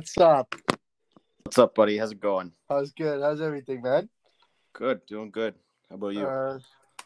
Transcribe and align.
What's 0.00 0.16
up? 0.16 0.54
What's 1.42 1.58
up, 1.58 1.74
buddy? 1.74 1.98
How's 1.98 2.12
it 2.12 2.20
going? 2.20 2.52
How's 2.70 2.90
good? 2.92 3.20
How's 3.20 3.42
everything, 3.42 3.82
man? 3.82 4.08
Good, 4.72 5.04
doing 5.04 5.30
good. 5.30 5.52
How 5.90 5.96
about 5.96 6.14
you? 6.14 6.26
Uh, 6.26 6.58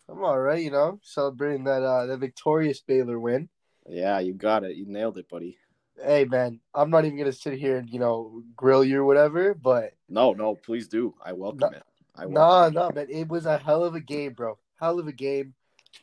I'm 0.08 0.22
all 0.22 0.38
right. 0.38 0.62
You 0.62 0.70
know, 0.70 1.00
celebrating 1.02 1.64
that 1.64 1.82
uh 1.82 2.06
that 2.06 2.18
victorious 2.18 2.78
Baylor 2.78 3.18
win. 3.18 3.48
yeah, 3.88 4.20
you 4.20 4.32
got 4.32 4.62
it. 4.62 4.76
You 4.76 4.86
nailed 4.86 5.18
it, 5.18 5.28
buddy. 5.28 5.58
Hey, 6.00 6.24
man, 6.24 6.60
I'm 6.72 6.88
not 6.88 7.04
even 7.04 7.18
gonna 7.18 7.32
sit 7.32 7.58
here 7.58 7.78
and 7.78 7.90
you 7.90 7.98
know 7.98 8.44
grill 8.54 8.84
you 8.84 9.00
or 9.00 9.04
whatever, 9.04 9.54
but 9.54 9.94
No, 10.08 10.32
no, 10.32 10.54
please 10.54 10.86
do. 10.86 11.16
I 11.20 11.32
welcome 11.32 11.58
No- 11.72 11.76
it. 11.76 11.82
I 12.14 12.26
no, 12.26 12.30
welcome 12.30 12.74
no, 12.74 12.90
man, 12.94 13.06
it 13.10 13.26
was 13.26 13.44
a 13.44 13.58
hell 13.58 13.82
of 13.82 13.96
a 13.96 14.00
game, 14.00 14.34
bro. 14.34 14.56
Hell 14.80 15.00
of 15.00 15.08
a 15.08 15.12
game. 15.12 15.54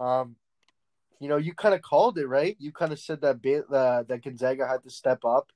Um, 0.02 0.36
you 1.22 1.30
know, 1.30 1.38
you 1.38 1.54
kind 1.54 1.74
of 1.74 1.82
called 1.82 2.18
it, 2.18 2.28
right? 2.28 2.58
You 2.60 2.74
kind 2.74 2.92
of 2.92 3.00
said 3.00 3.22
that 3.22 3.42
ba- 3.42 3.66
uh, 3.74 4.04
that 4.04 4.26
Gonzaga 4.26 4.68
had 4.68 4.84
to 4.84 4.90
step 4.90 5.24
up, 5.24 5.54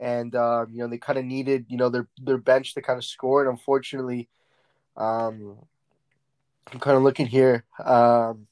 and 0.00 0.34
um, 0.34 0.68
you 0.72 0.78
know 0.78 0.88
they 0.88 0.98
kind 0.98 1.18
of 1.18 1.24
needed 1.24 1.66
you 1.68 1.76
know 1.76 1.88
their 1.88 2.08
their 2.22 2.38
bench 2.38 2.74
to 2.74 2.82
kind 2.82 2.98
of 2.98 3.04
score, 3.04 3.42
and 3.42 3.50
unfortunately, 3.50 4.28
um, 4.96 5.58
I'm 6.72 6.80
kind 6.80 6.96
of 6.96 7.02
looking 7.02 7.26
here. 7.26 7.64
Um. 7.84 8.46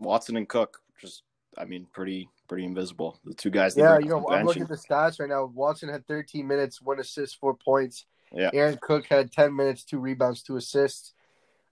Watson 0.00 0.36
and 0.36 0.48
Cook, 0.48 0.80
just 1.00 1.22
I 1.56 1.64
mean, 1.64 1.86
pretty 1.92 2.28
pretty 2.48 2.64
invisible. 2.64 3.18
The 3.24 3.34
two 3.34 3.50
guys. 3.50 3.74
That 3.74 3.82
yeah, 3.82 3.98
you 3.98 4.08
know, 4.08 4.26
I'm 4.28 4.46
looking 4.46 4.62
at 4.62 4.68
the 4.68 4.74
stats 4.74 5.20
right 5.20 5.28
now. 5.28 5.44
Watson 5.44 5.88
had 5.88 6.06
13 6.06 6.46
minutes, 6.46 6.82
one 6.82 6.98
assist, 6.98 7.38
four 7.38 7.54
points. 7.54 8.06
Yeah. 8.32 8.50
Aaron 8.52 8.78
Cook 8.80 9.06
had 9.06 9.30
10 9.30 9.54
minutes, 9.54 9.84
two 9.84 9.98
rebounds, 9.98 10.42
two 10.42 10.56
assists. 10.56 11.12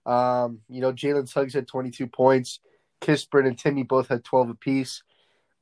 Um, 0.05 0.61
you 0.69 0.81
know, 0.81 0.93
Jalen 0.93 1.27
Suggs 1.27 1.53
had 1.53 1.67
22 1.67 2.07
points. 2.07 2.59
Kispert 3.01 3.47
and 3.47 3.57
Timme 3.57 3.87
both 3.87 4.07
had 4.09 4.23
12 4.23 4.51
apiece. 4.51 5.03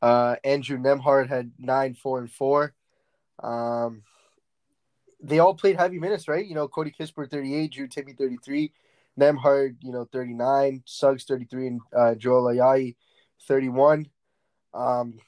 Uh, 0.02 0.36
Andrew 0.44 0.77
Nembhard 0.77 1.27
had 1.27 1.52
nine, 1.58 1.94
four, 1.94 2.20
and 2.20 2.31
four. 2.31 2.73
Um, 3.41 4.03
they 5.21 5.39
all 5.39 5.53
played 5.53 5.77
heavy 5.77 5.99
minutes, 5.99 6.27
right? 6.27 6.45
You 6.45 6.55
know, 6.55 6.67
Cody 6.67 6.93
Kispert 6.97 7.29
38, 7.29 7.71
Drew 7.71 7.87
Timme 7.87 8.17
33, 8.17 8.71
Nembhard, 9.19 9.75
you 9.81 9.91
know, 9.91 10.07
39, 10.11 10.83
Suggs 10.85 11.25
33, 11.25 11.67
and 11.67 11.81
uh, 11.95 12.15
Joel 12.15 12.53
Ayayi 12.53 12.95
31. 13.47 14.07
Um, 14.73 15.19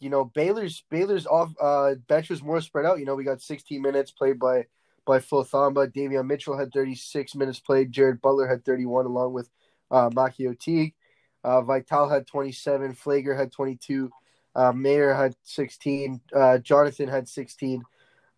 you 0.00 0.10
know, 0.10 0.24
Baylor's 0.24 0.84
Baylor's 0.90 1.26
off 1.26 1.54
uh 1.60 1.94
bench 2.06 2.28
was 2.28 2.42
more 2.42 2.60
spread 2.60 2.84
out. 2.86 2.98
You 2.98 3.06
know, 3.06 3.14
we 3.14 3.24
got 3.24 3.40
16 3.40 3.80
minutes 3.80 4.10
played 4.10 4.38
by 4.38 4.66
by 5.06 5.20
Phil 5.20 5.44
Thamba. 5.44 5.90
Davion 5.90 6.26
Mitchell 6.26 6.58
had 6.58 6.72
36 6.72 7.34
minutes 7.34 7.60
played. 7.60 7.92
Jared 7.92 8.20
Butler 8.20 8.46
had 8.46 8.64
31 8.64 9.06
along 9.06 9.32
with 9.32 9.48
uh 9.90 10.10
Maki 10.10 10.58
Teague. 10.58 10.94
Uh 11.42 11.62
Vital 11.62 12.08
had 12.08 12.26
27, 12.26 12.92
Flagler 12.94 13.34
had 13.34 13.52
22, 13.52 14.10
uh 14.56 14.72
Mayer 14.72 15.14
had 15.14 15.36
16, 15.44 16.20
uh 16.34 16.58
Jonathan 16.58 17.08
had 17.08 17.28
16. 17.28 17.84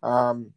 Um 0.03 0.53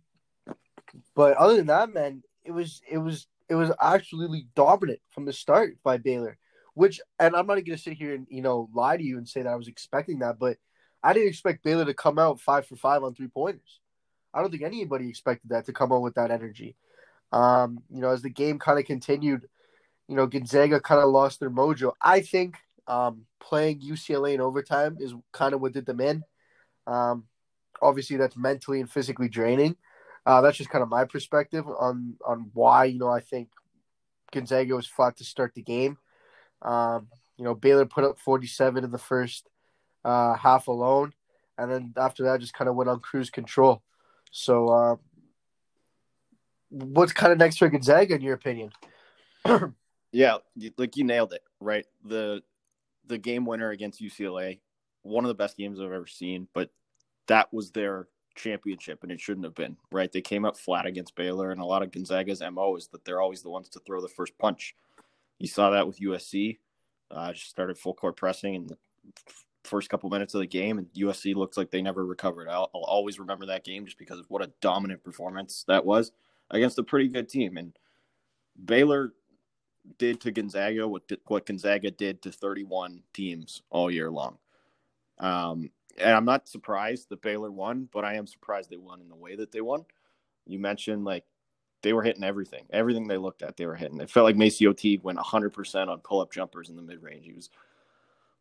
but 1.15 1.37
other 1.39 1.57
than 1.57 1.69
that, 1.69 1.95
man, 1.95 2.23
it 2.45 2.53
was 2.53 2.83
it 2.91 2.99
was 2.99 3.27
it 3.49 3.55
was 3.55 3.71
absolutely 3.81 4.47
dominant 4.55 5.01
from 5.11 5.25
the 5.25 5.33
start 5.33 5.79
by 5.83 5.97
Baylor. 5.97 6.37
Which 6.75 7.01
and 7.19 7.35
I'm 7.35 7.47
not 7.47 7.65
gonna 7.65 7.79
sit 7.79 7.95
here 7.95 8.15
and, 8.15 8.27
you 8.31 8.43
know, 8.43 8.69
lie 8.75 8.97
to 8.97 9.03
you 9.03 9.19
and 9.19 9.29
say 9.29 9.43
that 9.43 9.53
I 9.53 9.57
was 9.57 9.69
expecting 9.69 10.19
that, 10.19 10.39
but 10.39 10.59
I 11.03 11.13
didn't 11.13 11.29
expect 11.29 11.65
Baylor 11.65 11.85
to 11.85 11.95
come 11.95 12.19
out 12.19 12.41
five 12.41 12.67
for 12.67 12.77
five 12.77 13.03
on 13.03 13.15
three 13.15 13.29
pointers. 13.29 13.81
I 14.35 14.41
don't 14.41 14.51
think 14.51 14.63
anybody 14.63 15.09
expected 15.09 15.51
that 15.51 15.67
to 15.67 15.73
come 15.73 15.93
out 15.93 16.03
with 16.03 16.15
that 16.15 16.31
energy. 16.31 16.77
Um, 17.33 17.83
you 17.91 18.01
know, 18.01 18.11
as 18.11 18.23
the 18.23 18.31
game 18.31 18.59
kind 18.59 18.79
of 18.79 18.85
continued, 18.85 19.49
you 20.09 20.17
know, 20.17 20.27
Gonzaga 20.27 20.81
kind 20.81 21.01
of 21.01 21.11
lost 21.11 21.41
their 21.41 21.51
mojo. 21.51 21.93
I 22.01 22.21
think 22.21 22.57
um, 22.87 23.27
playing 23.41 23.81
UCLA 23.81 24.35
in 24.35 24.41
overtime 24.41 24.97
is 25.01 25.15
kind 25.33 25.55
of 25.55 25.61
what 25.61 25.73
did 25.73 25.87
them 25.87 26.01
in. 26.01 26.25
Um, 26.87 27.25
obviously, 27.81 28.17
that's 28.17 28.37
mentally 28.37 28.81
and 28.81 28.91
physically 28.91 29.29
draining. 29.29 29.77
Uh, 30.25 30.41
that's 30.41 30.57
just 30.57 30.71
kind 30.71 30.83
of 30.83 30.89
my 30.89 31.05
perspective 31.05 31.67
on 31.67 32.15
on 32.25 32.51
why 32.55 32.85
you 32.85 32.99
know 32.99 33.09
I 33.09 33.21
think 33.21 33.49
Gonzaga 34.31 34.75
was 34.75 34.87
flat 34.87 35.17
to 35.17 35.25
start 35.25 35.55
the 35.55 35.63
game. 35.63 35.99
Um, 36.63 37.09
you 37.37 37.45
know, 37.45 37.55
Baylor 37.55 37.87
put 37.87 38.05
up 38.05 38.19
47 38.19 38.85
in 38.85 38.91
the 38.91 38.99
first 38.99 39.49
uh, 40.05 40.35
half 40.35 40.69
alone, 40.69 41.13
and 41.59 41.71
then 41.71 41.93
after 41.97 42.25
that, 42.25 42.41
just 42.41 42.55
kind 42.55 42.69
of 42.69 42.77
went 42.77 42.91
on 42.91 43.01
cruise 43.01 43.31
control. 43.31 43.83
So, 44.31 44.69
uh, 44.69 44.97
what's 46.69 47.13
kind 47.13 47.33
of 47.33 47.39
next 47.39 47.59
for 47.59 47.69
Gonzaga, 47.69 48.15
in 48.15 48.23
your 48.23 48.35
opinion? 48.35 48.71
Yeah, 50.13 50.37
like 50.77 50.97
you 50.97 51.05
nailed 51.05 51.33
it, 51.33 51.43
right? 51.59 51.87
The 52.05 52.43
the 53.07 53.19
game 53.19 53.45
winner 53.45 53.71
against 53.71 54.01
UCLA, 54.01 54.61
one 55.03 55.25
of 55.25 55.29
the 55.29 55.35
best 55.35 55.57
games 55.57 55.81
I've 55.81 55.93
ever 55.93 56.07
seen, 56.07 56.49
but 56.55 56.71
that 57.27 57.53
was 57.53 57.71
their 57.71 58.09
championship 58.35 59.03
and 59.03 59.13
it 59.13 59.21
shouldn't 59.21 59.45
have 59.45 59.55
been, 59.55 59.77
right? 59.91 60.11
They 60.11 60.21
came 60.21 60.45
up 60.45 60.57
flat 60.57 60.87
against 60.87 61.15
Baylor 61.15 61.51
and 61.51 61.61
a 61.61 61.65
lot 61.65 61.83
of 61.83 61.91
Gonzaga's 61.91 62.43
MO 62.53 62.77
is 62.77 62.89
that 62.89 63.05
they're 63.05 63.21
always 63.21 63.43
the 63.43 63.51
ones 63.51 63.69
to 63.71 63.81
throw 63.81 64.01
the 64.01 64.09
first 64.09 64.37
punch. 64.39 64.75
You 65.39 65.49
saw 65.49 65.71
that 65.71 65.87
with 65.87 66.01
USC. 66.01 66.59
Uh, 67.11 67.33
just 67.33 67.51
started 67.51 67.77
full 67.77 67.95
court 67.95 68.17
pressing 68.17 68.55
in 68.55 68.67
the 68.67 68.79
first 69.65 69.91
couple 69.91 70.09
minutes 70.09 70.35
of 70.35 70.41
the 70.41 70.47
game, 70.47 70.79
and 70.79 70.87
USC 70.95 71.35
looked 71.35 71.57
like 71.57 71.71
they 71.71 71.83
never 71.83 72.07
recovered. 72.07 72.49
I'll, 72.49 72.71
I'll 72.75 72.83
always 72.83 73.19
remember 73.19 73.47
that 73.47 73.65
game 73.65 73.85
just 73.85 73.99
because 73.99 74.19
of 74.19 74.27
what 74.29 74.43
a 74.43 74.51
dominant 74.61 75.05
performance 75.05 75.65
that 75.69 75.85
was 75.85 76.13
against 76.51 76.79
a 76.79 76.83
pretty 76.83 77.09
good 77.09 77.29
team. 77.29 77.59
And 77.59 77.77
Baylor 78.65 79.13
did 79.99 80.21
to 80.21 80.31
Gonzaga 80.31 80.87
what 80.87 81.03
what 81.27 81.47
Gonzaga 81.47 81.91
did 81.91 82.23
to 82.23 82.33
31 82.33 83.03
teams 83.13 83.63
all 83.71 83.91
year 83.91 84.11
long. 84.11 84.39
Um, 85.19 85.71
and 85.99 86.11
I'm 86.11 86.25
not 86.25 86.49
surprised 86.49 87.09
that 87.09 87.23
Baylor 87.23 87.51
won, 87.51 87.89
but 87.93 88.05
I 88.05 88.15
am 88.15 88.27
surprised 88.27 88.71
they 88.71 88.77
won 88.77 89.01
in 89.01 89.09
the 89.09 89.15
way 89.15 89.37
that 89.37 89.53
they 89.53 89.61
won. 89.61 89.85
You 90.47 90.59
mentioned 90.59 91.05
like 91.05 91.25
they 91.83 91.93
were 91.93 92.03
hitting 92.03 92.25
everything, 92.25 92.65
everything 92.71 93.07
they 93.07 93.19
looked 93.19 93.43
at, 93.43 93.57
they 93.57 93.67
were 93.67 93.75
hitting. 93.75 94.01
It 94.01 94.11
felt 94.11 94.25
like 94.25 94.37
Macy 94.37 94.73
Teague 94.73 95.03
went 95.03 95.19
100% 95.19 95.89
on 95.89 95.99
pull 96.01 96.21
up 96.21 96.33
jumpers 96.33 96.71
in 96.71 96.77
the 96.77 96.83
mid 96.83 97.03
range. 97.03 97.27
He 97.27 97.33
was 97.33 97.51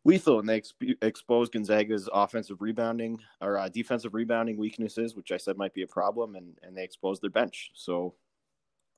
lethal, 0.04 0.38
and 0.38 0.48
they 0.48 0.60
exp- 0.60 0.96
exposed 1.02 1.52
Gonzaga's 1.52 2.08
offensive 2.12 2.62
rebounding 2.62 3.20
or 3.40 3.58
uh, 3.58 3.68
defensive 3.68 4.14
rebounding 4.14 4.56
weaknesses, 4.56 5.14
which 5.14 5.32
I 5.32 5.36
said 5.36 5.56
might 5.56 5.74
be 5.74 5.82
a 5.82 5.86
problem, 5.86 6.36
and 6.36 6.58
and 6.62 6.76
they 6.76 6.84
exposed 6.84 7.22
their 7.22 7.30
bench. 7.30 7.70
So 7.74 8.14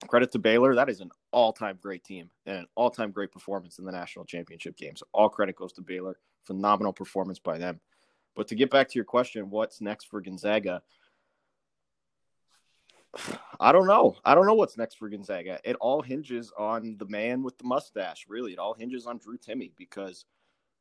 credit 0.06 0.33
to 0.33 0.39
Baylor. 0.39 0.75
That 0.75 0.89
is 0.89 1.01
an 1.01 1.11
all-time 1.33 1.79
great 1.81 2.05
team 2.05 2.31
and 2.47 2.59
an 2.59 2.67
all-time 2.75 3.11
great 3.11 3.33
performance 3.33 3.79
in 3.79 3.85
the 3.85 3.93
national 3.93 4.25
championship 4.25 4.77
game. 4.77 4.97
So 4.97 5.06
all 5.12 5.29
credit 5.29 5.56
goes 5.56 5.73
to 5.75 5.83
Baylor. 5.83 6.19
Phenomenal 6.45 6.93
performance 6.93 7.39
by 7.39 7.59
them. 7.59 7.81
But 8.37 8.49
to 8.49 8.55
get 8.55 8.71
back 8.71 8.89
to 8.89 8.95
your 8.97 9.05
question, 9.05 9.51
what's 9.51 9.81
next 9.81 10.05
for 10.06 10.21
Gonzaga? 10.21 10.83
I 13.61 13.73
don't 13.73 13.87
know. 13.87 14.17
I 14.25 14.35
don't 14.35 14.47
know 14.47 14.55
what's 14.55 14.77
next 14.77 14.97
for 14.97 15.09
Gonzaga. 15.09 15.61
It 15.65 15.77
all 15.81 16.03
hinges 16.03 16.53
on 16.59 16.97
the 16.99 17.07
man 17.07 17.43
with 17.43 17.57
the 17.59 17.65
mustache. 17.65 18.27
Really, 18.29 18.53
it 18.53 18.59
all 18.59 18.75
hinges 18.75 19.07
on 19.07 19.19
Drew 19.19 19.39
Timme 19.39 19.73
because 19.77 20.25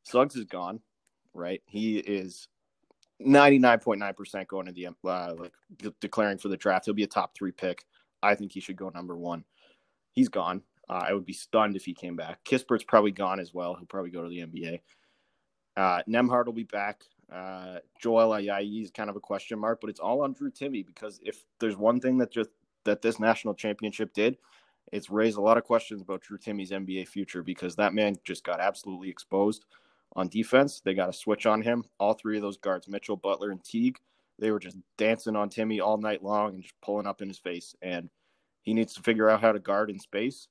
Suggs 0.04 0.36
is 0.36 0.46
gone, 0.46 0.80
right? 1.34 1.62
He 1.66 1.98
is 1.98 2.48
ninety 3.20 3.60
nine 3.60 3.80
point 3.80 4.00
nine 4.00 4.14
percent 4.14 4.48
going 4.48 4.66
to 4.66 4.72
the 4.72 4.88
uh, 4.88 5.36
like 5.38 5.54
de- 5.78 5.94
declaring 6.02 6.38
for 6.38 6.50
the 6.50 6.58
draft. 6.58 6.86
He'll 6.86 6.94
be 6.94 7.04
a 7.04 7.08
top 7.08 7.36
three 7.36 7.52
pick. 7.52 7.86
I 8.24 8.36
think 8.36 8.52
he 8.52 8.60
should 8.60 8.76
go 8.76 8.90
number 8.90 9.16
one. 9.16 9.44
He's 10.14 10.30
gone. 10.30 10.62
Uh, 10.90 11.06
I 11.08 11.14
would 11.14 11.26
be 11.26 11.34
stunned 11.34 11.76
if 11.76 11.86
he 11.86 11.94
came 11.94 12.16
back. 12.16 12.44
Kispert's 12.44 12.84
probably 12.84 13.12
gone 13.12 13.40
as 13.40 13.54
well. 13.54 13.76
He'll 13.76 13.86
probably 13.86 14.12
go 14.12 14.24
to 14.24 14.30
the 14.30 14.40
NBA. 14.40 14.80
Uh, 15.76 16.04
Nembhard 16.10 16.46
will 16.46 16.54
be 16.54 16.64
back. 16.64 17.04
Uh, 17.32 17.80
Joel 18.02 18.30
Ayayi 18.30 18.84
is 18.84 18.92
kind 18.92 19.10
of 19.10 19.16
a 19.16 19.22
question 19.22 19.60
mark, 19.60 19.80
but 19.82 19.90
it's 19.90 20.00
all 20.00 20.22
on 20.22 20.34
Drew 20.34 20.52
Timme 20.52 20.86
because 20.86 21.20
if 21.24 21.44
there's 21.60 21.78
one 21.78 22.00
thing 22.00 22.18
that 22.20 22.32
just 22.32 22.50
that 22.86 23.02
this 23.02 23.20
national 23.20 23.54
championship 23.54 24.14
did, 24.14 24.38
it's 24.92 25.10
raised 25.10 25.38
a 25.38 25.42
lot 25.42 25.58
of 25.58 25.64
questions 25.64 26.02
about 26.02 26.22
Drew 26.22 26.38
Timme's 26.38 26.72
NBA 26.72 27.08
future 27.08 27.42
because 27.42 27.76
that 27.78 27.94
man 27.94 28.16
just 28.24 28.44
got 28.44 28.60
absolutely 28.60 29.10
exposed 29.10 29.66
on 30.16 30.28
defense. 30.28 30.82
They 30.84 30.94
got 30.94 31.10
a 31.10 31.14
switch 31.14 31.46
on 31.46 31.62
him. 31.62 31.86
All 32.00 32.14
three 32.14 32.38
of 32.38 32.44
those 32.44 32.58
guards, 32.58 32.88
Mitchell, 32.88 33.18
Butler, 33.18 33.52
and 33.52 33.64
Teague, 33.64 33.98
they 34.40 34.52
were 34.52 34.60
just 34.60 34.78
dancing 34.98 35.36
on 35.36 35.50
Timme 35.50 35.82
all 35.82 35.98
night 35.98 36.24
long 36.24 36.54
and 36.54 36.64
just 36.64 36.80
pulling 36.82 37.08
up 37.08 37.22
in 37.22 37.28
his 37.28 37.40
face. 37.40 37.76
And 37.82 38.10
he 38.64 38.74
needs 38.74 38.94
to 38.96 39.02
figure 39.02 39.30
out 39.30 39.42
how 39.42 39.52
to 39.52 39.60
guard 39.60 39.90
in 39.90 40.00
space. 40.00 40.48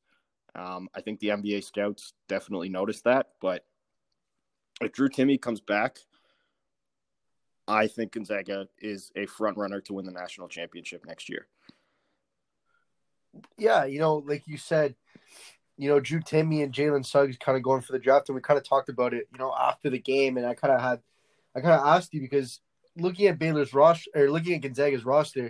Um, 0.55 0.89
I 0.95 1.01
think 1.01 1.21
the 1.21 1.29
NBA 1.29 1.65
scouts 1.65 2.13
definitely 2.29 2.69
noticed 2.69 3.05
that. 3.05 3.29
But 3.41 3.65
if 4.81 4.93
Drew 4.93 5.09
Timme 5.09 5.41
comes 5.41 5.61
back, 5.61 5.99
I 7.67 7.87
think 7.87 8.13
Gonzaga 8.13 8.69
is 8.79 9.11
a 9.17 9.27
front 9.27 9.57
runner 9.57 9.81
to 9.83 9.95
win 9.95 10.05
the 10.05 10.13
national 10.13 10.49
championship 10.49 11.05
next 11.07 11.29
year. 11.29 11.47
Yeah, 13.57 13.85
you 13.85 13.99
know, 13.99 14.17
like 14.17 14.47
you 14.47 14.59
said, 14.59 14.95
you 15.79 15.89
know, 15.89 16.01
Drew 16.01 16.21
Timme 16.21 16.63
and 16.63 16.73
Jalen 16.73 17.07
Suggs 17.07 17.39
kind 17.39 17.57
of 17.57 17.63
going 17.63 17.81
for 17.81 17.93
the 17.93 17.99
draft, 17.99 18.29
and 18.29 18.37
we 18.37 18.43
kind 18.43 18.59
of 18.59 18.69
talked 18.69 18.89
about 18.89 19.15
it, 19.15 19.27
you 19.33 19.39
know, 19.39 19.55
after 19.59 19.89
the 19.89 19.99
game, 19.99 20.37
and 20.37 20.47
I 20.47 20.55
kind 20.55 20.75
of 20.75 20.81
had, 20.81 21.01
I 21.57 21.61
kind 21.61 21.81
of 21.81 21.87
asked 21.87 22.13
you 22.13 22.21
because 22.21 22.61
looking 22.97 23.27
at 23.27 23.39
Baylor's 23.39 23.75
roster 23.75 24.11
or 24.15 24.31
looking 24.31 24.55
at 24.55 24.63
Gonzaga's 24.63 25.05
roster, 25.05 25.45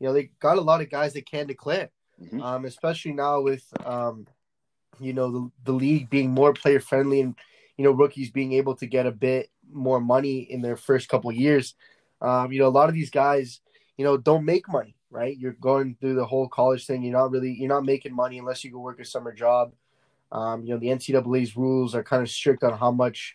you 0.00 0.06
know, 0.06 0.12
they 0.12 0.30
got 0.40 0.58
a 0.58 0.62
lot 0.62 0.80
of 0.80 0.90
guys 0.90 1.12
that 1.14 1.26
can 1.26 1.46
declare, 1.46 1.90
Mhm. 2.20 2.42
um, 2.42 2.64
especially 2.64 3.12
now 3.12 3.40
with, 3.40 3.64
um, 3.86 4.26
you 5.00 5.12
know, 5.12 5.30
the, 5.30 5.50
the 5.64 5.72
league 5.72 6.10
being 6.10 6.30
more 6.30 6.52
player 6.52 6.80
friendly 6.80 7.20
and 7.20 7.34
you 7.76 7.84
know 7.84 7.90
rookies 7.90 8.30
being 8.30 8.52
able 8.52 8.76
to 8.76 8.86
get 8.86 9.06
a 9.06 9.10
bit 9.10 9.50
more 9.72 10.00
money 10.00 10.38
in 10.40 10.62
their 10.62 10.76
first 10.76 11.08
couple 11.08 11.32
years. 11.32 11.74
Um, 12.20 12.52
you 12.52 12.60
know, 12.60 12.68
a 12.68 12.78
lot 12.78 12.88
of 12.88 12.94
these 12.94 13.10
guys, 13.10 13.60
you 13.96 14.04
know, 14.04 14.16
don't 14.16 14.44
make 14.44 14.68
money, 14.68 14.96
right? 15.10 15.36
You're 15.36 15.52
going 15.52 15.96
through 16.00 16.14
the 16.14 16.24
whole 16.24 16.48
college 16.48 16.86
thing. 16.86 17.02
You're 17.02 17.18
not 17.18 17.30
really, 17.30 17.52
you're 17.52 17.68
not 17.68 17.84
making 17.84 18.14
money 18.14 18.38
unless 18.38 18.64
you 18.64 18.70
go 18.70 18.78
work 18.78 19.00
a 19.00 19.04
summer 19.04 19.32
job. 19.32 19.72
Um, 20.34 20.64
you 20.64 20.74
know, 20.74 20.80
the 20.80 20.88
NCAA's 20.88 21.56
rules 21.56 21.94
are 21.94 22.02
kind 22.02 22.22
of 22.22 22.28
strict 22.28 22.64
on 22.64 22.76
how 22.76 22.90
much 22.90 23.34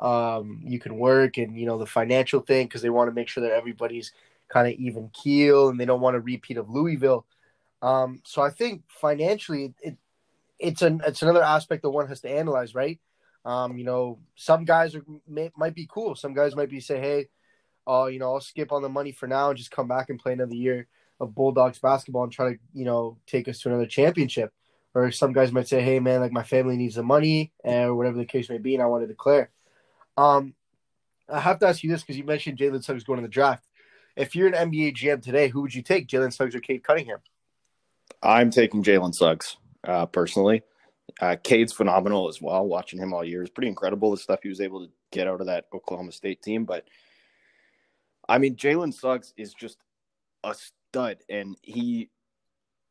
um, 0.00 0.62
you 0.64 0.78
can 0.78 0.96
work 0.96 1.36
and, 1.36 1.56
you 1.58 1.66
know, 1.66 1.76
the 1.76 1.86
financial 1.86 2.40
thing 2.40 2.66
because 2.66 2.80
they 2.80 2.90
want 2.90 3.08
to 3.08 3.14
make 3.14 3.28
sure 3.28 3.42
that 3.42 3.52
everybody's 3.52 4.12
kind 4.48 4.66
of 4.66 4.72
even 4.80 5.10
keel 5.12 5.68
and 5.68 5.78
they 5.78 5.84
don't 5.84 6.00
want 6.00 6.16
a 6.16 6.20
repeat 6.20 6.56
of 6.56 6.70
Louisville. 6.70 7.26
Um, 7.82 8.22
so 8.24 8.40
I 8.40 8.50
think 8.50 8.82
financially, 8.88 9.74
it, 9.82 9.98
it's 10.58 10.82
an 10.82 11.02
it's 11.06 11.22
another 11.22 11.42
aspect 11.42 11.82
that 11.82 11.90
one 11.90 12.08
has 12.08 12.22
to 12.22 12.30
analyze, 12.30 12.74
right? 12.74 12.98
Um, 13.44 13.76
you 13.76 13.84
know, 13.84 14.18
some 14.34 14.64
guys 14.64 14.94
are 14.94 15.04
may, 15.28 15.50
might 15.56 15.74
be 15.74 15.86
cool. 15.88 16.16
Some 16.16 16.34
guys 16.34 16.56
might 16.56 16.70
be 16.70 16.80
say, 16.80 16.98
hey, 16.98 17.28
uh, 17.86 18.06
you 18.06 18.18
know, 18.18 18.34
I'll 18.34 18.40
skip 18.40 18.72
on 18.72 18.82
the 18.82 18.88
money 18.88 19.12
for 19.12 19.26
now 19.26 19.50
and 19.50 19.58
just 19.58 19.70
come 19.70 19.86
back 19.86 20.10
and 20.10 20.18
play 20.18 20.32
another 20.32 20.54
year 20.54 20.88
of 21.20 21.34
Bulldogs 21.34 21.78
basketball 21.78 22.24
and 22.24 22.32
try 22.32 22.52
to, 22.52 22.58
you 22.72 22.84
know, 22.84 23.18
take 23.26 23.48
us 23.48 23.60
to 23.60 23.68
another 23.68 23.86
championship. 23.86 24.52
Or 24.94 25.10
some 25.10 25.32
guys 25.32 25.52
might 25.52 25.68
say, 25.68 25.82
hey, 25.82 26.00
man, 26.00 26.20
like 26.20 26.32
my 26.32 26.42
family 26.42 26.76
needs 26.76 26.96
the 26.96 27.02
money 27.02 27.52
or 27.62 27.94
whatever 27.94 28.16
the 28.16 28.24
case 28.24 28.48
may 28.48 28.58
be, 28.58 28.74
and 28.74 28.82
I 28.82 28.86
want 28.86 29.02
to 29.02 29.06
declare. 29.06 29.50
Um, 30.16 30.54
I 31.28 31.40
have 31.40 31.58
to 31.60 31.66
ask 31.66 31.82
you 31.82 31.90
this 31.90 32.02
because 32.02 32.16
you 32.16 32.24
mentioned 32.24 32.58
Jalen 32.58 32.82
Suggs 32.82 33.04
going 33.04 33.18
to 33.18 33.22
the 33.22 33.28
draft. 33.28 33.64
If 34.16 34.34
you're 34.34 34.48
an 34.48 34.70
NBA 34.70 34.96
GM 34.96 35.22
today, 35.22 35.48
who 35.48 35.60
would 35.60 35.74
you 35.74 35.82
take, 35.82 36.08
Jalen 36.08 36.32
Suggs 36.32 36.54
or 36.54 36.60
Cade 36.60 36.82
Cunningham? 36.82 37.18
I'm 38.22 38.50
taking 38.50 38.82
Jalen 38.82 39.14
Suggs 39.14 39.56
uh, 39.84 40.06
personally. 40.06 40.62
Uh, 41.20 41.36
Cade's 41.42 41.72
phenomenal 41.72 42.28
as 42.28 42.40
well. 42.40 42.66
Watching 42.66 43.00
him 43.00 43.12
all 43.12 43.24
year 43.24 43.42
is 43.42 43.50
pretty 43.50 43.68
incredible. 43.68 44.10
The 44.10 44.16
stuff 44.16 44.40
he 44.42 44.48
was 44.48 44.60
able 44.60 44.86
to 44.86 44.92
get 45.12 45.28
out 45.28 45.40
of 45.40 45.46
that 45.46 45.66
Oklahoma 45.72 46.12
State 46.12 46.42
team. 46.42 46.64
But 46.64 46.84
I 48.28 48.38
mean, 48.38 48.56
Jalen 48.56 48.94
Suggs 48.94 49.32
is 49.36 49.54
just 49.54 49.78
a 50.44 50.54
stud, 50.54 51.18
and 51.28 51.56
he 51.62 52.10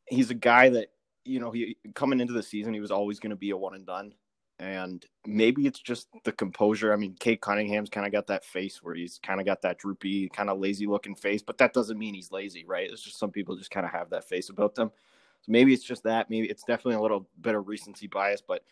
he's 0.06 0.30
a 0.30 0.34
guy 0.34 0.70
that 0.70 0.88
you 1.28 1.40
know 1.40 1.50
he 1.50 1.76
coming 1.94 2.20
into 2.20 2.32
the 2.32 2.42
season 2.42 2.74
he 2.74 2.80
was 2.80 2.90
always 2.90 3.20
going 3.20 3.30
to 3.30 3.36
be 3.36 3.50
a 3.50 3.56
one 3.56 3.74
and 3.74 3.86
done. 3.86 4.14
And 4.60 5.06
maybe 5.24 5.68
it's 5.68 5.78
just 5.78 6.08
the 6.24 6.32
composure. 6.32 6.92
I 6.92 6.96
mean, 6.96 7.14
Cade 7.20 7.40
Cunningham's 7.40 7.90
kind 7.90 8.06
of 8.06 8.10
got 8.10 8.26
that 8.26 8.44
face 8.44 8.82
where 8.82 8.96
he's 8.96 9.20
kind 9.22 9.38
of 9.38 9.46
got 9.46 9.62
that 9.62 9.78
droopy, 9.78 10.28
kind 10.30 10.50
of 10.50 10.58
lazy 10.58 10.88
looking 10.88 11.14
face, 11.14 11.42
but 11.42 11.58
that 11.58 11.72
doesn't 11.72 11.96
mean 11.96 12.14
he's 12.14 12.32
lazy, 12.32 12.64
right? 12.66 12.90
It's 12.90 13.02
just 13.02 13.20
some 13.20 13.30
people 13.30 13.56
just 13.56 13.70
kind 13.70 13.86
of 13.86 13.92
have 13.92 14.10
that 14.10 14.28
face 14.28 14.48
about 14.48 14.74
them. 14.74 14.90
So 15.42 15.52
maybe 15.52 15.72
it's 15.72 15.84
just 15.84 16.02
that. 16.02 16.28
Maybe 16.28 16.48
it's 16.48 16.64
definitely 16.64 16.96
a 16.96 17.00
little 17.00 17.28
bit 17.40 17.54
of 17.54 17.68
recency 17.68 18.08
bias, 18.08 18.42
but 18.44 18.64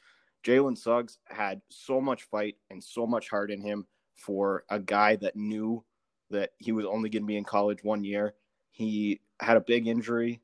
Jalen 0.42 0.76
Suggs 0.76 1.18
had 1.26 1.60
so 1.68 2.00
much 2.00 2.24
fight 2.24 2.56
and 2.70 2.82
so 2.82 3.06
much 3.06 3.30
heart 3.30 3.52
in 3.52 3.60
him 3.60 3.86
for 4.14 4.64
a 4.70 4.80
guy 4.80 5.14
that 5.16 5.36
knew 5.36 5.84
that 6.30 6.50
he 6.58 6.72
was 6.72 6.86
only 6.86 7.10
going 7.10 7.22
to 7.22 7.26
be 7.26 7.36
in 7.36 7.44
college 7.44 7.84
one 7.84 8.02
year. 8.02 8.34
He 8.72 9.20
had 9.40 9.56
a 9.56 9.60
big 9.60 9.86
injury 9.86 10.40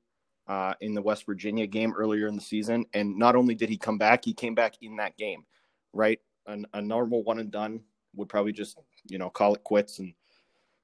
uh, 0.49 0.75
in 0.81 0.95
the 0.95 1.03
West 1.03 1.27
Virginia 1.27 1.67
game 1.67 1.95
earlier 1.97 2.27
in 2.27 2.35
the 2.35 2.41
season, 2.41 2.85
and 2.95 3.17
not 3.17 3.37
only 3.37 3.55
did 3.55 3.69
he 3.69 3.77
come 3.77 3.99
back, 3.99 4.25
he 4.25 4.35
came 4.35 4.55
back 4.55 4.75
in 4.81 4.97
that 4.97 5.17
game. 5.17 5.45
Right, 5.93 6.21
An, 6.47 6.67
a 6.73 6.81
normal 6.81 7.23
one 7.23 7.39
and 7.39 7.51
done 7.51 7.81
would 8.15 8.29
probably 8.29 8.53
just 8.53 8.79
you 9.09 9.19
know 9.19 9.31
call 9.31 9.55
it 9.55 9.65
quits 9.65 9.99
and 9.99 10.15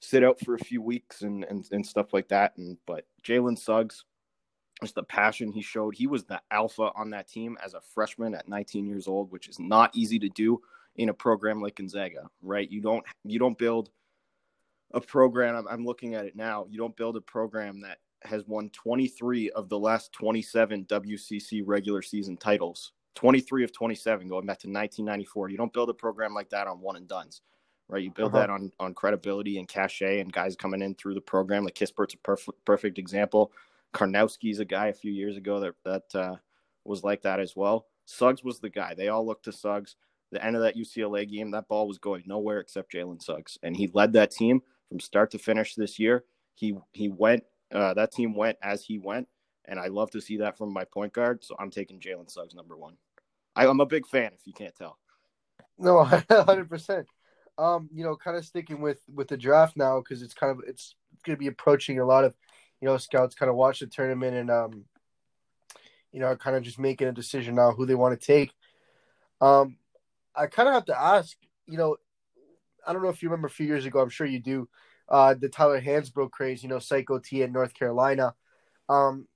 sit 0.01 0.23
out 0.23 0.39
for 0.41 0.55
a 0.55 0.59
few 0.59 0.83
weeks 0.83 1.23
and 1.23 1.45
and, 1.45 1.67
and 1.73 1.87
stuff 1.87 2.13
like 2.13 2.29
that. 2.29 2.57
And 2.57 2.77
but 2.87 3.07
Jalen 3.25 3.59
Suggs 3.59 4.05
just 4.81 4.95
the 4.95 5.03
passion 5.03 5.53
he 5.53 5.63
showed. 5.63 5.95
He 5.95 6.07
was 6.07 6.25
the 6.25 6.41
alpha 6.51 6.93
on 6.95 7.11
that 7.11 7.29
team 7.29 7.57
as 7.65 7.75
a 7.75 7.81
freshman 7.81 8.35
at 8.35 8.49
19 8.49 8.87
years 8.87 9.09
old, 9.09 9.31
which 9.33 9.49
is 9.49 9.59
not 9.59 9.91
easy 9.95 10.19
to 10.21 10.29
do 10.29 10.61
in 10.97 11.09
a 11.09 11.15
program 11.15 11.61
like 11.61 11.77
Gonzaga, 11.77 12.29
right? 12.43 12.71
You 12.71 12.81
don't 12.81 13.05
you 13.25 13.39
don't 13.39 13.59
build 13.59 13.91
a 14.93 15.01
program. 15.01 15.57
I'm, 15.57 15.69
I'm 15.69 15.85
looking 15.85 16.15
at 16.15 16.27
it 16.27 16.37
now. 16.37 16.67
You 16.69 16.79
don't 16.79 16.97
build 16.97 17.17
a 17.17 17.21
program 17.21 17.81
that 17.81 17.99
has 18.23 18.45
won 18.47 18.71
23 18.71 19.51
of 19.51 19.69
the 19.69 19.79
last 19.79 20.13
27 20.13 20.85
WCC 20.85 21.63
regular 21.65 22.03
season 22.03 22.37
titles. 22.37 22.93
23 23.15 23.65
of 23.65 23.73
27 23.73 24.29
going 24.29 24.47
back 24.47 24.59
to 24.61 24.69
1994. 24.69 25.49
You 25.49 25.57
don't 25.57 25.73
build 25.73 25.91
a 25.91 25.95
program 25.95 26.35
like 26.35 26.51
that 26.51 26.69
on 26.69 26.81
one 26.81 26.97
and 26.97 27.09
duns, 27.09 27.43
right? 27.89 28.03
You 28.03 28.13
build 28.13 28.35
uh-huh. 28.35 28.47
that 28.47 28.51
on 28.51 28.71
on 28.79 28.95
credibility 28.95 29.59
and 29.59 29.67
cachet 29.67 30.21
and 30.21 30.33
guys 30.33 30.55
coming 30.55 30.83
in 30.83 30.95
through 30.95 31.15
the 31.15 31.21
program. 31.21 31.65
Like 31.65 31.75
Kispert's 31.75 32.15
a 32.15 32.19
perfect 32.19 32.65
perfect 32.65 32.99
example. 32.99 33.53
Karnowski's 33.93 34.61
a 34.61 34.65
guy 34.65 34.87
a 34.89 34.93
few 34.93 35.11
years 35.11 35.37
ago 35.37 35.61
that 35.61 35.75
that 35.85 36.19
uh, 36.19 36.37
was 36.85 37.03
like 37.03 37.23
that 37.23 37.41
as 37.41 37.57
well. 37.57 37.87
Suggs 38.05 38.45
was 38.45 38.61
the 38.61 38.71
guy. 38.71 38.95
They 38.95 39.09
all 39.09 39.27
looked 39.27 39.45
to 39.47 39.53
Suggs. 39.53 39.97
The 40.31 40.45
end 40.45 40.57
of 40.57 40.63
that 40.63 40.77
UCLA 40.77 41.29
game, 41.29 41.51
that 41.53 41.69
ball 41.69 41.89
was 41.89 41.99
going 41.99 42.23
nowhere 42.27 42.61
except 42.61 42.93
Jalen 42.93 43.23
Suggs, 43.23 43.59
and 43.63 43.77
he 43.77 43.91
led 43.95 44.13
that 44.13 44.31
team 44.31 44.61
from 44.89 45.01
start 45.01 45.31
to 45.33 45.39
finish 45.39 45.75
this 45.75 45.99
year. 45.99 46.25
He 46.55 46.77
he 46.93 47.09
went. 47.09 47.45
Uh, 47.73 47.95
that 47.95 48.13
team 48.13 48.35
went 48.35 48.59
as 48.63 48.83
he 48.83 48.99
went, 48.99 49.29
and 49.67 49.79
I 49.79 49.89
love 49.89 50.11
to 50.13 50.21
see 50.21 50.39
that 50.39 50.57
from 50.57 50.73
my 50.73 50.85
point 50.85 51.13
guard. 51.13 51.45
So 51.45 51.55
I'm 51.59 51.71
taking 51.71 52.01
Jalen 52.01 52.31
Suggs 52.31 52.55
number 52.55 52.77
one. 52.77 52.97
I, 53.55 53.67
I'm 53.67 53.81
a 53.81 53.87
big 53.87 54.07
fan, 54.07 54.31
if 54.35 54.47
you 54.47 54.53
can't 54.53 54.75
tell. 54.75 54.99
No, 55.79 56.05
hundred 56.31 56.69
percent. 56.69 57.07
Um, 57.59 57.89
you 57.93 58.05
know, 58.05 58.17
kind 58.17 58.37
of 58.37 58.45
sticking 58.45 58.81
with 58.81 59.01
with 59.13 59.29
the 59.29 59.37
draft 59.37 59.77
now 59.77 60.01
because 60.01 60.23
it's 60.23 60.35
kind 60.35 60.51
of 60.51 60.65
it's 60.67 60.95
going 61.25 61.37
to 61.37 61.41
be 61.41 61.49
approaching 61.49 61.99
a 61.99 62.07
lot 62.07 62.25
of 62.25 62.35
you 62.81 62.87
know, 62.87 62.97
scouts 62.97 63.35
kind 63.35 63.51
of 63.51 63.57
watch 63.57 63.81
the 63.81 63.87
tournament 63.87 64.37
and 64.37 64.51
um, 64.51 64.85
you 66.13 66.21
know, 66.21 66.35
kind 66.37 66.57
of 66.57 66.63
just 66.63 66.79
making 66.79 67.09
a 67.09 67.13
decision 67.13 67.55
now 67.55 67.73
who 67.73 67.87
they 67.87 67.95
want 67.95 68.19
to 68.19 68.27
take. 68.27 68.53
Um, 69.41 69.77
I 70.35 70.47
kind 70.47 70.69
of 70.69 70.75
have 70.75 70.85
to 70.87 71.01
ask, 71.01 71.37
you 71.67 71.77
know, 71.77 71.97
I 72.87 72.93
don't 72.93 73.03
know 73.03 73.09
if 73.09 73.23
you 73.23 73.29
remember 73.29 73.49
a 73.49 73.51
few 73.51 73.67
years 73.67 73.85
ago. 73.85 74.01
I'm 74.01 74.09
sure 74.09 74.27
you 74.27 74.41
do. 74.41 74.69
Uh, 75.09 75.35
the 75.35 75.49
Tyler 75.49 75.81
Hansbrough 75.81 76.31
craze, 76.31 76.63
you 76.63 76.69
know, 76.69 76.79
Psycho 76.79 77.19
T 77.19 77.43
in 77.43 77.53
North 77.53 77.75
Carolina. 77.75 78.35
Um, 78.89 79.27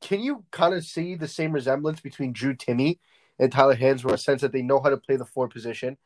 can 0.00 0.20
you 0.20 0.44
kind 0.50 0.74
of 0.74 0.84
see 0.84 1.14
the 1.14 1.28
same 1.28 1.52
resemblance 1.52 2.00
between 2.00 2.32
Drew 2.32 2.54
Timme 2.54 2.98
and 3.38 3.50
Tyler 3.50 3.76
Hansbrough, 3.76 4.12
a 4.12 4.18
sense 4.18 4.42
that 4.42 4.52
they 4.52 4.62
know 4.62 4.80
how 4.80 4.90
to 4.90 4.96
play 4.96 5.16
the 5.16 5.24
four 5.24 5.48
position? 5.48 5.96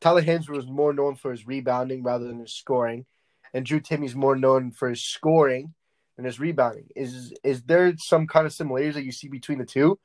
Tyler 0.00 0.22
Hansbrough 0.22 0.58
is 0.58 0.66
more 0.66 0.92
known 0.92 1.14
for 1.16 1.30
his 1.30 1.46
rebounding 1.46 2.02
rather 2.02 2.26
than 2.26 2.40
his 2.40 2.52
scoring, 2.52 3.06
and 3.52 3.66
Drew 3.66 3.80
Timme 3.80 4.04
is 4.04 4.14
more 4.14 4.36
known 4.36 4.70
for 4.70 4.90
his 4.90 5.02
scoring 5.02 5.74
and 6.16 6.26
his 6.26 6.38
rebounding. 6.38 6.88
Is 6.94 7.32
is 7.42 7.62
there 7.62 7.94
some 7.96 8.26
kind 8.26 8.46
of 8.46 8.52
similarities 8.52 8.94
that 8.94 9.04
you 9.04 9.12
see 9.12 9.28
between 9.28 9.58
the 9.58 9.64
two? 9.64 9.98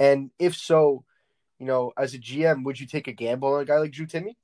And 0.00 0.30
if 0.38 0.56
so, 0.56 1.04
you 1.58 1.66
know, 1.66 1.92
as 1.96 2.14
a 2.14 2.18
GM, 2.18 2.64
would 2.64 2.80
you 2.80 2.86
take 2.86 3.06
a 3.06 3.12
gamble 3.12 3.54
on 3.54 3.60
a 3.60 3.64
guy 3.64 3.78
like 3.78 3.92
Drew 3.92 4.06
Timme? 4.06 4.34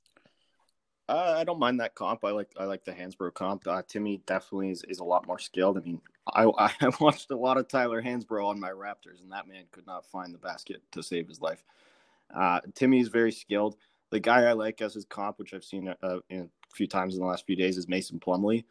Uh, 1.07 1.35
I 1.37 1.43
don't 1.43 1.59
mind 1.59 1.79
that 1.79 1.93
comp. 1.93 2.25
I 2.25 2.31
like 2.31 2.49
I 2.57 2.65
like 2.65 2.83
the 2.83 2.91
Hansbrough 2.91 3.35
comp. 3.35 3.67
Uh, 3.67 3.83
Timme 3.83 4.25
definitely 4.25 4.71
is, 4.71 4.83
is 4.87 4.99
a 4.99 5.03
lot 5.03 5.27
more 5.27 5.37
skilled. 5.37 5.77
I 5.77 5.81
mean, 5.81 6.01
I 6.27 6.45
I 6.57 6.91
watched 6.99 7.29
a 7.29 7.37
lot 7.37 7.57
of 7.57 7.67
Tyler 7.67 8.01
Hansbrough 8.01 8.45
on 8.45 8.59
my 8.59 8.69
Raptors, 8.69 9.21
and 9.21 9.31
that 9.31 9.47
man 9.47 9.65
could 9.71 9.85
not 9.85 10.05
find 10.05 10.33
the 10.33 10.39
basket 10.39 10.81
to 10.93 11.03
save 11.03 11.27
his 11.27 11.41
life. 11.41 11.63
Uh, 12.33 12.61
Timme 12.73 12.99
is 12.99 13.09
very 13.09 13.31
skilled. 13.31 13.75
The 14.09 14.19
guy 14.19 14.43
I 14.43 14.53
like 14.53 14.81
as 14.81 14.93
his 14.93 15.05
comp, 15.05 15.37
which 15.37 15.53
I've 15.53 15.63
seen 15.63 15.93
uh, 16.01 16.19
a 16.31 16.47
few 16.73 16.87
times 16.87 17.15
in 17.15 17.19
the 17.19 17.27
last 17.27 17.45
few 17.45 17.55
days, 17.55 17.77
is 17.77 17.87
Mason 17.87 18.19
Plumlee. 18.19 18.63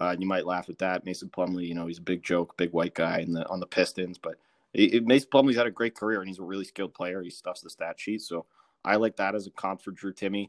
Uh, 0.00 0.16
you 0.18 0.26
might 0.26 0.46
laugh 0.46 0.68
at 0.68 0.78
that. 0.78 1.04
Mason 1.04 1.28
Plumlee, 1.28 1.66
you 1.66 1.74
know, 1.74 1.86
he's 1.86 1.98
a 1.98 2.02
big 2.02 2.22
joke, 2.22 2.56
big 2.56 2.72
white 2.72 2.94
guy 2.94 3.20
in 3.20 3.32
the 3.32 3.48
on 3.48 3.60
the 3.60 3.66
Pistons, 3.66 4.18
but 4.18 4.36
Mason 4.74 5.28
Plumlee's 5.32 5.56
had 5.56 5.66
a 5.66 5.70
great 5.70 5.96
career 5.96 6.20
and 6.20 6.28
he's 6.28 6.38
a 6.38 6.44
really 6.44 6.64
skilled 6.64 6.94
player. 6.94 7.22
He 7.22 7.30
stuffs 7.30 7.60
the 7.60 7.70
stat 7.70 7.98
sheet, 7.98 8.22
so 8.22 8.46
I 8.84 8.96
like 8.96 9.16
that 9.16 9.34
as 9.34 9.46
a 9.46 9.50
comp 9.50 9.82
for 9.82 9.90
Drew 9.90 10.12
Timme. 10.12 10.46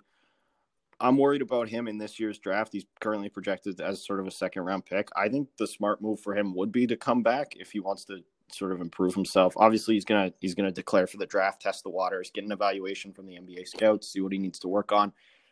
I'm 1.00 1.18
worried 1.18 1.42
about 1.42 1.70
him 1.70 1.88
in 1.88 1.98
this 1.98 2.20
year's 2.20 2.40
draft. 2.40 2.74
He's 2.74 2.86
currently 3.00 3.30
projected 3.30 3.82
as 3.82 4.06
sort 4.06 4.20
of 4.20 4.28
a 4.28 4.32
second 4.32 4.64
round 4.64 4.86
pick. 4.86 5.10
I 5.16 5.28
think 5.30 5.50
the 5.58 5.68
smart 5.68 6.02
move 6.02 6.20
for 6.20 6.36
him 6.36 6.56
would 6.56 6.72
be 6.72 6.88
to 6.88 6.96
come 6.96 7.24
back 7.24 7.54
if 7.58 7.72
he 7.72 7.80
wants 7.80 8.06
to 8.06 8.20
sort 8.52 8.72
of 8.72 8.82
improve 8.82 9.16
himself. 9.16 9.54
Obviously, 9.58 9.96
he's 9.96 10.06
gonna 10.06 10.32
he's 10.40 10.56
gonna 10.56 10.72
declare 10.72 11.08
for 11.08 11.18
the 11.18 11.26
draft, 11.26 11.62
test 11.62 11.84
the 11.84 11.90
waters, 11.90 12.32
get 12.34 12.44
an 12.44 12.52
evaluation 12.52 13.14
from 13.14 13.26
the 13.26 13.36
NBA 13.36 13.68
scouts, 13.68 14.10
see 14.10 14.22
what 14.22 14.32
he 14.32 14.38
needs 14.38 14.60
to 14.60 14.68
work 14.68 14.92
on, 14.92 15.12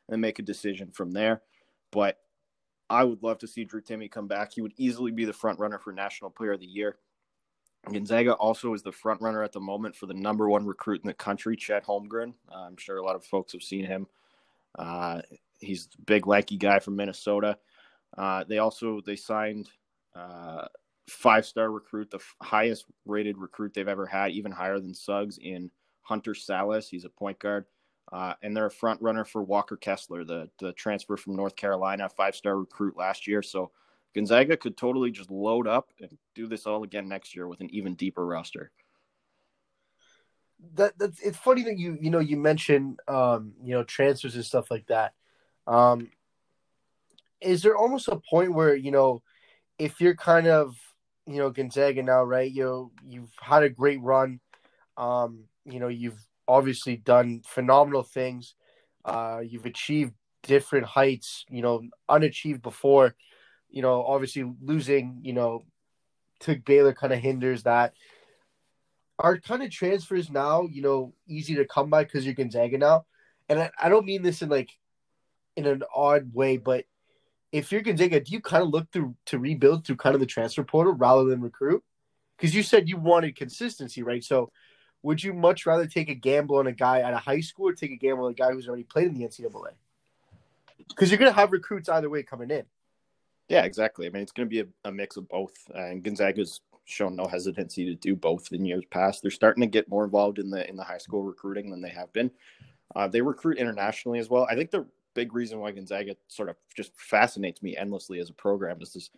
and 0.09 0.21
make 0.21 0.39
a 0.39 0.43
decision 0.43 0.91
from 0.91 1.11
there. 1.11 1.41
But 1.91 2.19
I 2.89 3.03
would 3.03 3.23
love 3.23 3.39
to 3.39 3.47
see 3.47 3.63
Drew 3.63 3.81
Timme 3.81 4.11
come 4.11 4.27
back. 4.27 4.53
He 4.53 4.61
would 4.61 4.73
easily 4.77 5.11
be 5.11 5.25
the 5.25 5.33
front 5.33 5.59
runner 5.59 5.79
for 5.79 5.93
National 5.93 6.29
Player 6.29 6.53
of 6.53 6.59
the 6.59 6.65
Year. 6.65 6.97
Gonzaga 7.91 8.33
also 8.33 8.73
is 8.73 8.83
the 8.83 8.91
front 8.91 9.21
runner 9.21 9.41
at 9.41 9.53
the 9.53 9.59
moment 9.59 9.95
for 9.95 10.05
the 10.05 10.13
number 10.13 10.49
one 10.49 10.65
recruit 10.65 11.01
in 11.01 11.07
the 11.07 11.13
country, 11.13 11.55
Chet 11.55 11.85
Holmgren. 11.85 12.33
Uh, 12.51 12.59
I'm 12.59 12.77
sure 12.77 12.97
a 12.97 13.03
lot 13.03 13.15
of 13.15 13.25
folks 13.25 13.53
have 13.53 13.63
seen 13.63 13.85
him. 13.85 14.07
Uh, 14.77 15.21
he's 15.59 15.89
a 15.97 16.01
big 16.03 16.27
lanky 16.27 16.57
guy 16.57 16.79
from 16.79 16.95
Minnesota. 16.95 17.57
Uh, 18.17 18.43
they 18.47 18.57
also 18.57 19.01
they 19.05 19.15
signed 19.15 19.69
uh, 20.15 20.67
five 21.07 21.45
star 21.45 21.71
recruit, 21.71 22.11
the 22.11 22.17
f- 22.17 22.35
highest 22.41 22.85
rated 23.05 23.37
recruit 23.37 23.73
they've 23.73 23.87
ever 23.87 24.05
had, 24.05 24.31
even 24.31 24.51
higher 24.51 24.79
than 24.79 24.93
Suggs 24.93 25.37
in 25.41 25.69
Hunter 26.01 26.33
Sallis. 26.33 26.89
He's 26.89 27.05
a 27.05 27.09
point 27.09 27.39
guard. 27.39 27.65
Uh, 28.11 28.33
and 28.41 28.55
they're 28.55 28.65
a 28.65 28.71
front 28.71 29.01
runner 29.01 29.23
for 29.23 29.41
Walker 29.41 29.77
Kessler, 29.77 30.25
the 30.25 30.49
the 30.59 30.73
transfer 30.73 31.15
from 31.15 31.35
North 31.35 31.55
Carolina, 31.55 32.09
five 32.09 32.35
star 32.35 32.57
recruit 32.57 32.97
last 32.97 33.25
year. 33.25 33.41
So 33.41 33.71
Gonzaga 34.13 34.57
could 34.57 34.75
totally 34.75 35.11
just 35.11 35.31
load 35.31 35.67
up 35.67 35.91
and 35.99 36.17
do 36.35 36.47
this 36.47 36.65
all 36.65 36.83
again 36.83 37.07
next 37.07 37.35
year 37.35 37.47
with 37.47 37.61
an 37.61 37.69
even 37.71 37.95
deeper 37.95 38.25
roster. 38.25 38.71
That 40.75 40.97
that's 40.97 41.19
it's 41.19 41.37
funny 41.37 41.63
that 41.63 41.77
you 41.77 41.97
you 41.99 42.09
know 42.09 42.19
you 42.19 42.37
mentioned 42.37 42.99
um, 43.07 43.53
you 43.63 43.73
know 43.73 43.83
transfers 43.83 44.35
and 44.35 44.45
stuff 44.45 44.69
like 44.69 44.87
that. 44.87 45.13
Um, 45.67 46.09
is 47.41 47.63
there 47.63 47.75
almost 47.75 48.07
a 48.07 48.21
point 48.29 48.53
where 48.53 48.75
you 48.75 48.91
know, 48.91 49.23
if 49.79 49.99
you're 49.99 50.15
kind 50.15 50.47
of 50.47 50.75
you 51.25 51.37
know 51.37 51.49
Gonzaga 51.49 52.03
now, 52.03 52.23
right? 52.23 52.51
You 52.51 52.63
know, 52.63 52.91
you've 53.07 53.31
had 53.39 53.63
a 53.63 53.69
great 53.69 54.01
run. 54.01 54.39
Um, 54.97 55.45
you 55.65 55.79
know, 55.79 55.87
you've 55.87 56.19
obviously 56.47 56.97
done 56.97 57.41
phenomenal 57.45 58.03
things. 58.03 58.55
Uh, 59.05 59.41
you've 59.43 59.65
achieved 59.65 60.13
different 60.43 60.85
heights, 60.85 61.45
you 61.49 61.61
know, 61.61 61.81
unachieved 62.09 62.61
before. 62.61 63.15
You 63.69 63.81
know, 63.81 64.03
obviously 64.03 64.43
losing, 64.61 65.19
you 65.23 65.33
know, 65.33 65.63
to 66.41 66.55
Baylor 66.57 66.93
kind 66.93 67.13
of 67.13 67.19
hinders 67.19 67.63
that. 67.63 67.93
Are 69.21 69.37
kind 69.37 69.61
of 69.61 69.69
transfers 69.69 70.31
now, 70.31 70.63
you 70.63 70.81
know, 70.81 71.13
easy 71.27 71.55
to 71.55 71.65
come 71.65 71.89
by 71.89 72.03
because 72.03 72.25
you're 72.25 72.33
Gonzaga 72.33 72.77
now? 72.77 73.05
And 73.49 73.59
I, 73.59 73.71
I 73.79 73.89
don't 73.89 74.05
mean 74.05 74.23
this 74.23 74.41
in 74.41 74.49
like 74.49 74.71
in 75.55 75.67
an 75.67 75.83
odd 75.95 76.33
way, 76.33 76.57
but 76.57 76.85
if 77.51 77.71
you're 77.71 77.81
Gonzaga, 77.81 78.19
do 78.19 78.31
you 78.31 78.41
kind 78.41 78.63
of 78.63 78.69
look 78.69 78.91
through 78.91 79.15
to 79.27 79.37
rebuild 79.37 79.85
through 79.85 79.97
kind 79.97 80.15
of 80.15 80.21
the 80.21 80.25
transfer 80.25 80.63
portal 80.63 80.93
rather 80.93 81.25
than 81.25 81.41
recruit? 81.41 81.83
Because 82.37 82.55
you 82.55 82.63
said 82.63 82.89
you 82.89 82.97
wanted 82.97 83.35
consistency, 83.35 84.01
right? 84.01 84.23
So 84.23 84.51
would 85.03 85.23
you 85.23 85.33
much 85.33 85.65
rather 85.65 85.85
take 85.85 86.09
a 86.09 86.15
gamble 86.15 86.57
on 86.57 86.67
a 86.67 86.71
guy 86.71 87.01
at 87.01 87.13
a 87.13 87.17
high 87.17 87.41
school 87.41 87.69
or 87.69 87.73
take 87.73 87.91
a 87.91 87.97
gamble 87.97 88.25
on 88.25 88.31
a 88.31 88.35
guy 88.35 88.51
who's 88.51 88.67
already 88.67 88.83
played 88.83 89.07
in 89.07 89.13
the 89.13 89.25
NCAA? 89.25 89.73
Because 90.87 91.11
you're 91.11 91.19
going 91.19 91.31
to 91.31 91.39
have 91.39 91.51
recruits 91.51 91.89
either 91.89 92.09
way 92.09 92.23
coming 92.23 92.49
in. 92.49 92.63
Yeah, 93.47 93.63
exactly. 93.63 94.07
I 94.07 94.09
mean, 94.09 94.23
it's 94.23 94.31
going 94.31 94.47
to 94.47 94.49
be 94.49 94.61
a, 94.61 94.89
a 94.89 94.91
mix 94.91 95.17
of 95.17 95.27
both. 95.27 95.53
And 95.73 96.03
Gonzaga's 96.03 96.61
shown 96.85 97.15
no 97.15 97.27
hesitancy 97.27 97.85
to 97.85 97.95
do 97.95 98.15
both 98.15 98.51
in 98.51 98.65
years 98.65 98.85
past. 98.89 99.21
They're 99.21 99.31
starting 99.31 99.61
to 99.61 99.67
get 99.67 99.89
more 99.89 100.03
involved 100.03 100.39
in 100.39 100.49
the 100.49 100.67
in 100.69 100.75
the 100.75 100.83
high 100.83 100.97
school 100.97 101.23
recruiting 101.23 101.69
than 101.69 101.81
they 101.81 101.89
have 101.89 102.11
been. 102.13 102.31
Uh, 102.95 103.07
they 103.07 103.21
recruit 103.21 103.57
internationally 103.57 104.19
as 104.19 104.29
well. 104.29 104.47
I 104.49 104.55
think 104.55 104.71
the 104.71 104.85
big 105.13 105.33
reason 105.33 105.59
why 105.59 105.71
Gonzaga 105.71 106.15
sort 106.27 106.49
of 106.49 106.55
just 106.75 106.91
fascinates 106.99 107.61
me 107.61 107.77
endlessly 107.77 108.19
as 108.19 108.29
a 108.29 108.33
program 108.33 108.81
is 108.81 108.93
this 108.93 109.09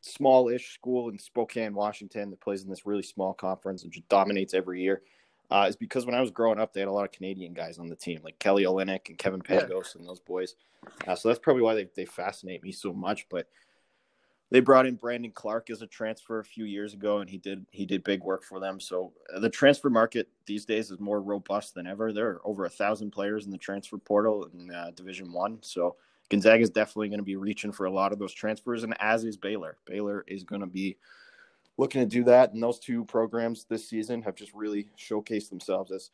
small-ish 0.00 0.74
school 0.74 1.08
in 1.08 1.18
Spokane, 1.18 1.74
Washington, 1.74 2.30
that 2.30 2.40
plays 2.40 2.62
in 2.62 2.70
this 2.70 2.86
really 2.86 3.02
small 3.02 3.32
conference 3.32 3.82
and 3.82 3.92
just 3.92 4.08
dominates 4.08 4.54
every 4.54 4.82
year. 4.82 5.02
Uh, 5.50 5.66
is 5.68 5.76
because 5.76 6.06
when 6.06 6.14
I 6.14 6.20
was 6.20 6.30
growing 6.30 6.58
up, 6.58 6.72
they 6.72 6.80
had 6.80 6.88
a 6.88 6.92
lot 6.92 7.04
of 7.04 7.12
Canadian 7.12 7.52
guys 7.52 7.78
on 7.78 7.88
the 7.88 7.96
team, 7.96 8.20
like 8.24 8.38
Kelly 8.38 8.64
Olynyk 8.64 9.08
and 9.08 9.18
Kevin 9.18 9.42
Pangos 9.42 9.68
yeah. 9.94 9.98
and 9.98 10.08
those 10.08 10.20
boys. 10.20 10.54
Uh, 11.06 11.14
so 11.14 11.28
that's 11.28 11.40
probably 11.40 11.62
why 11.62 11.74
they, 11.74 11.88
they 11.94 12.06
fascinate 12.06 12.62
me 12.62 12.72
so 12.72 12.92
much. 12.92 13.28
But 13.28 13.48
they 14.52 14.60
brought 14.60 14.84
in 14.84 14.96
Brandon 14.96 15.30
Clarke 15.30 15.70
as 15.70 15.80
a 15.80 15.86
transfer 15.86 16.38
a 16.38 16.44
few 16.44 16.66
years 16.66 16.92
ago, 16.92 17.20
and 17.20 17.30
he 17.30 17.38
did 17.38 17.64
he 17.70 17.86
did 17.86 18.04
big 18.04 18.22
work 18.22 18.44
for 18.44 18.60
them. 18.60 18.78
So 18.78 19.14
uh, 19.34 19.38
the 19.38 19.48
transfer 19.48 19.88
market 19.88 20.28
these 20.44 20.66
days 20.66 20.90
is 20.90 21.00
more 21.00 21.22
robust 21.22 21.74
than 21.74 21.86
ever. 21.86 22.12
There 22.12 22.28
are 22.28 22.40
over 22.44 22.66
a 22.66 22.70
thousand 22.70 23.12
players 23.12 23.46
in 23.46 23.50
the 23.50 23.56
transfer 23.56 23.96
portal 23.96 24.50
in 24.52 24.70
uh, 24.70 24.90
Division 24.94 25.32
One. 25.32 25.58
So 25.62 25.96
Gonzaga 26.28 26.62
is 26.62 26.68
definitely 26.68 27.08
going 27.08 27.18
to 27.18 27.24
be 27.24 27.36
reaching 27.36 27.72
for 27.72 27.86
a 27.86 27.90
lot 27.90 28.12
of 28.12 28.18
those 28.18 28.34
transfers, 28.34 28.84
and 28.84 28.94
as 29.00 29.24
is 29.24 29.38
Baylor. 29.38 29.78
Baylor 29.86 30.22
is 30.28 30.44
going 30.44 30.60
to 30.60 30.66
be 30.66 30.98
looking 31.78 32.02
to 32.02 32.06
do 32.06 32.22
that, 32.24 32.52
and 32.52 32.62
those 32.62 32.78
two 32.78 33.06
programs 33.06 33.64
this 33.64 33.88
season 33.88 34.20
have 34.20 34.34
just 34.34 34.52
really 34.52 34.90
showcased 34.98 35.48
themselves 35.48 35.90
as 35.90 36.10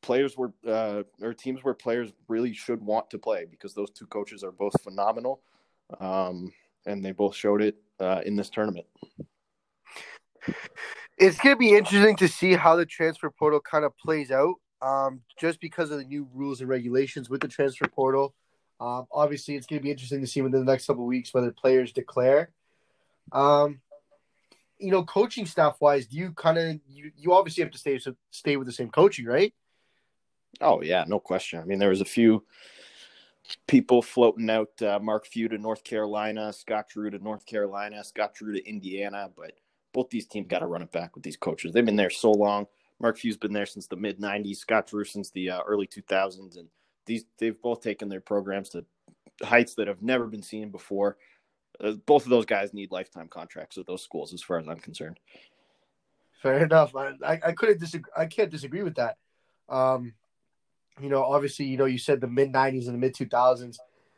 players 0.00 0.38
where 0.38 0.52
uh, 0.66 1.02
or 1.20 1.34
teams 1.34 1.62
where 1.62 1.74
players 1.74 2.14
really 2.28 2.54
should 2.54 2.80
want 2.80 3.10
to 3.10 3.18
play 3.18 3.44
because 3.44 3.74
those 3.74 3.90
two 3.90 4.06
coaches 4.06 4.42
are 4.42 4.52
both 4.52 4.72
phenomenal, 4.80 5.42
um, 6.00 6.50
and 6.86 7.04
they 7.04 7.12
both 7.12 7.34
showed 7.34 7.62
it 7.62 7.76
uh, 8.00 8.22
in 8.24 8.36
this 8.36 8.50
tournament. 8.50 8.86
It's 11.18 11.38
going 11.38 11.54
to 11.54 11.58
be 11.58 11.74
interesting 11.76 12.16
to 12.16 12.28
see 12.28 12.54
how 12.54 12.74
the 12.76 12.86
transfer 12.86 13.30
portal 13.30 13.60
kind 13.60 13.84
of 13.84 13.96
plays 13.96 14.30
out, 14.30 14.54
um, 14.80 15.20
just 15.38 15.60
because 15.60 15.90
of 15.90 15.98
the 15.98 16.04
new 16.04 16.28
rules 16.34 16.60
and 16.60 16.68
regulations 16.68 17.30
with 17.30 17.40
the 17.40 17.48
transfer 17.48 17.86
portal. 17.86 18.34
Um, 18.80 19.06
obviously, 19.12 19.54
it's 19.54 19.66
going 19.66 19.78
to 19.78 19.84
be 19.84 19.92
interesting 19.92 20.20
to 20.20 20.26
see 20.26 20.42
within 20.42 20.64
the 20.64 20.72
next 20.72 20.86
couple 20.86 21.06
weeks 21.06 21.32
whether 21.32 21.52
players 21.52 21.92
declare. 21.92 22.50
Um, 23.30 23.80
you 24.78 24.90
know, 24.90 25.04
coaching 25.04 25.46
staff 25.46 25.76
wise, 25.80 26.06
do 26.06 26.16
you 26.16 26.32
kind 26.32 26.58
of 26.58 26.80
you, 26.88 27.12
you 27.16 27.32
obviously 27.32 27.62
have 27.62 27.72
to 27.72 27.78
stay 27.78 28.00
stay 28.32 28.56
with 28.56 28.66
the 28.66 28.72
same 28.72 28.90
coaching, 28.90 29.26
right? 29.26 29.54
Oh 30.60 30.82
yeah, 30.82 31.04
no 31.06 31.20
question. 31.20 31.60
I 31.60 31.64
mean, 31.64 31.78
there 31.78 31.90
was 31.90 32.00
a 32.00 32.04
few 32.06 32.44
people 33.66 34.02
floating 34.02 34.50
out 34.50 34.80
uh, 34.82 34.98
Mark 35.00 35.26
Few 35.26 35.48
to 35.48 35.58
North 35.58 35.84
Carolina, 35.84 36.52
Scott 36.52 36.88
Drew 36.88 37.10
to 37.10 37.18
North 37.18 37.46
Carolina, 37.46 38.02
Scott 38.04 38.34
Drew 38.34 38.52
to 38.52 38.68
Indiana, 38.68 39.30
but 39.36 39.52
both 39.92 40.10
these 40.10 40.26
teams 40.26 40.48
got 40.48 40.60
to 40.60 40.66
run 40.66 40.82
it 40.82 40.92
back 40.92 41.14
with 41.14 41.24
these 41.24 41.36
coaches. 41.36 41.72
They've 41.72 41.84
been 41.84 41.96
there 41.96 42.10
so 42.10 42.30
long. 42.30 42.66
Mark 43.00 43.18
Few's 43.18 43.36
been 43.36 43.52
there 43.52 43.66
since 43.66 43.86
the 43.86 43.96
mid 43.96 44.20
'90s. 44.20 44.56
Scott 44.56 44.86
Drew 44.86 45.04
since 45.04 45.30
the 45.30 45.50
uh, 45.50 45.60
early 45.66 45.86
2000s, 45.86 46.58
and 46.58 46.68
these 47.06 47.24
they've 47.38 47.60
both 47.60 47.82
taken 47.82 48.08
their 48.08 48.20
programs 48.20 48.68
to 48.70 48.84
heights 49.42 49.74
that 49.74 49.88
have 49.88 50.02
never 50.02 50.26
been 50.26 50.42
seen 50.42 50.70
before. 50.70 51.16
Uh, 51.80 51.92
both 52.06 52.24
of 52.24 52.30
those 52.30 52.46
guys 52.46 52.74
need 52.74 52.92
lifetime 52.92 53.28
contracts 53.28 53.76
with 53.76 53.86
those 53.86 54.02
schools, 54.02 54.32
as 54.32 54.42
far 54.42 54.58
as 54.58 54.68
I'm 54.68 54.78
concerned. 54.78 55.18
Fair 56.42 56.64
enough. 56.64 56.94
I, 56.96 57.14
I, 57.24 57.52
couldn't 57.52 57.78
disagree. 57.78 58.10
I 58.16 58.26
can't 58.26 58.50
disagree 58.50 58.82
with 58.82 58.96
that. 58.96 59.16
Um, 59.68 60.12
you 61.00 61.08
know, 61.08 61.22
obviously, 61.22 61.66
you 61.66 61.76
know, 61.76 61.84
you 61.86 61.98
said 61.98 62.20
the 62.20 62.28
mid 62.28 62.52
'90s 62.52 62.86
and 62.86 62.94
the 62.94 62.98
mid 62.98 63.14
2000s. 63.14 63.76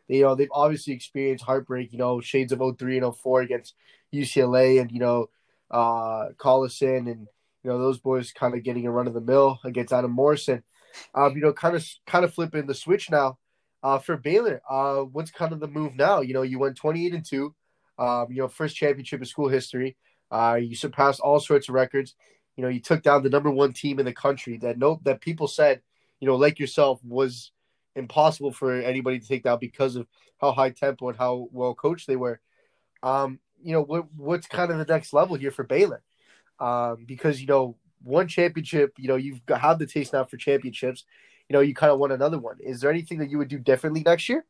You 0.09 0.23
know, 0.23 0.35
they've 0.35 0.49
obviously 0.53 0.93
experienced 0.93 1.45
heartbreak. 1.45 1.93
You 1.93 1.99
know, 1.99 2.21
shades 2.21 2.53
of 2.53 2.61
03 2.79 2.99
and 2.99 3.17
04 3.17 3.43
against 3.43 3.75
UCLA, 4.13 4.81
and 4.81 4.91
you 4.91 5.01
know, 5.01 5.31
uh, 5.71 6.29
Collison, 6.37 7.11
and 7.11 7.27
you 7.63 7.71
know 7.71 7.79
those 7.79 7.99
boys 7.99 8.33
kind 8.33 8.55
of 8.55 8.63
getting 8.63 8.87
a 8.87 8.91
run 8.91 9.07
of 9.07 9.15
the 9.15 9.21
mill 9.21 9.61
against 9.65 9.93
Adam 9.93 10.11
Morrison 10.11 10.63
um, 11.15 11.35
you 11.35 11.43
know, 11.43 11.53
kind 11.53 11.77
of 11.77 11.87
kind 12.07 12.25
of 12.25 12.35
flipping 12.35 12.67
the 12.67 12.75
switch 12.75 13.11
now 13.11 13.39
uh, 13.83 13.99
for 13.99 14.17
Baylor. 14.17 14.61
Uh, 14.69 15.01
what's 15.01 15.31
kind 15.31 15.53
of 15.53 15.61
the 15.61 15.69
move 15.69 15.97
now? 15.97 16.21
You 16.21 16.35
know, 16.35 16.43
you 16.43 16.59
went 16.59 16.77
28 16.77 17.15
and 17.15 17.25
two, 17.25 17.55
um, 17.99 18.27
you 18.31 18.39
know, 18.39 18.49
first 18.49 18.77
championship 18.77 19.21
in 19.21 19.27
school 19.27 19.49
history. 19.49 19.97
Uh, 20.31 20.59
you 20.61 20.75
surpassed 20.75 21.21
all 21.21 21.41
sorts 21.41 21.69
of 21.69 21.75
records. 21.75 22.15
You 22.57 22.63
know, 22.63 22.69
you 22.69 22.81
took 22.81 23.03
down 23.03 23.23
the 23.23 23.31
number 23.31 23.51
one 23.51 23.73
team 23.73 23.99
in 23.99 24.05
the 24.05 24.13
country 24.13 24.59
that 24.59 24.79
no 24.79 25.01
that 25.05 25.21
people 25.21 25.49
said, 25.49 25.83
you 26.25 26.31
know, 26.31 26.37
like 26.37 26.59
yourself, 26.59 27.05
was 27.05 27.53
impossible 27.95 28.51
for 28.51 28.73
anybody 28.73 29.19
to 29.19 29.29
take 29.29 29.43
down 29.43 29.59
because 29.61 29.95
of 29.95 30.07
how 30.41 30.53
high 30.53 30.71
tempo 30.71 31.11
and 31.11 31.19
how 31.19 31.49
well 31.53 31.75
coached 31.75 32.07
they 32.07 32.17
were. 32.17 32.41
Um, 33.03 33.41
you 33.63 33.73
know, 33.73 33.83
what 33.83 34.07
what's 34.17 34.47
kind 34.47 34.73
of 34.73 34.79
the 34.79 34.87
next 34.87 35.13
level 35.13 35.37
here 35.37 35.51
for 35.51 35.65
Baylor? 35.65 36.03
Um, 36.59 37.05
because 37.05 37.43
you 37.43 37.47
know 37.47 37.77
one 38.03 38.27
championship, 38.27 38.95
you 38.97 39.07
know, 39.07 39.17
you've 39.17 39.43
had 39.55 39.79
the 39.79 39.87
taste 39.87 40.15
now 40.15 40.25
for 40.25 40.39
championships. 40.39 41.05
You 41.51 41.53
know, 41.53 41.61
you 41.61 41.75
kind 41.75 41.93
of 41.93 41.99
want 41.99 42.15
another 42.15 42.39
one. 42.39 42.57
Is 42.59 42.81
there 42.81 42.91
anything 42.91 43.19
that 43.19 43.29
you 43.29 43.37
would 43.37 43.49
do 43.49 43.59
differently 43.59 44.03
next 44.03 44.27
year? 44.31 44.47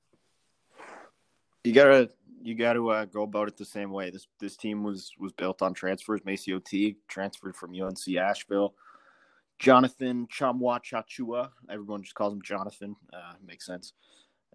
You 1.64 1.73
gotta 1.73 2.09
you 2.40 2.54
got 2.54 2.75
to 2.75 2.88
uh, 2.90 3.04
go 3.07 3.25
about 3.25 3.49
it 3.49 3.57
the 3.57 3.64
same 3.64 3.90
way. 3.90 4.11
This 4.11 4.28
this 4.38 4.57
team 4.57 4.85
was 4.85 5.11
was 5.19 5.33
built 5.33 5.61
on 5.61 5.75
transfers. 5.75 6.21
Macy 6.25 6.57
Teague 6.61 6.99
transferred 7.09 7.57
from 7.57 7.75
UNC 7.75 8.16
Asheville. 8.16 8.75
Jonathan 9.64 10.26
Tchamwa 10.26 10.78
Tchatchoua, 10.78 11.49
everyone 11.71 12.02
just 12.02 12.14
calls 12.14 12.35
him 12.35 12.42
Jonathan. 12.42 12.94
Uh, 13.11 13.33
makes 13.47 13.64
sense. 13.64 13.94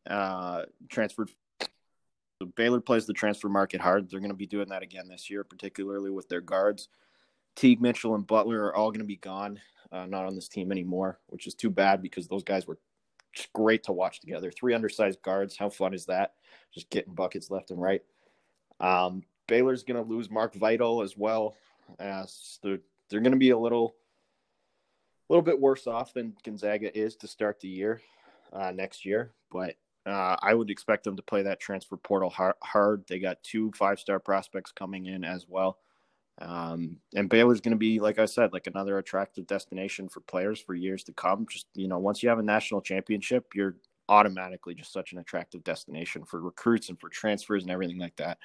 Uh, 0.08 0.66
transferred. 0.88 1.32
So 2.40 2.46
Baylor 2.56 2.80
plays 2.80 3.08
the 3.08 3.14
transfer 3.14 3.50
market 3.50 3.82
hard. 3.82 4.08
They're 4.08 4.20
going 4.20 4.30
to 4.30 4.38
be 4.38 4.46
doing 4.46 4.70
that 4.70 4.84
again 4.84 5.08
this 5.08 5.28
year, 5.28 5.44
particularly 5.44 6.12
with 6.12 6.30
their 6.30 6.42
guards. 6.42 6.90
Teague, 7.56 7.82
Mitchell, 7.82 8.14
and 8.14 8.28
Butler 8.28 8.66
are 8.66 8.76
all 8.76 8.92
going 8.92 9.00
to 9.00 9.06
be 9.06 9.16
gone, 9.16 9.60
uh, 9.92 10.06
not 10.06 10.28
on 10.28 10.36
this 10.36 10.48
team 10.48 10.72
anymore, 10.72 11.18
which 11.26 11.48
is 11.48 11.56
too 11.56 11.72
bad 11.72 12.04
because 12.04 12.28
those 12.28 12.44
guys 12.44 12.68
were 12.68 12.78
just 13.34 13.52
great 13.52 13.82
to 13.86 13.92
watch 13.92 14.20
together. 14.20 14.52
Three 14.52 14.76
undersized 14.76 15.24
guards. 15.24 15.58
How 15.58 15.70
fun 15.70 15.96
is 15.96 16.06
that? 16.06 16.36
Just 16.72 16.88
getting 16.92 17.16
buckets 17.16 17.50
left 17.50 17.72
and 17.72 17.82
right. 17.82 18.04
Um, 18.80 19.24
Baylor's 19.48 19.82
going 19.82 20.02
to 20.02 20.08
lose 20.08 20.30
Mark 20.30 20.54
Vital 20.54 21.02
as 21.02 21.18
well. 21.18 21.56
Uh, 22.00 22.28
they're 22.62 22.78
they're 23.10 23.22
going 23.22 23.34
to 23.34 23.40
be 23.40 23.50
a 23.50 23.58
little, 23.58 23.96
little 25.30 25.44
bit 25.44 25.60
worse 25.60 25.88
off 25.88 26.14
than 26.14 26.36
Gonzaga 26.44 26.98
is 26.98 27.16
to 27.18 27.28
start 27.28 27.60
the 27.60 27.68
year 27.68 28.02
uh, 28.54 28.72
next 28.72 29.06
year. 29.06 29.32
But 29.52 29.76
uh, 30.06 30.38
I 30.42 30.54
would 30.54 30.70
expect 30.70 31.04
them 31.04 31.16
to 31.16 31.22
play 31.22 31.44
that 31.44 31.60
transfer 31.60 31.98
portal 31.98 32.30
hard, 32.30 32.56
hard. 32.64 33.04
They 33.08 33.20
got 33.20 33.44
two 33.44 33.72
five 33.76 34.00
star 34.00 34.20
prospects 34.20 34.72
coming 34.72 35.08
in 35.08 35.24
as 35.24 35.46
well. 35.48 35.78
Um, 36.42 36.98
and 37.16 37.30
Baylor's 37.30 37.60
going 37.60 37.74
to 37.74 37.78
be, 37.78 38.00
like 38.00 38.18
I 38.18 38.26
said, 38.26 38.54
like 38.54 38.68
another 38.68 38.98
attractive 38.98 39.46
destination 39.46 40.08
for 40.08 40.22
players 40.22 40.60
for 40.60 40.74
years 40.74 41.04
to 41.06 41.14
come. 41.14 41.46
Just, 41.50 41.68
you 41.74 41.88
know, 41.88 42.00
once 42.00 42.24
you 42.24 42.30
have 42.30 42.40
a 42.40 42.44
national 42.44 42.82
championship, 42.82 43.54
you're 43.54 43.76
automatically 44.08 44.74
just 44.74 44.94
such 44.94 45.12
an 45.12 45.20
attractive 45.20 45.64
destination 45.64 46.24
for 46.24 46.42
recruits 46.42 46.90
and 46.90 47.00
for 47.00 47.10
transfers 47.10 47.64
and 47.64 47.72
everything 47.72 48.00
like 48.00 48.16
that. 48.16 48.38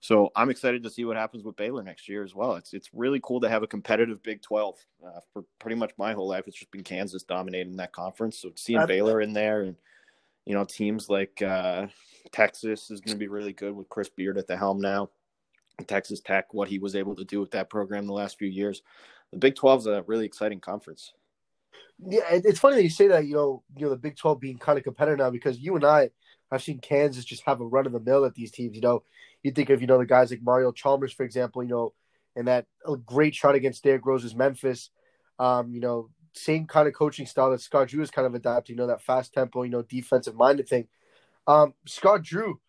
So 0.00 0.30
I'm 0.34 0.48
excited 0.48 0.82
to 0.82 0.90
see 0.90 1.04
what 1.04 1.18
happens 1.18 1.44
with 1.44 1.56
Baylor 1.56 1.82
next 1.82 2.08
year 2.08 2.24
as 2.24 2.34
well. 2.34 2.54
It's 2.54 2.72
it's 2.72 2.88
really 2.94 3.20
cool 3.22 3.40
to 3.40 3.50
have 3.50 3.62
a 3.62 3.66
competitive 3.66 4.22
Big 4.22 4.40
12. 4.40 4.76
Uh, 5.06 5.20
for 5.32 5.44
pretty 5.58 5.76
much 5.76 5.92
my 5.98 6.14
whole 6.14 6.28
life, 6.28 6.44
it's 6.46 6.58
just 6.58 6.70
been 6.70 6.82
Kansas 6.82 7.22
dominating 7.22 7.76
that 7.76 7.92
conference. 7.92 8.38
So 8.38 8.50
seeing 8.56 8.84
Baylor 8.86 9.20
in 9.20 9.34
there 9.34 9.62
and 9.62 9.76
you 10.46 10.54
know 10.54 10.64
teams 10.64 11.10
like 11.10 11.42
uh, 11.42 11.86
Texas 12.32 12.90
is 12.90 13.00
going 13.00 13.14
to 13.14 13.18
be 13.18 13.28
really 13.28 13.52
good 13.52 13.76
with 13.76 13.90
Chris 13.90 14.08
Beard 14.08 14.38
at 14.38 14.46
the 14.46 14.56
helm 14.56 14.80
now. 14.80 15.10
Texas 15.86 16.20
Tech, 16.20 16.52
what 16.52 16.68
he 16.68 16.78
was 16.78 16.96
able 16.96 17.14
to 17.16 17.24
do 17.24 17.40
with 17.40 17.50
that 17.52 17.70
program 17.70 18.06
the 18.06 18.12
last 18.12 18.38
few 18.38 18.48
years. 18.48 18.82
The 19.32 19.38
Big 19.38 19.54
12 19.54 19.80
is 19.80 19.86
a 19.86 20.04
really 20.06 20.26
exciting 20.26 20.60
conference. 20.60 21.12
Yeah, 22.02 22.22
it's 22.30 22.58
funny 22.58 22.76
that 22.76 22.82
you 22.82 22.90
say 22.90 23.08
that. 23.08 23.26
You 23.26 23.34
know, 23.34 23.62
you 23.76 23.84
know 23.84 23.90
the 23.90 23.96
Big 23.96 24.16
12 24.16 24.40
being 24.40 24.58
kind 24.58 24.78
of 24.78 24.84
competitive 24.84 25.18
now 25.18 25.30
because 25.30 25.58
you 25.58 25.76
and 25.76 25.84
I 25.84 26.10
I've 26.50 26.62
seen 26.62 26.78
Kansas 26.78 27.24
just 27.24 27.44
have 27.44 27.60
a 27.60 27.66
run 27.66 27.86
of 27.86 27.92
the 27.92 28.00
mill 28.00 28.24
at 28.24 28.34
these 28.34 28.50
teams. 28.50 28.74
You 28.74 28.82
know, 28.82 29.02
you 29.42 29.50
think 29.50 29.70
of 29.70 29.80
you 29.80 29.86
know 29.86 29.98
the 29.98 30.06
guys 30.06 30.30
like 30.30 30.42
Mario 30.42 30.72
Chalmers, 30.72 31.12
for 31.12 31.24
example. 31.24 31.62
You 31.62 31.68
know, 31.68 31.94
and 32.36 32.48
that 32.48 32.66
a 32.86 32.96
great 32.96 33.34
shot 33.34 33.54
against 33.54 33.82
Derrick 33.82 34.06
Rose's 34.06 34.34
Memphis. 34.34 34.90
Um, 35.38 35.72
you 35.72 35.80
know, 35.80 36.10
same 36.34 36.66
kind 36.66 36.86
of 36.86 36.94
coaching 36.94 37.26
style 37.26 37.50
that 37.50 37.60
Scott 37.60 37.88
Drew 37.88 38.00
has 38.00 38.10
kind 38.10 38.26
of 38.26 38.34
adapted. 38.34 38.70
You 38.70 38.76
know, 38.76 38.86
that 38.86 39.02
fast 39.02 39.32
tempo, 39.32 39.62
you 39.62 39.70
know, 39.70 39.82
defensive 39.82 40.36
minded 40.36 40.68
thing. 40.68 40.88
Um, 41.46 41.74
Scott 41.86 42.22
Drew, 42.22 42.60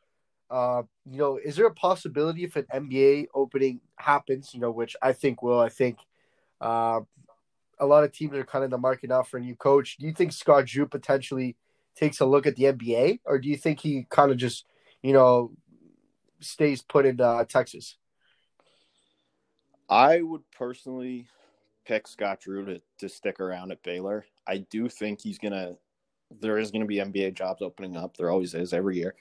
uh, 0.49 0.83
you 1.09 1.17
know, 1.17 1.37
is 1.43 1.55
there 1.55 1.67
a 1.67 1.73
possibility 1.73 2.43
if 2.43 2.55
an 2.55 2.65
NBA 2.73 3.27
opening 3.33 3.81
happens? 3.97 4.53
You 4.53 4.59
know, 4.61 4.71
which 4.71 4.95
I 5.01 5.13
think 5.13 5.43
will. 5.43 5.59
I 5.59 5.69
think 5.69 5.97
uh, 6.59 7.01
a 7.79 7.85
lot 7.85 8.03
of 8.03 8.11
teams 8.11 8.33
are 8.35 8.45
kind 8.45 8.63
of 8.63 8.67
in 8.67 8.71
the 8.71 8.77
market 8.77 9.09
now 9.09 9.23
for 9.23 9.37
a 9.37 9.41
new 9.41 9.55
coach. 9.55 9.97
Do 9.97 10.05
you 10.05 10.13
think 10.13 10.31
Scott 10.31 10.65
Drew 10.65 10.87
potentially 10.87 11.57
takes 11.95 12.19
a 12.19 12.25
look 12.25 12.47
at 12.47 12.55
the 12.55 12.65
NBA, 12.65 13.19
or 13.25 13.39
do 13.39 13.49
you 13.49 13.57
think 13.57 13.79
he 13.79 14.05
kind 14.09 14.31
of 14.31 14.37
just, 14.37 14.65
you 15.01 15.13
know, 15.13 15.51
stays 16.41 16.81
put 16.81 17.05
in 17.05 17.19
uh, 17.21 17.43
Texas? 17.45 17.97
I 19.89 20.21
would 20.21 20.43
personally 20.51 21.27
pick 21.85 22.07
Scott 22.07 22.39
Drew 22.41 22.65
to, 22.65 22.81
to 22.99 23.09
stick 23.09 23.39
around 23.39 23.71
at 23.71 23.83
Baylor. 23.83 24.25
I 24.47 24.59
do 24.69 24.89
think 24.89 25.21
he's 25.21 25.37
gonna. 25.37 25.75
There 26.39 26.57
is 26.57 26.71
going 26.71 26.81
to 26.81 26.87
be 26.87 26.95
NBA 26.95 27.33
jobs 27.33 27.61
opening 27.61 27.97
up. 27.97 28.15
There 28.15 28.29
always 28.29 28.53
is 28.53 28.73
every 28.73 28.95
year, 28.95 29.15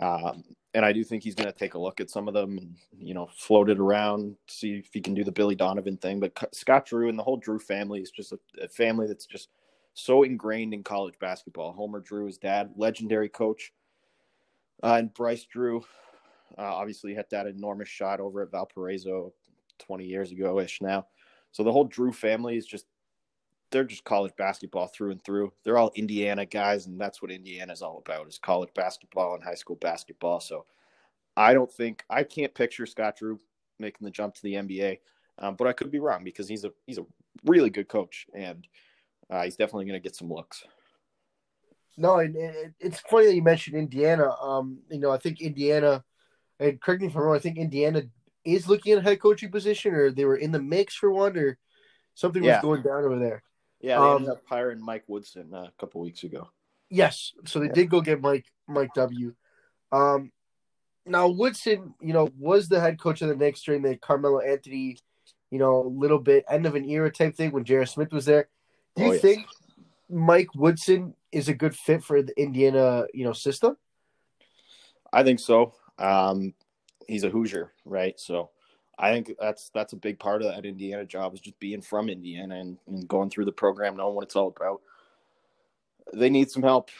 um, 0.00 0.42
and 0.74 0.84
I 0.84 0.92
do 0.92 1.04
think 1.04 1.22
he's 1.22 1.36
going 1.36 1.50
to 1.50 1.56
take 1.56 1.74
a 1.74 1.78
look 1.78 2.00
at 2.00 2.10
some 2.10 2.26
of 2.26 2.34
them 2.34 2.58
and 2.58 2.74
you 2.98 3.14
know 3.14 3.28
float 3.36 3.70
it 3.70 3.78
around, 3.78 4.34
see 4.48 4.74
if 4.78 4.88
he 4.92 5.00
can 5.00 5.14
do 5.14 5.22
the 5.22 5.30
Billy 5.30 5.54
Donovan 5.54 5.96
thing. 5.98 6.18
But 6.18 6.36
Scott 6.52 6.86
Drew 6.86 7.08
and 7.08 7.18
the 7.18 7.22
whole 7.22 7.36
Drew 7.36 7.60
family 7.60 8.00
is 8.00 8.10
just 8.10 8.32
a, 8.32 8.38
a 8.60 8.68
family 8.68 9.06
that's 9.06 9.26
just 9.26 9.50
so 9.94 10.24
ingrained 10.24 10.74
in 10.74 10.82
college 10.82 11.14
basketball. 11.20 11.72
Homer 11.72 12.00
Drew, 12.00 12.26
his 12.26 12.38
dad, 12.38 12.72
legendary 12.76 13.28
coach, 13.28 13.72
uh, 14.82 14.94
and 14.98 15.14
Bryce 15.14 15.44
Drew, 15.44 15.84
uh, 16.58 16.62
obviously 16.62 17.14
had 17.14 17.26
that 17.30 17.46
enormous 17.46 17.88
shot 17.88 18.20
over 18.20 18.42
at 18.42 18.50
Valparaiso 18.50 19.32
20 19.78 20.04
years 20.04 20.30
ago 20.32 20.60
ish 20.60 20.80
now. 20.80 21.06
So 21.52 21.62
the 21.62 21.72
whole 21.72 21.84
Drew 21.84 22.12
family 22.12 22.56
is 22.56 22.66
just 22.66 22.86
they're 23.70 23.84
just 23.84 24.04
college 24.04 24.32
basketball 24.36 24.86
through 24.86 25.12
and 25.12 25.24
through. 25.24 25.52
They're 25.64 25.78
all 25.78 25.90
Indiana 25.94 26.44
guys, 26.44 26.86
and 26.86 27.00
that's 27.00 27.22
what 27.22 27.30
Indiana 27.30 27.72
is 27.72 27.82
all 27.82 28.02
about 28.06 28.28
is 28.28 28.38
college 28.38 28.68
basketball 28.74 29.34
and 29.34 29.42
high 29.42 29.54
school 29.54 29.76
basketball. 29.76 30.40
So 30.40 30.66
I 31.36 31.54
don't 31.54 31.72
think 31.72 32.04
I 32.08 32.22
can't 32.22 32.54
picture 32.54 32.86
Scott 32.86 33.16
Drew 33.16 33.40
making 33.78 34.04
the 34.04 34.10
jump 34.10 34.34
to 34.34 34.42
the 34.42 34.54
NBA, 34.54 34.98
um, 35.38 35.56
but 35.56 35.66
I 35.66 35.72
could 35.72 35.90
be 35.90 35.98
wrong 35.98 36.22
because 36.22 36.48
he's 36.48 36.64
a 36.64 36.72
he's 36.86 36.98
a 36.98 37.06
really 37.44 37.70
good 37.70 37.88
coach 37.88 38.26
and 38.34 38.66
uh, 39.30 39.42
he's 39.42 39.56
definitely 39.56 39.86
going 39.86 40.00
to 40.00 40.06
get 40.06 40.14
some 40.14 40.28
looks. 40.30 40.64
No, 41.96 42.18
and 42.18 42.36
it's 42.80 43.00
funny 43.00 43.26
that 43.26 43.34
you 43.34 43.42
mentioned 43.42 43.76
Indiana. 43.76 44.30
Um, 44.40 44.78
you 44.90 44.98
know, 44.98 45.10
I 45.10 45.18
think 45.18 45.40
Indiana, 45.40 46.04
and 46.62 46.80
correct 46.80 47.02
me 47.02 47.08
if 47.08 47.16
I'm 47.16 47.22
wrong. 47.22 47.36
I 47.36 47.40
think 47.40 47.58
Indiana 47.58 48.02
is 48.44 48.68
looking 48.68 48.92
at 48.92 48.98
a 48.98 49.02
head 49.02 49.20
coaching 49.20 49.50
position, 49.50 49.94
or 49.94 50.10
they 50.10 50.24
were 50.24 50.36
in 50.36 50.52
the 50.52 50.62
mix 50.62 50.94
for 50.94 51.10
one, 51.10 51.36
or 51.36 51.58
something 52.14 52.42
yeah. 52.42 52.56
was 52.56 52.62
going 52.62 52.82
down 52.82 53.04
over 53.04 53.18
there. 53.18 53.42
Yeah, 53.80 53.98
they 53.98 54.06
um, 54.06 54.16
ended 54.16 54.30
up 54.30 54.42
hiring 54.46 54.84
Mike 54.84 55.04
Woodson 55.08 55.52
uh, 55.52 55.64
a 55.64 55.72
couple 55.78 56.00
weeks 56.00 56.22
ago. 56.22 56.48
Yes, 56.88 57.32
so 57.46 57.58
they 57.58 57.66
yeah. 57.66 57.72
did 57.72 57.90
go 57.90 58.00
get 58.00 58.20
Mike 58.20 58.46
Mike 58.68 58.94
W. 58.94 59.34
Um, 59.90 60.32
now 61.06 61.28
Woodson, 61.28 61.94
you 62.00 62.12
know, 62.12 62.28
was 62.38 62.68
the 62.68 62.80
head 62.80 62.98
coach 63.00 63.22
of 63.22 63.28
the 63.28 63.36
Knicks 63.36 63.62
during 63.62 63.82
the 63.82 63.96
Carmelo 63.96 64.40
Anthony, 64.40 64.98
you 65.50 65.58
know, 65.58 65.80
little 65.80 66.18
bit 66.18 66.44
end 66.48 66.66
of 66.66 66.74
an 66.74 66.88
era 66.88 67.10
type 67.10 67.34
thing 67.34 67.50
when 67.50 67.64
J.R. 67.64 67.86
Smith 67.86 68.12
was 68.12 68.24
there. 68.24 68.48
Do 68.94 69.02
you 69.02 69.08
oh, 69.08 69.12
yes. 69.12 69.22
think 69.22 69.46
Mike 70.08 70.54
Woodson 70.54 71.14
is 71.32 71.48
a 71.48 71.54
good 71.54 71.74
fit 71.74 72.04
for 72.04 72.22
the 72.22 72.38
Indiana, 72.40 73.06
you 73.12 73.24
know, 73.24 73.32
system? 73.32 73.76
I 75.12 75.22
think 75.22 75.40
so. 75.40 75.74
Um, 75.98 76.54
he's 77.06 77.24
a 77.24 77.30
Hoosier, 77.30 77.72
right? 77.84 78.18
So 78.18 78.50
I 78.98 79.12
think 79.12 79.32
that's 79.40 79.70
that's 79.70 79.92
a 79.92 79.96
big 79.96 80.18
part 80.18 80.42
of 80.42 80.48
that 80.48 80.64
Indiana 80.64 81.04
job 81.04 81.34
is 81.34 81.40
just 81.40 81.58
being 81.58 81.82
from 81.82 82.08
Indiana 82.08 82.56
and, 82.56 82.78
and 82.86 83.08
going 83.08 83.30
through 83.30 83.46
the 83.46 83.52
program, 83.52 83.96
knowing 83.96 84.14
what 84.14 84.24
it's 84.24 84.36
all 84.36 84.54
about. 84.56 84.80
They 86.12 86.30
need 86.30 86.50
some 86.50 86.62
help. 86.62 86.90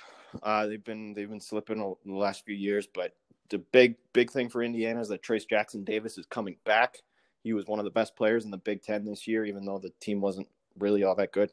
Uh, 0.42 0.66
they've 0.66 0.84
been 0.84 1.12
they've 1.14 1.28
been 1.28 1.40
slipping 1.40 1.78
in 1.78 2.10
the 2.10 2.18
last 2.18 2.44
few 2.44 2.54
years, 2.54 2.86
but 2.92 3.14
the 3.50 3.58
big 3.58 3.96
big 4.12 4.30
thing 4.30 4.48
for 4.48 4.62
Indiana 4.62 5.00
is 5.00 5.08
that 5.08 5.22
Trayce 5.22 5.48
Jackson 5.48 5.84
Davis 5.84 6.16
is 6.18 6.26
coming 6.26 6.56
back. 6.64 6.98
He 7.44 7.52
was 7.52 7.66
one 7.66 7.78
of 7.78 7.84
the 7.84 7.90
best 7.90 8.16
players 8.16 8.44
in 8.44 8.50
the 8.50 8.56
Big 8.56 8.82
Ten 8.82 9.04
this 9.04 9.26
year, 9.26 9.44
even 9.44 9.64
though 9.64 9.78
the 9.78 9.92
team 10.00 10.20
wasn't 10.20 10.48
really 10.78 11.02
all 11.04 11.16
that 11.16 11.32
good. 11.32 11.52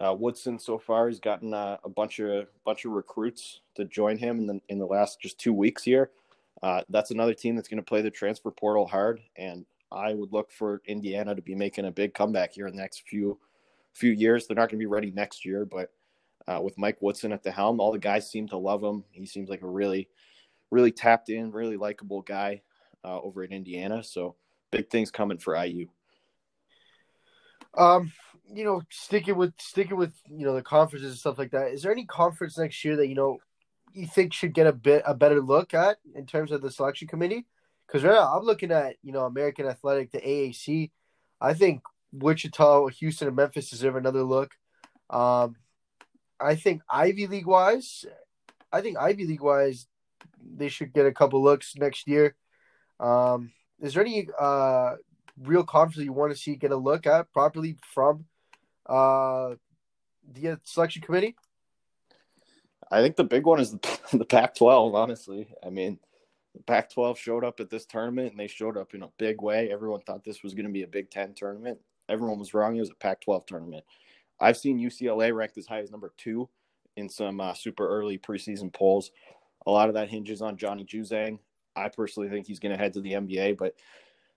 Uh, 0.00 0.14
Woodson 0.18 0.58
so 0.58 0.78
far 0.78 1.08
has 1.08 1.20
gotten 1.20 1.54
uh, 1.54 1.76
a 1.84 1.88
bunch 1.88 2.18
of 2.18 2.46
bunch 2.64 2.84
of 2.84 2.92
recruits 2.92 3.60
to 3.76 3.84
join 3.84 4.18
him 4.18 4.38
in 4.38 4.46
the 4.46 4.60
in 4.68 4.78
the 4.78 4.86
last 4.86 5.20
just 5.20 5.38
two 5.38 5.52
weeks 5.52 5.82
here. 5.82 6.10
Uh, 6.62 6.82
that's 6.88 7.10
another 7.10 7.34
team 7.34 7.56
that's 7.56 7.68
going 7.68 7.82
to 7.82 7.88
play 7.88 8.02
the 8.02 8.10
transfer 8.10 8.50
portal 8.50 8.86
hard, 8.86 9.20
and 9.36 9.66
I 9.90 10.14
would 10.14 10.32
look 10.32 10.50
for 10.52 10.80
Indiana 10.86 11.34
to 11.34 11.42
be 11.42 11.54
making 11.54 11.86
a 11.86 11.90
big 11.90 12.14
comeback 12.14 12.52
here 12.52 12.66
in 12.66 12.76
the 12.76 12.82
next 12.82 13.02
few 13.08 13.38
few 13.92 14.12
years. 14.12 14.46
They're 14.46 14.54
not 14.54 14.70
going 14.70 14.78
to 14.78 14.82
be 14.82 14.86
ready 14.86 15.10
next 15.10 15.44
year, 15.44 15.64
but 15.64 15.90
uh, 16.46 16.60
with 16.62 16.78
Mike 16.78 16.98
Woodson 17.00 17.32
at 17.32 17.42
the 17.42 17.50
helm, 17.50 17.80
all 17.80 17.92
the 17.92 17.98
guys 17.98 18.30
seem 18.30 18.48
to 18.48 18.56
love 18.56 18.82
him. 18.82 19.04
He 19.10 19.26
seems 19.26 19.48
like 19.48 19.62
a 19.62 19.68
really, 19.68 20.08
really 20.70 20.92
tapped 20.92 21.28
in, 21.28 21.52
really 21.52 21.76
likable 21.76 22.22
guy 22.22 22.62
uh, 23.04 23.20
over 23.20 23.42
at 23.42 23.50
Indiana. 23.50 24.02
So 24.02 24.36
big 24.70 24.88
things 24.88 25.10
coming 25.10 25.38
for 25.38 25.54
IU. 25.56 25.88
Um, 27.74 28.12
you 28.52 28.64
know, 28.64 28.82
sticking 28.90 29.36
with 29.36 29.54
sticking 29.58 29.96
with 29.96 30.14
you 30.28 30.46
know 30.46 30.54
the 30.54 30.62
conferences 30.62 31.10
and 31.10 31.18
stuff 31.18 31.38
like 31.38 31.52
that. 31.52 31.72
Is 31.72 31.82
there 31.82 31.92
any 31.92 32.04
conference 32.04 32.58
next 32.58 32.84
year 32.84 32.96
that 32.96 33.08
you 33.08 33.14
know 33.14 33.38
you 33.94 34.06
think 34.06 34.32
should 34.32 34.54
get 34.54 34.66
a 34.66 34.72
bit 34.72 35.02
a 35.06 35.14
better 35.14 35.40
look 35.40 35.74
at 35.74 35.98
in 36.14 36.26
terms 36.26 36.52
of 36.52 36.62
the 36.62 36.70
selection 36.70 37.08
committee? 37.08 37.46
Because 37.86 38.04
right 38.04 38.14
now 38.14 38.36
I'm 38.36 38.44
looking 38.44 38.70
at 38.72 38.96
you 39.02 39.12
know 39.12 39.24
American 39.24 39.66
Athletic, 39.66 40.10
the 40.10 40.20
AAC. 40.20 40.90
I 41.40 41.54
think 41.54 41.82
Wichita, 42.12 42.88
Houston, 42.88 43.28
and 43.28 43.36
Memphis 43.36 43.70
deserve 43.70 43.96
another 43.96 44.22
look. 44.22 44.52
Um, 45.10 45.56
I 46.40 46.56
think 46.56 46.82
Ivy 46.90 47.26
League 47.26 47.46
wise, 47.46 48.04
I 48.72 48.80
think 48.80 48.98
Ivy 48.98 49.26
League 49.26 49.42
wise, 49.42 49.86
they 50.40 50.68
should 50.68 50.92
get 50.92 51.06
a 51.06 51.12
couple 51.12 51.42
looks 51.42 51.76
next 51.76 52.08
year. 52.08 52.34
Um, 52.98 53.52
is 53.80 53.94
there 53.94 54.02
any 54.02 54.28
uh, 54.38 54.94
real 55.40 55.64
conference 55.64 56.04
you 56.04 56.12
want 56.12 56.32
to 56.32 56.38
see 56.38 56.56
get 56.56 56.72
a 56.72 56.76
look 56.76 57.06
at 57.06 57.32
properly 57.32 57.76
from 57.94 58.24
uh, 58.86 59.54
the 60.32 60.58
selection 60.64 61.02
committee? 61.02 61.36
I 62.92 63.00
think 63.00 63.16
the 63.16 63.24
big 63.24 63.46
one 63.46 63.58
is 63.58 63.70
the, 63.72 63.98
the 64.12 64.24
Pac-12. 64.24 64.94
Honestly, 64.94 65.48
I 65.64 65.70
mean, 65.70 65.98
the 66.54 66.62
Pac-12 66.62 67.16
showed 67.16 67.44
up 67.44 67.58
at 67.58 67.70
this 67.70 67.86
tournament 67.86 68.30
and 68.30 68.38
they 68.38 68.46
showed 68.46 68.76
up 68.76 68.94
in 68.94 69.02
a 69.02 69.10
big 69.18 69.40
way. 69.40 69.72
Everyone 69.72 70.02
thought 70.02 70.22
this 70.24 70.42
was 70.42 70.54
going 70.54 70.66
to 70.66 70.72
be 70.72 70.82
a 70.82 70.86
Big 70.86 71.10
Ten 71.10 71.32
tournament. 71.32 71.78
Everyone 72.08 72.38
was 72.38 72.52
wrong. 72.52 72.76
It 72.76 72.80
was 72.80 72.90
a 72.90 72.94
Pac-12 72.94 73.46
tournament. 73.46 73.84
I've 74.38 74.58
seen 74.58 74.78
UCLA 74.78 75.34
ranked 75.34 75.56
as 75.56 75.66
high 75.66 75.80
as 75.80 75.90
number 75.90 76.12
two 76.18 76.48
in 76.96 77.08
some 77.08 77.40
uh, 77.40 77.54
super 77.54 77.88
early 77.88 78.18
preseason 78.18 78.72
polls. 78.72 79.10
A 79.66 79.70
lot 79.70 79.88
of 79.88 79.94
that 79.94 80.10
hinges 80.10 80.42
on 80.42 80.58
Johnny 80.58 80.84
Juzang. 80.84 81.38
I 81.74 81.88
personally 81.88 82.28
think 82.28 82.46
he's 82.46 82.58
going 82.58 82.72
to 82.72 82.78
head 82.78 82.92
to 82.94 83.00
the 83.00 83.12
NBA, 83.12 83.56
but 83.56 83.74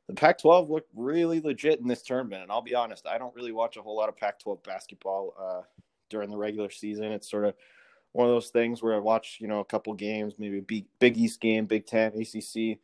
the 0.07 0.13
Pac-12 0.13 0.69
looked 0.69 0.91
really 0.95 1.41
legit 1.41 1.79
in 1.79 1.87
this 1.87 2.03
tournament. 2.03 2.43
And 2.43 2.51
I'll 2.51 2.61
be 2.61 2.75
honest, 2.75 3.07
I 3.07 3.17
don't 3.17 3.35
really 3.35 3.51
watch 3.51 3.75
a 3.75 3.81
whole 3.81 3.97
lot 3.97 4.07
of 4.07 4.15
Pac-12 4.15 4.63
basketball 4.63 5.33
uh, 5.37 5.61
during 6.09 6.29
the 6.29 6.37
regular 6.37 6.69
season. 6.69 7.05
It's 7.05 7.29
sort 7.29 7.45
of 7.45 7.55
one 8.15 8.29
of 8.29 8.33
those 8.33 8.47
things 8.47 8.81
where 8.81 8.95
I 8.95 8.99
watch, 8.99 9.39
you 9.41 9.47
know, 9.47 9.59
a 9.59 9.65
couple 9.65 9.93
games, 9.93 10.35
maybe 10.37 10.59
a 10.59 10.61
Big 10.61 10.85
big 10.99 11.17
East 11.17 11.41
game, 11.41 11.65
Big 11.65 11.85
Ten, 11.85 12.13
ACC, 12.13 12.79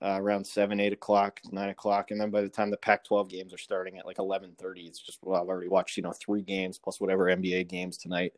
uh, 0.00 0.20
around 0.22 0.46
seven, 0.46 0.78
eight 0.78 0.92
o'clock, 0.92 1.40
nine 1.50 1.70
o'clock, 1.70 2.12
and 2.12 2.20
then 2.20 2.30
by 2.30 2.42
the 2.42 2.48
time 2.48 2.70
the 2.70 2.76
Pac-12 2.76 3.28
games 3.28 3.52
are 3.52 3.58
starting 3.58 3.98
at 3.98 4.06
like 4.06 4.20
eleven 4.20 4.52
thirty, 4.56 4.82
it's 4.82 5.00
just 5.00 5.18
well, 5.20 5.42
I've 5.42 5.48
already 5.48 5.66
watched, 5.66 5.96
you 5.96 6.04
know, 6.04 6.12
three 6.12 6.42
games 6.42 6.78
plus 6.78 7.00
whatever 7.00 7.24
NBA 7.24 7.66
games 7.66 7.96
tonight, 7.96 8.34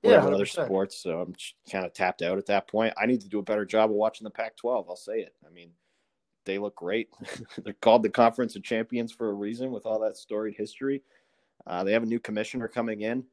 whatever 0.00 0.30
yeah, 0.30 0.34
other 0.34 0.46
sports. 0.46 0.96
So 0.96 1.20
I'm 1.20 1.34
kind 1.70 1.84
of 1.84 1.92
tapped 1.92 2.22
out 2.22 2.38
at 2.38 2.46
that 2.46 2.68
point. 2.68 2.94
I 2.96 3.04
need 3.04 3.20
to 3.20 3.28
do 3.28 3.38
a 3.38 3.42
better 3.42 3.66
job 3.66 3.90
of 3.90 3.96
watching 3.96 4.24
the 4.24 4.30
Pac-12. 4.30 4.86
I'll 4.88 4.96
say 4.96 5.18
it. 5.18 5.34
I 5.46 5.50
mean, 5.50 5.68
they 6.46 6.56
look 6.56 6.76
great. 6.76 7.10
They're 7.62 7.74
called 7.74 8.02
the 8.02 8.08
Conference 8.08 8.56
of 8.56 8.62
Champions 8.62 9.12
for 9.12 9.28
a 9.28 9.34
reason 9.34 9.72
with 9.72 9.84
all 9.84 10.00
that 10.00 10.16
storied 10.16 10.56
history. 10.56 11.02
Uh, 11.66 11.84
they 11.84 11.92
have 11.92 12.02
a 12.02 12.06
new 12.06 12.20
commissioner 12.20 12.66
coming 12.66 13.02
in. 13.02 13.24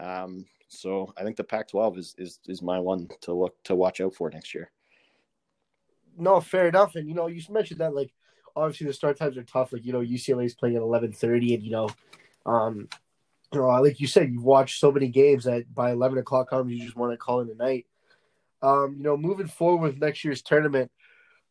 Um, 0.00 0.46
so 0.68 1.12
I 1.16 1.22
think 1.22 1.36
the 1.36 1.44
Pac-12 1.44 1.98
is, 1.98 2.14
is 2.18 2.40
is 2.46 2.62
my 2.62 2.78
one 2.78 3.08
to 3.22 3.32
look 3.32 3.62
to 3.64 3.74
watch 3.74 4.00
out 4.00 4.14
for 4.14 4.30
next 4.30 4.54
year. 4.54 4.70
No, 6.18 6.40
fair 6.40 6.68
enough. 6.68 6.96
And 6.96 7.08
you 7.08 7.14
know, 7.14 7.26
you 7.26 7.42
mentioned 7.50 7.80
that 7.80 7.94
like 7.94 8.12
obviously 8.54 8.86
the 8.86 8.92
start 8.92 9.18
times 9.18 9.36
are 9.36 9.44
tough. 9.44 9.72
Like 9.72 9.84
you 9.84 9.92
know, 9.92 10.00
UCLA 10.00 10.46
is 10.46 10.54
playing 10.54 10.76
at 10.76 10.82
eleven 10.82 11.12
thirty, 11.12 11.54
and 11.54 11.62
you 11.62 11.70
know, 11.70 11.88
um, 12.44 12.88
you 13.52 13.60
know, 13.60 13.66
like 13.66 14.00
you 14.00 14.06
said, 14.06 14.32
you've 14.32 14.42
watched 14.42 14.80
so 14.80 14.90
many 14.90 15.08
games 15.08 15.44
that 15.44 15.72
by 15.72 15.92
eleven 15.92 16.18
o'clock 16.18 16.50
comes, 16.50 16.72
you 16.72 16.82
just 16.84 16.96
want 16.96 17.12
to 17.12 17.16
call 17.16 17.40
it 17.40 17.48
a 17.48 17.56
night. 17.56 17.86
Um, 18.62 18.94
you 18.96 19.04
know, 19.04 19.16
moving 19.16 19.46
forward 19.46 19.82
with 19.82 20.00
next 20.00 20.24
year's 20.24 20.42
tournament, 20.42 20.90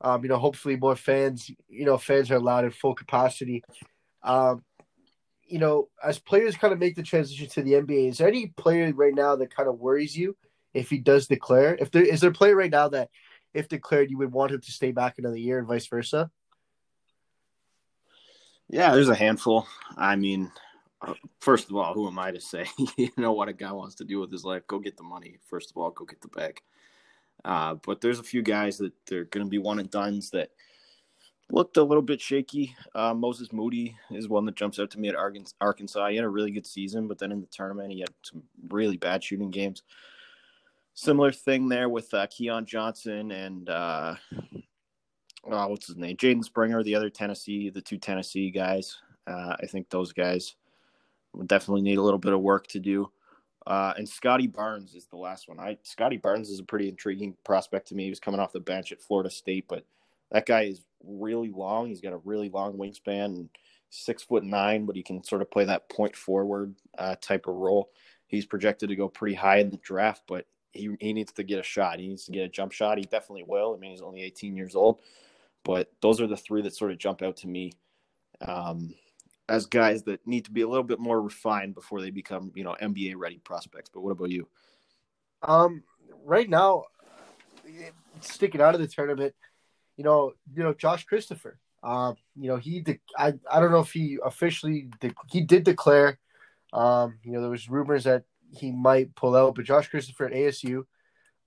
um, 0.01 0.23
you 0.23 0.29
know, 0.29 0.37
hopefully 0.37 0.75
more 0.75 0.95
fans, 0.95 1.49
you 1.69 1.85
know, 1.85 1.97
fans 1.97 2.31
are 2.31 2.35
allowed 2.35 2.65
in 2.65 2.71
full 2.71 2.95
capacity. 2.95 3.63
Um, 4.23 4.63
you 5.47 5.59
know, 5.59 5.89
as 6.03 6.19
players 6.19 6.57
kind 6.57 6.73
of 6.73 6.79
make 6.79 6.95
the 6.95 7.03
transition 7.03 7.47
to 7.49 7.61
the 7.61 7.73
NBA, 7.73 8.09
is 8.09 8.17
there 8.17 8.27
any 8.27 8.47
player 8.47 8.91
right 8.93 9.13
now 9.13 9.35
that 9.35 9.55
kind 9.55 9.69
of 9.69 9.79
worries 9.79 10.17
you 10.17 10.35
if 10.73 10.89
he 10.89 10.97
does 10.97 11.27
declare? 11.27 11.75
If 11.75 11.91
there 11.91 12.03
is 12.03 12.21
there 12.21 12.31
a 12.31 12.33
player 12.33 12.55
right 12.55 12.71
now 12.71 12.89
that, 12.89 13.09
if 13.53 13.67
declared, 13.67 14.09
you 14.09 14.17
would 14.17 14.31
want 14.31 14.51
him 14.51 14.61
to 14.61 14.71
stay 14.71 14.91
back 14.91 15.17
another 15.17 15.37
year 15.37 15.59
and 15.59 15.67
vice 15.67 15.87
versa? 15.87 16.29
Yeah, 18.67 18.93
there's 18.93 19.09
a 19.09 19.15
handful. 19.15 19.67
I 19.95 20.15
mean, 20.15 20.51
uh, 21.01 21.13
first 21.39 21.69
of 21.69 21.75
all, 21.75 21.93
who 21.93 22.07
am 22.07 22.19
I 22.19 22.31
to 22.31 22.41
say? 22.41 22.65
you 22.97 23.09
know 23.17 23.33
what 23.33 23.47
a 23.47 23.53
guy 23.53 23.71
wants 23.71 23.95
to 23.95 24.03
do 24.03 24.19
with 24.19 24.31
his 24.31 24.43
life? 24.43 24.65
Go 24.67 24.79
get 24.79 24.97
the 24.97 25.03
money. 25.03 25.37
First 25.47 25.71
of 25.71 25.77
all, 25.77 25.91
go 25.91 26.05
get 26.05 26.21
the 26.21 26.27
bag. 26.29 26.61
Uh, 27.43 27.75
but 27.75 28.01
there's 28.01 28.19
a 28.19 28.23
few 28.23 28.41
guys 28.41 28.77
that 28.77 28.93
they're 29.05 29.25
going 29.25 29.45
to 29.45 29.49
be 29.49 29.59
one 29.59 29.79
and 29.79 29.91
duns 29.91 30.31
that 30.31 30.49
looked 31.51 31.77
a 31.77 31.83
little 31.83 32.01
bit 32.01 32.19
shaky. 32.19 32.75
Uh, 32.93 33.13
Moses 33.13 33.53
Moody 33.53 33.95
is 34.11 34.27
one 34.27 34.45
that 34.45 34.55
jumps 34.55 34.79
out 34.79 34.89
to 34.91 34.99
me 34.99 35.09
at 35.09 35.15
Arkansas. 35.15 36.07
He 36.07 36.15
had 36.15 36.25
a 36.25 36.29
really 36.29 36.51
good 36.51 36.65
season, 36.65 37.07
but 37.07 37.19
then 37.19 37.31
in 37.31 37.41
the 37.41 37.47
tournament, 37.47 37.91
he 37.91 37.99
had 37.99 38.13
some 38.23 38.43
really 38.69 38.97
bad 38.97 39.23
shooting 39.23 39.51
games. 39.51 39.83
Similar 40.93 41.31
thing 41.31 41.67
there 41.67 41.89
with 41.89 42.13
uh, 42.13 42.25
Keon 42.27 42.65
Johnson 42.65 43.31
and 43.31 43.69
uh, 43.69 44.15
oh, 45.51 45.67
what's 45.67 45.87
his 45.87 45.97
name? 45.97 46.17
Jaden 46.17 46.43
Springer, 46.43 46.83
the 46.83 46.95
other 46.95 47.09
Tennessee, 47.09 47.69
the 47.69 47.81
two 47.81 47.97
Tennessee 47.97 48.49
guys. 48.49 48.97
Uh, 49.27 49.55
I 49.61 49.65
think 49.65 49.89
those 49.89 50.13
guys 50.13 50.55
would 51.33 51.47
definitely 51.47 51.81
need 51.81 51.97
a 51.97 52.01
little 52.01 52.19
bit 52.19 52.33
of 52.33 52.41
work 52.41 52.67
to 52.67 52.79
do. 52.79 53.11
Uh, 53.67 53.93
and 53.97 54.07
Scottie 54.07 54.47
Barnes 54.47 54.93
is 54.93 55.07
the 55.07 55.17
last 55.17 55.47
one. 55.47 55.59
I 55.59 55.77
Scottie 55.83 56.17
Barnes 56.17 56.49
is 56.49 56.59
a 56.59 56.63
pretty 56.63 56.87
intriguing 56.87 57.35
prospect 57.43 57.87
to 57.87 57.95
me. 57.95 58.03
He 58.03 58.09
was 58.09 58.19
coming 58.19 58.39
off 58.39 58.53
the 58.53 58.59
bench 58.59 58.91
at 58.91 59.01
Florida 59.01 59.29
State, 59.29 59.65
but 59.67 59.83
that 60.31 60.45
guy 60.45 60.63
is 60.63 60.81
really 61.07 61.51
long. 61.51 61.87
He's 61.87 62.01
got 62.01 62.13
a 62.13 62.21
really 62.23 62.49
long 62.49 62.73
wingspan 62.73 63.25
and 63.25 63.49
six 63.89 64.23
foot 64.23 64.43
nine, 64.43 64.85
but 64.85 64.95
he 64.95 65.03
can 65.03 65.23
sort 65.23 65.41
of 65.41 65.51
play 65.51 65.65
that 65.65 65.89
point 65.89 66.15
forward 66.15 66.75
uh, 66.97 67.15
type 67.21 67.47
of 67.47 67.55
role. 67.55 67.91
He's 68.27 68.45
projected 68.45 68.89
to 68.89 68.95
go 68.95 69.07
pretty 69.07 69.35
high 69.35 69.57
in 69.57 69.69
the 69.69 69.77
draft, 69.77 70.23
but 70.27 70.45
he, 70.71 70.95
he 70.99 71.13
needs 71.13 71.31
to 71.33 71.43
get 71.43 71.59
a 71.59 71.63
shot. 71.63 71.99
He 71.99 72.07
needs 72.07 72.25
to 72.25 72.31
get 72.31 72.43
a 72.43 72.49
jump 72.49 72.71
shot. 72.71 72.97
He 72.97 73.05
definitely 73.05 73.45
will. 73.47 73.73
I 73.73 73.79
mean, 73.79 73.91
he's 73.91 74.01
only 74.01 74.21
18 74.23 74.55
years 74.55 74.75
old, 74.75 74.99
but 75.63 75.91
those 76.01 76.19
are 76.19 76.27
the 76.27 76.37
three 76.37 76.61
that 76.63 76.75
sort 76.75 76.91
of 76.91 76.97
jump 76.97 77.21
out 77.21 77.37
to 77.37 77.47
me 77.47 77.71
um, 78.41 78.93
as 79.47 79.65
guys 79.65 80.03
that 80.03 80.25
need 80.27 80.45
to 80.45 80.51
be 80.51 80.61
a 80.61 80.67
little 80.67 80.83
bit 80.83 80.99
more 80.99 81.21
refined 81.21 81.75
before 81.75 82.01
they 82.01 82.09
become, 82.09 82.51
you 82.55 82.63
know, 82.63 82.75
NBA 82.81 83.13
ready 83.15 83.37
prospects. 83.37 83.89
But 83.93 84.01
what 84.01 84.11
about 84.11 84.31
you? 84.31 84.47
Um, 85.43 85.83
right 86.23 86.49
now, 86.49 86.85
sticking 88.21 88.61
out 88.61 88.75
of 88.75 88.81
the 88.81 88.87
tournament, 88.87 89.35
you 89.97 90.03
know, 90.03 90.33
you 90.53 90.63
know, 90.63 90.73
Josh 90.73 91.05
Christopher. 91.05 91.57
Um, 91.83 92.15
you 92.35 92.47
know, 92.49 92.57
he 92.57 92.81
de- 92.81 92.99
I 93.17 93.33
I 93.51 93.59
don't 93.59 93.71
know 93.71 93.79
if 93.79 93.91
he 93.91 94.17
officially 94.23 94.89
de- 94.99 95.13
he 95.29 95.41
did 95.41 95.63
declare. 95.63 96.19
Um, 96.73 97.19
you 97.23 97.31
know, 97.31 97.41
there 97.41 97.49
was 97.49 97.69
rumors 97.69 98.03
that 98.05 98.23
he 98.51 98.71
might 98.71 99.15
pull 99.15 99.35
out, 99.35 99.55
but 99.55 99.65
Josh 99.65 99.87
Christopher 99.87 100.25
at 100.25 100.33
ASU, 100.33 100.85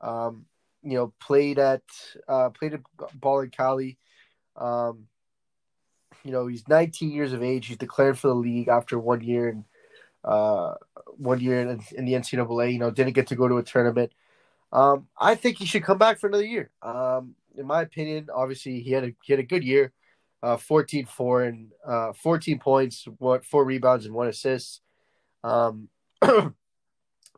um, 0.00 0.46
you 0.82 0.94
know, 0.94 1.12
played 1.20 1.58
at 1.58 1.82
uh, 2.28 2.50
played 2.50 2.74
at 2.74 2.80
ball 3.14 3.40
in 3.40 3.50
Cali. 3.50 3.98
Um, 4.56 5.06
you 6.24 6.32
know, 6.32 6.46
he's 6.46 6.66
19 6.68 7.11
years 7.11 7.32
of 7.32 7.42
age. 7.42 7.66
He's 7.66 7.76
declared 7.76 8.18
for 8.18 8.28
the 8.28 8.34
league 8.34 8.68
after 8.68 8.98
one 8.98 9.20
year 9.20 9.48
and 9.48 9.64
uh, 10.24 10.74
one 11.16 11.40
year 11.40 11.61
in, 11.61 11.80
in 11.96 12.04
the 12.04 12.12
NCAA. 12.14 12.72
You 12.72 12.78
know, 12.78 12.90
didn't 12.90 13.14
get 13.14 13.28
to 13.28 13.37
go 13.37 13.48
to 13.48 13.58
a 13.58 13.62
tournament. 13.62 14.12
Um, 14.72 15.08
I 15.18 15.34
think 15.34 15.58
he 15.58 15.66
should 15.66 15.84
come 15.84 15.98
back 15.98 16.18
for 16.18 16.26
another 16.26 16.44
year. 16.44 16.70
Um, 16.82 17.34
in 17.59 17.66
my 17.66 17.83
opinion, 17.83 18.29
obviously 18.35 18.81
he 18.81 18.92
had 18.92 19.05
a 19.05 19.14
he 19.23 19.33
had 19.33 19.40
a 19.40 19.44
good 19.44 19.64
year, 19.64 19.92
uh, 20.42 20.57
14 20.57 21.07
4 21.07 21.42
and 21.42 21.73
uh, 21.87 22.12
14 22.12 22.59
points, 22.59 23.07
what 23.18 23.44
four 23.44 23.64
rebounds 23.64 24.07
and 24.07 24.14
one 24.14 24.29
assist. 24.29 24.81
Um, 25.44 25.88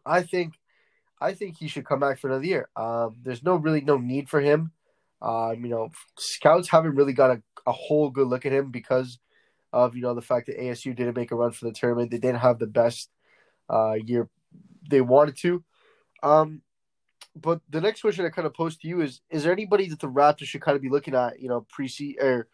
I 0.07 0.23
think 0.23 0.55
I 1.21 1.35
think 1.35 1.57
he 1.57 1.69
should 1.69 1.85
come 1.85 2.01
back 2.01 2.19
for 2.19 2.29
another 2.29 2.45
year. 2.45 2.69
Um, 2.77 3.17
there's 3.23 3.43
no 3.43 3.57
really 3.57 3.81
no 3.81 3.99
need 3.99 4.29
for 4.29 4.41
him. 4.41 4.73
Um, 5.23 5.65
you 5.65 5.71
know, 5.71 5.91
scouts 6.19 6.69
haven't 6.69 6.95
really 6.95 7.13
got 7.13 7.31
a, 7.31 7.43
a 7.67 7.73
whole 7.73 8.11
good 8.11 8.27
look 8.27 8.47
at 8.47 8.53
him 8.53 8.71
because 8.71 9.19
of 9.73 9.95
you 9.95 10.03
know 10.03 10.15
the 10.15 10.23
fact 10.23 10.47
that 10.47 10.59
ASU 10.59 10.97
didn't 10.97 11.17
make 11.17 11.31
a 11.31 11.37
run 11.37 11.53
for 11.53 11.67
the 11.67 11.73
tournament. 11.73 12.11
They 12.11 12.19
didn't 12.19 12.41
have 12.41 12.59
the 12.59 12.67
best 12.67 13.11
uh, 13.69 13.95
year 14.05 14.29
they 14.89 15.01
wanted 15.01 15.37
to. 15.39 15.65
Um, 16.23 16.63
but 17.37 17.61
the 17.69 17.81
next 17.81 18.03
question 18.03 18.25
I 18.25 18.31
kind 18.31 18.47
of 18.47 18.55
pose 18.55 18.77
to 18.79 18.89
you 18.89 19.01
is: 19.01 19.21
Is 19.31 19.45
there 19.45 19.53
anybody 19.53 19.89
that 19.89 20.01
the 20.01 20.09
Raptors 20.09 20.47
should 20.47 20.63
kind 20.63 20.77
of 20.77 20.83
be 20.83 20.89
looking 20.89 21.15
at, 21.15 21.41
you 21.41 21.49
know, 21.49 21.67
pre 21.69 21.89
or 22.21 22.49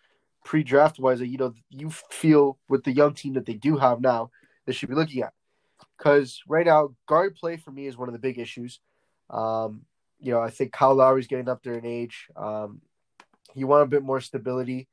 pre 0.45 0.63
draft 0.63 0.99
wise 0.99 1.19
that 1.19 1.29
you 1.29 1.39
know 1.39 1.55
you 1.71 1.91
feel 1.91 2.59
with 2.69 2.85
the 2.85 2.93
young 2.93 3.15
team 3.15 3.35
that 3.35 3.47
they 3.47 3.55
do 3.55 3.77
have 3.77 4.01
now 4.01 4.31
they 4.67 4.73
should 4.73 4.89
be 4.89 4.95
looking 4.95 5.23
at? 5.23 5.33
Because 5.97 6.43
right 6.47 6.67
now, 6.67 6.95
guard 7.07 7.37
play 7.37 7.57
for 7.57 7.71
me 7.71 7.87
is 7.87 7.97
one 7.97 8.09
of 8.09 8.13
the 8.13 8.19
big 8.19 8.39
issues. 8.39 8.81
Um, 9.31 9.87
you 10.21 10.33
know, 10.33 10.41
I 10.41 10.51
think 10.51 10.73
Kyle 10.73 10.95
Lowry's 10.95 11.27
getting 11.27 11.49
up 11.49 11.63
there 11.63 11.79
in 11.79 11.87
age. 11.87 12.29
Um, 12.37 12.81
you 13.55 13.67
want 13.67 13.83
a 13.83 13.87
bit 13.87 14.03
more 14.03 14.21
stability 14.21 14.89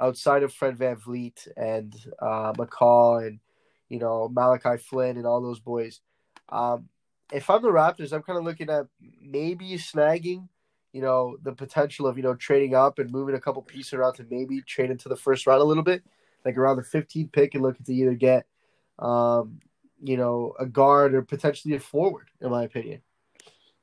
outside 0.00 0.42
of 0.42 0.52
Fred 0.52 0.76
Van 0.76 0.96
VanVleet 0.96 1.48
and 1.56 1.94
uh, 2.20 2.52
McCaw 2.54 3.26
and 3.26 3.40
you 3.88 3.98
know 3.98 4.28
Malachi 4.28 4.78
Flynn 4.78 5.16
and 5.16 5.26
all 5.26 5.42
those 5.42 5.60
boys. 5.60 6.00
Um, 6.48 6.88
if 7.32 7.50
I'm 7.50 7.62
the 7.62 7.68
Raptors, 7.68 8.12
I'm 8.12 8.22
kind 8.22 8.38
of 8.38 8.44
looking 8.44 8.70
at 8.70 8.86
maybe 9.20 9.70
snagging, 9.72 10.48
you 10.92 11.02
know, 11.02 11.36
the 11.42 11.52
potential 11.52 12.06
of 12.06 12.16
you 12.16 12.22
know 12.22 12.34
trading 12.34 12.74
up 12.74 12.98
and 12.98 13.10
moving 13.10 13.34
a 13.34 13.40
couple 13.40 13.62
pieces 13.62 13.94
around 13.94 14.14
to 14.14 14.26
maybe 14.30 14.60
trade 14.62 14.90
into 14.90 15.08
the 15.08 15.16
first 15.16 15.46
round 15.46 15.60
a 15.60 15.64
little 15.64 15.82
bit, 15.82 16.02
like 16.44 16.56
around 16.56 16.76
the 16.76 16.82
15th 16.82 17.32
pick, 17.32 17.54
and 17.54 17.62
looking 17.62 17.84
to 17.84 17.94
either 17.94 18.14
get, 18.14 18.46
um, 18.98 19.60
you 20.02 20.16
know, 20.16 20.54
a 20.58 20.66
guard 20.66 21.14
or 21.14 21.22
potentially 21.22 21.74
a 21.74 21.80
forward, 21.80 22.28
in 22.40 22.50
my 22.50 22.64
opinion. 22.64 23.02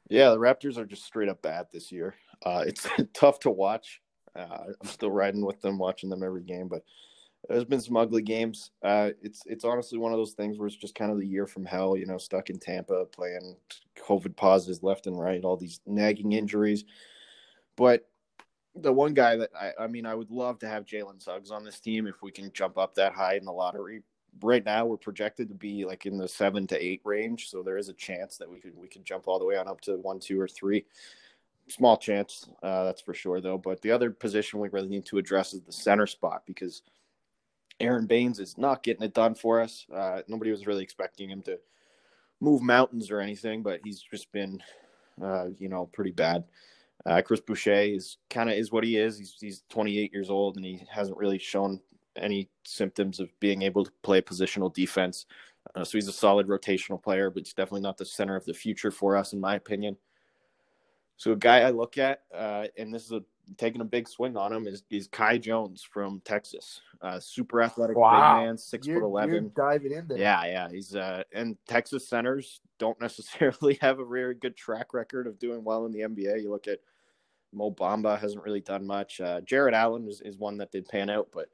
Yeah, 0.10 0.30
the 0.30 0.38
Raptors 0.38 0.78
are 0.78 0.86
just 0.86 1.06
straight 1.06 1.30
up 1.30 1.42
bad 1.42 1.68
this 1.72 1.92
year. 1.92 2.16
Uh, 2.46 2.64
it's 2.66 2.88
tough 3.14 3.40
to 3.42 3.50
watch. 3.50 4.02
Uh, 4.36 4.66
I'm 4.82 4.88
still 4.88 5.12
riding 5.12 5.46
with 5.46 5.62
them, 5.62 5.78
watching 5.78 6.10
them 6.10 6.24
every 6.24 6.44
game, 6.44 6.68
but 6.68 6.84
there's 7.50 7.66
been 7.66 7.82
some 7.82 7.98
ugly 7.98 8.22
games. 8.22 8.72
Uh, 8.84 9.12
it's 9.22 9.44
it's 9.46 9.66
honestly 9.66 9.98
one 9.98 10.14
of 10.14 10.18
those 10.18 10.34
things 10.34 10.58
where 10.58 10.68
it's 10.68 10.76
just 10.76 10.96
kind 10.96 11.12
of 11.12 11.20
the 11.20 11.28
year 11.28 11.46
from 11.46 11.66
hell. 11.66 11.98
You 11.98 12.06
know, 12.06 12.18
stuck 12.18 12.50
in 12.50 12.58
Tampa, 12.58 13.06
playing 13.06 13.58
COVID 13.98 14.36
pauses 14.36 14.82
left 14.82 15.08
and 15.08 15.20
right, 15.20 15.44
all 15.44 15.58
these 15.58 15.82
nagging 15.86 16.32
injuries. 16.32 16.86
But 17.76 18.08
the 18.76 18.94
one 18.94 19.14
guy 19.14 19.36
that 19.36 19.50
I, 19.60 19.84
I 19.84 19.88
mean, 19.88 20.06
I 20.06 20.16
would 20.16 20.32
love 20.32 20.60
to 20.60 20.68
have 20.68 20.86
Jalen 20.86 21.22
Suggs 21.22 21.52
on 21.52 21.64
this 21.64 21.80
team 21.80 22.08
if 22.08 22.22
we 22.22 22.32
can 22.32 22.52
jump 22.54 22.78
up 22.78 22.96
that 22.96 23.14
high 23.14 23.36
in 23.36 23.46
the 23.46 23.52
lottery. 23.52 24.04
Right 24.42 24.66
now, 24.66 24.86
we're 24.86 24.98
projected 24.98 25.50
to 25.50 25.56
be 25.56 25.86
like 25.86 26.06
in 26.06 26.18
the 26.18 26.28
seven 26.28 26.66
to 26.68 26.84
eight 26.84 27.02
range, 27.04 27.50
so 27.50 27.62
there 27.62 27.78
is 27.78 27.90
a 27.90 27.94
chance 27.94 28.38
that 28.38 28.50
we 28.50 28.60
could 28.60 28.76
we 28.76 28.88
could 28.88 29.06
jump 29.06 29.28
all 29.28 29.38
the 29.38 29.46
way 29.46 29.58
on 29.58 29.68
up 29.68 29.82
to 29.82 29.98
one, 29.98 30.20
two, 30.20 30.40
or 30.40 30.48
three. 30.48 30.86
Small 31.68 31.96
chance, 31.98 32.50
uh, 32.62 32.84
that's 32.86 33.02
for 33.02 33.14
sure, 33.14 33.40
though. 33.42 33.58
But 33.58 33.82
the 33.82 33.92
other 33.92 34.12
position 34.12 34.60
we 34.60 34.70
really 34.70 34.90
need 34.90 35.06
to 35.06 35.18
address 35.18 35.54
is 35.54 35.62
the 35.62 35.72
center 35.72 36.08
spot 36.08 36.44
because 36.46 36.82
Aron 37.84 38.06
Baynes 38.06 38.40
is 38.40 38.58
not 38.58 38.84
getting 38.84 39.04
it 39.04 39.14
done 39.14 39.36
for 39.36 39.62
us. 39.62 39.86
Uh, 39.94 40.22
nobody 40.28 40.52
was 40.52 40.66
really 40.66 40.84
expecting 40.84 41.30
him 41.30 41.42
to 41.44 41.60
move 42.40 42.62
mountains 42.62 43.12
or 43.12 43.20
anything, 43.20 43.64
but 43.64 43.80
he's 43.84 44.02
just 44.02 44.32
been, 44.32 44.62
uh, 45.22 45.48
you 45.58 45.70
know, 45.70 45.86
pretty 45.88 46.12
bad. 46.12 46.44
Uh, 47.06 47.22
Chris 47.22 47.42
Boucher 47.42 47.74
is 47.74 48.18
kind 48.30 48.50
of 48.50 48.56
is 48.56 48.72
what 48.72 48.84
he 48.84 48.98
is. 48.98 49.18
He's 49.18 49.36
he's 49.40 49.64
28 49.70 50.14
years 50.14 50.30
old 50.30 50.56
and 50.56 50.66
he 50.66 50.86
hasn't 50.90 51.18
really 51.18 51.38
shown 51.38 51.80
any 52.16 52.50
symptoms 52.64 53.20
of 53.20 53.30
being 53.40 53.62
able 53.62 53.84
to 53.84 53.92
play 54.04 54.22
positional 54.22 54.74
defense. 54.74 55.26
Uh, 55.76 55.84
so 55.84 55.98
he's 55.98 56.08
a 56.08 56.14
solid 56.14 56.48
rotational 56.48 57.02
player, 57.02 57.30
but 57.30 57.44
he's 57.44 57.54
definitely 57.54 57.82
not 57.82 57.98
the 57.98 58.06
center 58.06 58.36
of 58.36 58.46
the 58.46 58.54
future 58.54 58.92
for 58.92 59.18
us, 59.18 59.34
in 59.34 59.40
my 59.40 59.56
opinion. 59.56 59.98
So 61.18 61.32
a 61.32 61.38
guy 61.38 61.62
I 61.62 61.72
look 61.72 61.98
at, 61.98 62.24
uh, 62.34 62.68
and 62.78 62.94
this 62.94 63.06
is 63.06 63.12
a 63.12 63.24
taking 63.58 63.82
a 63.82 63.86
big 63.86 64.08
swing 64.08 64.38
on 64.38 64.52
him 64.54 64.68
is, 64.68 64.84
is 64.90 65.08
Kai 65.08 65.38
Jones 65.38 65.84
from 65.84 66.22
Texas. 66.26 66.82
Uh, 67.02 67.20
super 67.20 67.62
athletic 67.62 67.98
wow. 67.98 68.40
big 68.40 68.46
man, 68.46 68.58
6 68.58 68.88
you're, 68.88 69.00
foot 69.00 69.06
eleven. 69.06 69.52
diving 69.56 69.92
in 69.92 70.08
there. 70.08 70.18
Yeah, 70.18 70.46
yeah. 70.46 70.70
He's 70.70 70.96
uh, 70.96 71.24
and 71.34 71.58
Texas 71.68 72.08
centers 72.08 72.62
don't 72.80 73.00
necessarily 73.02 73.78
have 73.82 74.00
a 74.00 74.06
very 74.06 74.36
good 74.36 74.56
track 74.56 74.94
record 74.94 75.28
of 75.28 75.40
doing 75.40 75.64
well 75.64 75.86
in 75.86 75.92
the 75.92 76.00
NBA. 76.00 76.42
You 76.42 76.50
look 76.50 76.68
at 76.68 76.80
Mo 77.52 77.72
Bamba 77.72 78.18
hasn't 78.20 78.44
really 78.44 78.62
done 78.62 78.86
much. 78.86 79.22
Uh, 79.22 79.42
Jarrett 79.42 79.76
Allen 79.76 80.08
is, 80.08 80.22
is 80.22 80.38
one 80.38 80.58
that 80.58 80.72
did 80.72 80.88
pan 80.88 81.10
out, 81.10 81.28
but 81.34 81.50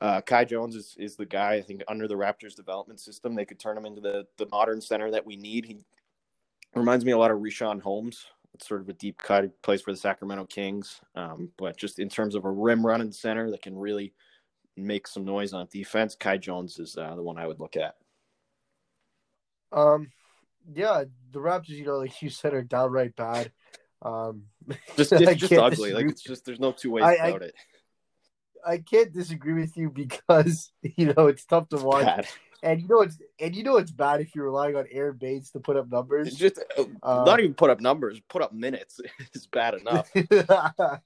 uh, 0.00 0.20
Kai 0.20 0.44
Jones 0.44 0.74
is, 0.74 0.96
is 0.98 1.16
the 1.16 1.26
guy 1.26 1.54
I 1.54 1.62
think 1.62 1.82
under 1.88 2.08
the 2.08 2.14
Raptors 2.14 2.56
development 2.56 3.00
system. 3.00 3.34
They 3.34 3.44
could 3.44 3.60
turn 3.60 3.76
him 3.76 3.86
into 3.86 4.00
the, 4.00 4.26
the 4.38 4.46
modern 4.50 4.80
center 4.80 5.10
that 5.10 5.24
we 5.24 5.36
need. 5.36 5.64
He 5.64 5.78
reminds 6.74 7.04
me 7.04 7.12
a 7.12 7.18
lot 7.18 7.30
of 7.30 7.38
Richaun 7.38 7.80
Holmes 7.80 8.26
sort 8.60 8.80
of 8.80 8.88
a 8.88 8.92
deep 8.92 9.18
cut 9.18 9.62
place 9.62 9.82
for 9.82 9.92
the 9.92 9.98
Sacramento 9.98 10.46
Kings. 10.46 11.00
Um, 11.14 11.50
but 11.56 11.76
just 11.76 11.98
in 11.98 12.08
terms 12.08 12.34
of 12.34 12.44
a 12.44 12.50
rim 12.50 12.84
running 12.84 13.12
center 13.12 13.50
that 13.50 13.62
can 13.62 13.76
really 13.76 14.12
make 14.76 15.06
some 15.06 15.24
noise 15.24 15.52
on 15.52 15.68
defense, 15.70 16.14
Kai 16.14 16.38
Jones 16.38 16.78
is 16.78 16.96
uh, 16.96 17.14
the 17.14 17.22
one 17.22 17.38
I 17.38 17.46
would 17.46 17.60
look 17.60 17.76
at. 17.76 17.96
Um, 19.72 20.10
yeah, 20.72 21.04
the 21.32 21.40
Raptors, 21.40 21.70
you 21.70 21.84
know, 21.84 21.98
like 21.98 22.22
you 22.22 22.30
said, 22.30 22.54
are 22.54 22.62
downright 22.62 23.16
bad. 23.16 23.52
Um, 24.02 24.44
just 24.96 25.12
it's 25.12 25.40
just 25.40 25.52
ugly. 25.52 25.92
Like 25.92 26.06
it's 26.06 26.22
just 26.22 26.44
there's 26.44 26.60
no 26.60 26.72
two 26.72 26.90
ways 26.90 27.04
I, 27.04 27.14
about 27.14 27.42
I, 27.42 27.46
it. 27.46 27.54
I 28.66 28.78
can't 28.78 29.12
disagree 29.12 29.54
with 29.54 29.76
you 29.76 29.90
because 29.90 30.72
you 30.82 31.12
know 31.12 31.26
it's 31.26 31.44
tough 31.44 31.68
to 31.70 31.76
watch. 31.76 32.26
And 32.64 32.80
you 32.80 32.88
know 32.88 33.02
it's 33.02 33.18
and 33.38 33.54
you 33.54 33.62
know 33.62 33.76
it's 33.76 33.90
bad 33.90 34.22
if 34.22 34.34
you're 34.34 34.46
relying 34.46 34.74
on 34.74 34.86
Aaron 34.90 35.18
Bates 35.18 35.50
to 35.50 35.60
put 35.60 35.76
up 35.76 35.90
numbers. 35.90 36.28
It's 36.28 36.38
just 36.38 36.58
uh, 37.02 37.24
not 37.24 37.38
even 37.38 37.52
put 37.52 37.68
up 37.68 37.78
numbers, 37.78 38.20
put 38.28 38.40
up 38.40 38.54
minutes 38.54 39.00
is 39.34 39.46
bad 39.46 39.74
enough. 39.74 40.10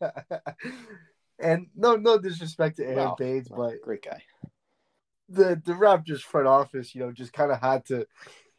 and 1.41 1.67
no, 1.75 1.97
no 1.97 2.19
disrespect 2.19 2.77
to 2.77 2.87
Aaron 2.87 3.15
Bates, 3.19 3.49
but 3.49 3.83
great 3.83 4.05
guy. 4.05 4.23
The 5.29 5.61
the 5.65 5.73
Raptors 5.73 6.21
front 6.21 6.47
office, 6.47 6.95
you 6.95 7.01
know, 7.01 7.11
just 7.11 7.33
kind 7.33 7.51
of 7.51 7.61
had 7.61 7.85
to, 7.87 8.07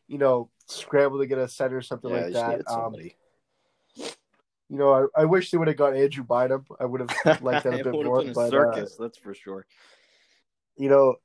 you 0.09 0.17
know, 0.17 0.49
scramble 0.67 1.19
to 1.19 1.25
get 1.25 1.37
a 1.37 1.47
center 1.47 1.77
or 1.77 1.81
something 1.81 2.11
yeah, 2.11 2.25
like 2.25 2.33
that. 2.33 2.69
Um, 2.69 2.95
you 4.69 4.77
know, 4.77 5.07
I, 5.15 5.21
I 5.21 5.25
wish 5.25 5.51
they 5.51 5.57
would 5.57 5.69
have 5.69 5.77
got 5.77 5.95
Andrew 5.95 6.25
Bynum. 6.25 6.65
I 6.79 6.85
would 6.85 6.99
have 6.99 7.41
liked 7.41 7.63
that 7.63 7.79
a 7.79 7.83
bit 7.83 7.93
more. 7.93 8.19
Been 8.19 8.31
a 8.31 8.33
but, 8.33 8.47
uh, 8.47 8.49
circus, 8.49 8.97
uh, 8.99 9.03
that's 9.03 9.17
for 9.17 9.33
sure. 9.33 9.65
You 10.77 10.89
know, 10.89 11.15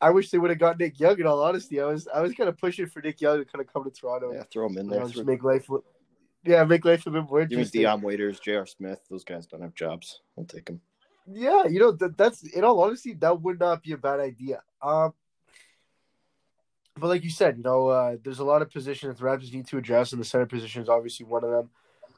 I 0.00 0.10
wish 0.10 0.30
they 0.30 0.38
would 0.38 0.50
have 0.50 0.58
got 0.58 0.78
Nick 0.78 1.00
Young. 1.00 1.18
In 1.18 1.26
all 1.26 1.42
honesty, 1.42 1.80
I 1.80 1.86
was 1.86 2.08
I 2.08 2.20
was 2.20 2.32
kind 2.34 2.48
of 2.48 2.56
pushing 2.56 2.86
for 2.86 3.00
Nick 3.00 3.20
Young 3.20 3.38
to 3.38 3.44
kind 3.44 3.64
of 3.64 3.72
come 3.72 3.84
to 3.84 3.90
Toronto. 3.90 4.32
Yeah, 4.32 4.44
throw 4.52 4.66
him 4.66 4.78
in 4.78 4.88
there. 4.88 5.06
Just 5.06 5.24
make 5.24 5.42
life. 5.42 5.68
Yeah, 6.44 6.64
make 6.64 6.84
life 6.84 7.06
a 7.06 7.10
bit 7.10 7.24
more 7.24 7.40
interesting. 7.40 7.82
Dion 7.82 8.00
Waiters, 8.00 8.38
J.R. 8.38 8.66
Smith, 8.66 9.00
those 9.10 9.24
guys 9.24 9.46
don't 9.46 9.60
have 9.60 9.74
jobs. 9.74 10.20
I'll 10.36 10.44
take 10.44 10.66
them. 10.66 10.80
Yeah, 11.30 11.66
you 11.66 11.80
know 11.80 11.92
that, 11.92 12.16
that's 12.16 12.42
in 12.42 12.64
all 12.64 12.80
honesty, 12.80 13.12
that 13.14 13.42
would 13.42 13.58
not 13.58 13.82
be 13.82 13.92
a 13.92 13.98
bad 13.98 14.20
idea. 14.20 14.62
Um, 14.80 15.12
but 16.96 17.08
like 17.08 17.24
you 17.24 17.30
said, 17.30 17.58
you 17.58 17.62
know, 17.62 17.88
uh, 17.88 18.16
there's 18.22 18.38
a 18.38 18.44
lot 18.44 18.62
of 18.62 18.70
positions 18.70 19.18
the 19.18 19.24
Raptors 19.24 19.52
need 19.52 19.66
to 19.68 19.78
address, 19.78 20.12
and 20.12 20.20
the 20.20 20.24
center 20.24 20.46
position 20.46 20.82
is 20.82 20.88
obviously 20.88 21.26
one 21.26 21.44
of 21.44 21.50
them. 21.50 21.70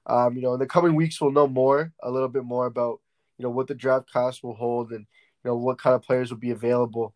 Um, 0.06 0.36
you 0.36 0.42
know, 0.42 0.54
in 0.54 0.60
the 0.60 0.66
coming 0.66 0.94
weeks, 0.94 1.20
we'll 1.20 1.32
know 1.32 1.46
more, 1.46 1.92
a 2.02 2.10
little 2.10 2.28
bit 2.28 2.44
more 2.44 2.66
about, 2.66 3.00
you 3.36 3.42
know, 3.42 3.50
what 3.50 3.66
the 3.66 3.74
draft 3.74 4.10
class 4.10 4.42
will 4.42 4.54
hold 4.54 4.90
and, 4.92 5.06
you 5.44 5.50
know, 5.50 5.56
what 5.56 5.78
kind 5.78 5.94
of 5.94 6.02
players 6.02 6.30
will 6.30 6.38
be 6.38 6.50
available. 6.50 7.14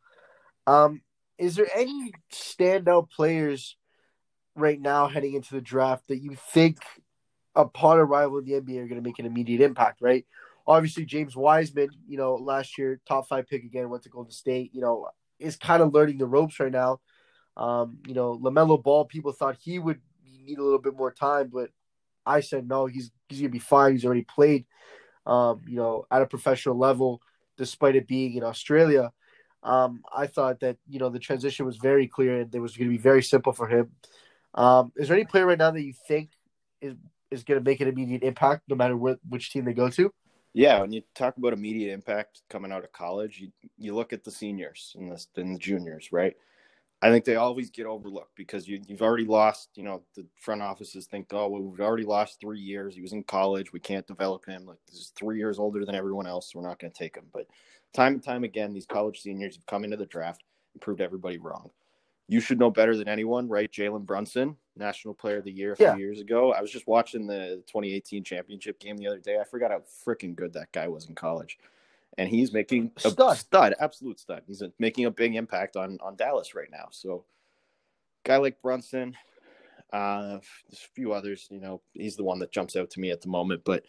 Um, 0.67 1.03
is 1.39 1.57
there 1.57 1.69
any 1.75 2.13
standout 2.33 3.11
players 3.11 3.77
right 4.55 4.81
now 4.81 5.09
heading 5.09 5.35
into 5.35 5.55
the 5.55 5.61
draft 5.61 6.09
that 6.09 6.23
you 6.23 6.37
think 6.53 6.79
upon 7.55 7.99
arrival 7.99 8.39
in 8.39 8.45
the 8.45 8.53
NBA 8.53 8.79
are 8.79 8.89
going 8.89 9.03
to 9.03 9.09
make 9.09 9.19
an 9.19 9.27
immediate 9.27 9.61
impact, 9.61 10.01
right? 10.01 10.25
Obviously, 10.67 11.05
James 11.05 11.37
Wiseman, 11.37 11.89
you 12.09 12.17
know, 12.17 12.37
last 12.37 12.79
year, 12.79 13.01
top 13.07 13.29
five 13.29 13.47
pick 13.49 13.65
again, 13.65 13.91
went 13.91 14.03
to 14.05 14.09
Golden 14.09 14.33
State, 14.33 14.71
you 14.73 14.81
know, 14.81 15.09
is 15.39 15.57
kind 15.57 15.83
of 15.83 15.93
learning 15.93 16.19
the 16.19 16.27
ropes 16.27 16.59
right 16.59 16.73
now. 16.73 17.01
Um, 17.57 17.99
you 18.07 18.15
know, 18.15 18.39
LaMelo 18.39 18.83
Ball, 18.83 19.05
people 19.05 19.33
thought 19.33 19.59
he 19.61 19.79
would 19.79 20.01
need 20.45 20.59
a 20.59 20.63
little 20.63 20.79
bit 20.79 20.97
more 20.97 21.13
time, 21.13 21.51
but 21.53 21.71
I 22.27 22.41
said 22.41 22.67
no, 22.67 22.87
he's 22.87 23.11
he's 23.29 23.41
gonna 23.41 23.51
be 23.51 23.59
fine. 23.59 23.93
He's 23.93 24.05
already 24.05 24.23
played, 24.25 24.67
um, 25.27 25.61
you 25.67 25.77
know, 25.77 26.07
at 26.11 26.23
a 26.23 26.27
professional 26.27 26.79
level, 26.79 27.21
despite 27.59 27.97
it 27.97 28.09
being 28.09 28.35
in 28.35 28.43
Australia. 28.43 29.13
Um, 29.65 30.03
I 30.15 30.27
thought 30.27 30.61
that 30.61 30.77
you 30.89 30.99
know 30.99 31.09
the 31.09 31.19
transition 31.19 31.67
was 31.67 31.79
very 31.79 32.07
clear 32.07 32.41
and 32.41 32.55
it 32.55 32.61
was 32.61 32.77
going 32.77 32.91
to 32.91 32.97
be 32.97 33.03
very 33.03 33.23
simple 33.23 33.53
for 33.53 33.67
him. 33.67 33.91
Um, 34.55 34.93
is 34.97 35.09
there 35.09 35.17
any 35.17 35.25
player 35.25 35.47
right 35.47 35.59
now 35.59 35.71
that 35.71 35.83
you 35.83 35.95
think 36.07 36.31
is 36.81 36.95
is 37.31 37.43
going 37.43 37.59
to 37.59 37.69
make 37.69 37.81
an 37.81 37.89
immediate 37.89 38.23
impact, 38.23 38.63
no 38.69 38.77
matter 38.77 38.97
which 38.97 39.51
team 39.51 39.65
they 39.65 39.73
go 39.73 39.89
to? 39.91 40.13
Yeah, 40.53 40.81
when 40.81 40.93
you 40.93 41.03
talk 41.17 41.37
about 41.37 41.53
immediate 41.53 41.93
impact 41.93 42.43
coming 42.49 42.71
out 42.71 42.85
of 42.85 42.93
college, 42.93 43.41
you 43.41 43.51
you 43.77 43.95
look 43.95 44.13
at 44.13 44.23
the 44.23 44.31
seniors 44.31 44.95
and 44.99 45.11
the 45.11 45.27
and 45.41 45.55
the 45.55 45.59
juniors, 45.59 46.11
right? 46.13 46.37
I 47.05 47.11
think 47.11 47.27
they 47.27 47.37
always 47.37 47.69
get 47.69 47.85
overlooked 47.85 48.35
because 48.35 48.67
you, 48.67 48.81
you've 48.87 49.03
already 49.03 49.27
lost, 49.27 49.69
you 49.75 49.83
know, 49.83 50.01
the 50.17 50.25
front 50.41 50.63
offices 50.63 51.05
think, 51.05 51.27
oh, 51.35 51.49
well, 51.49 51.61
we've 51.61 51.83
already 51.83 52.07
lost 52.07 52.41
three 52.41 52.59
years. 52.59 52.95
He 52.95 53.03
was 53.03 53.13
in 53.13 53.23
college. 53.25 53.75
We 53.75 53.81
can't 53.81 54.07
develop 54.07 54.47
him. 54.47 54.65
Like, 54.65 54.79
this 54.87 55.01
is 55.01 55.13
three 55.15 55.37
years 55.37 55.59
older 55.59 55.85
than 55.85 55.95
everyone 55.95 56.27
else. 56.27 56.51
So 56.51 56.59
we're 56.59 56.67
not 56.67 56.79
going 56.79 56.91
to 56.91 56.99
take 56.99 57.15
him. 57.15 57.27
But 57.31 57.47
time 57.93 58.15
and 58.15 58.23
time 58.23 58.43
again, 58.43 58.73
these 58.73 58.87
college 58.87 59.21
seniors 59.21 59.55
have 59.55 59.67
come 59.67 59.85
into 59.85 59.99
the 59.99 60.07
draft 60.07 60.45
and 60.73 60.81
proved 60.81 61.03
everybody 61.03 61.37
wrong. 61.37 61.69
You 62.27 62.41
should 62.41 62.59
know 62.59 62.71
better 62.71 62.97
than 62.97 63.07
anyone, 63.07 63.51
right? 63.51 63.71
Jalen 63.71 64.07
Brunson, 64.07 64.57
National 64.75 65.13
Player 65.13 65.37
of 65.37 65.45
the 65.45 65.53
Year 65.53 65.75
a 65.75 65.77
few 65.77 65.85
yeah. 65.85 65.97
years 65.97 66.23
ago. 66.23 66.55
I 66.55 66.63
was 66.63 66.71
just 66.71 66.87
watching 66.87 67.27
the 67.27 67.63
2018 67.67 68.25
championship 68.25 68.81
game 68.81 68.97
the 68.97 69.09
other 69.09 69.19
day. 69.19 69.37
I 69.39 69.45
forgot 69.45 69.73
how 69.73 69.83
freaking 70.07 70.35
good 70.35 70.55
that 70.55 70.73
guy 70.73 70.89
was 70.89 71.07
in 71.07 71.15
college 71.15 71.59
and 72.19 72.29
he's 72.29 72.53
making 72.53 72.93
a 73.05 73.11
stud, 73.11 73.37
stud 73.37 73.75
absolute 73.81 74.21
stud. 74.21 74.43
He's 74.47 74.63
making 74.79 75.07
a 75.07 75.11
big 75.11 75.35
impact 75.35 75.77
on 75.77 75.99
on 76.03 76.17
Dallas 76.17 76.55
right 76.55 76.71
now. 76.71 76.89
So, 76.91 77.25
guy 78.25 78.37
like 78.37 78.61
Brunson, 78.63 79.17
uh, 79.93 80.39
there's 80.69 80.85
a 80.85 80.95
few 80.95 81.13
others. 81.13 81.49
You 81.51 81.61
know, 81.61 81.81
he's 81.93 82.17
the 82.17 82.25
one 82.25 82.39
that 82.41 82.53
jumps 82.53 82.77
out 82.77 82.91
to 82.91 83.01
me 83.01 83.11
at 83.11 83.21
the 83.21 83.29
moment. 83.29 83.63
But 83.65 83.85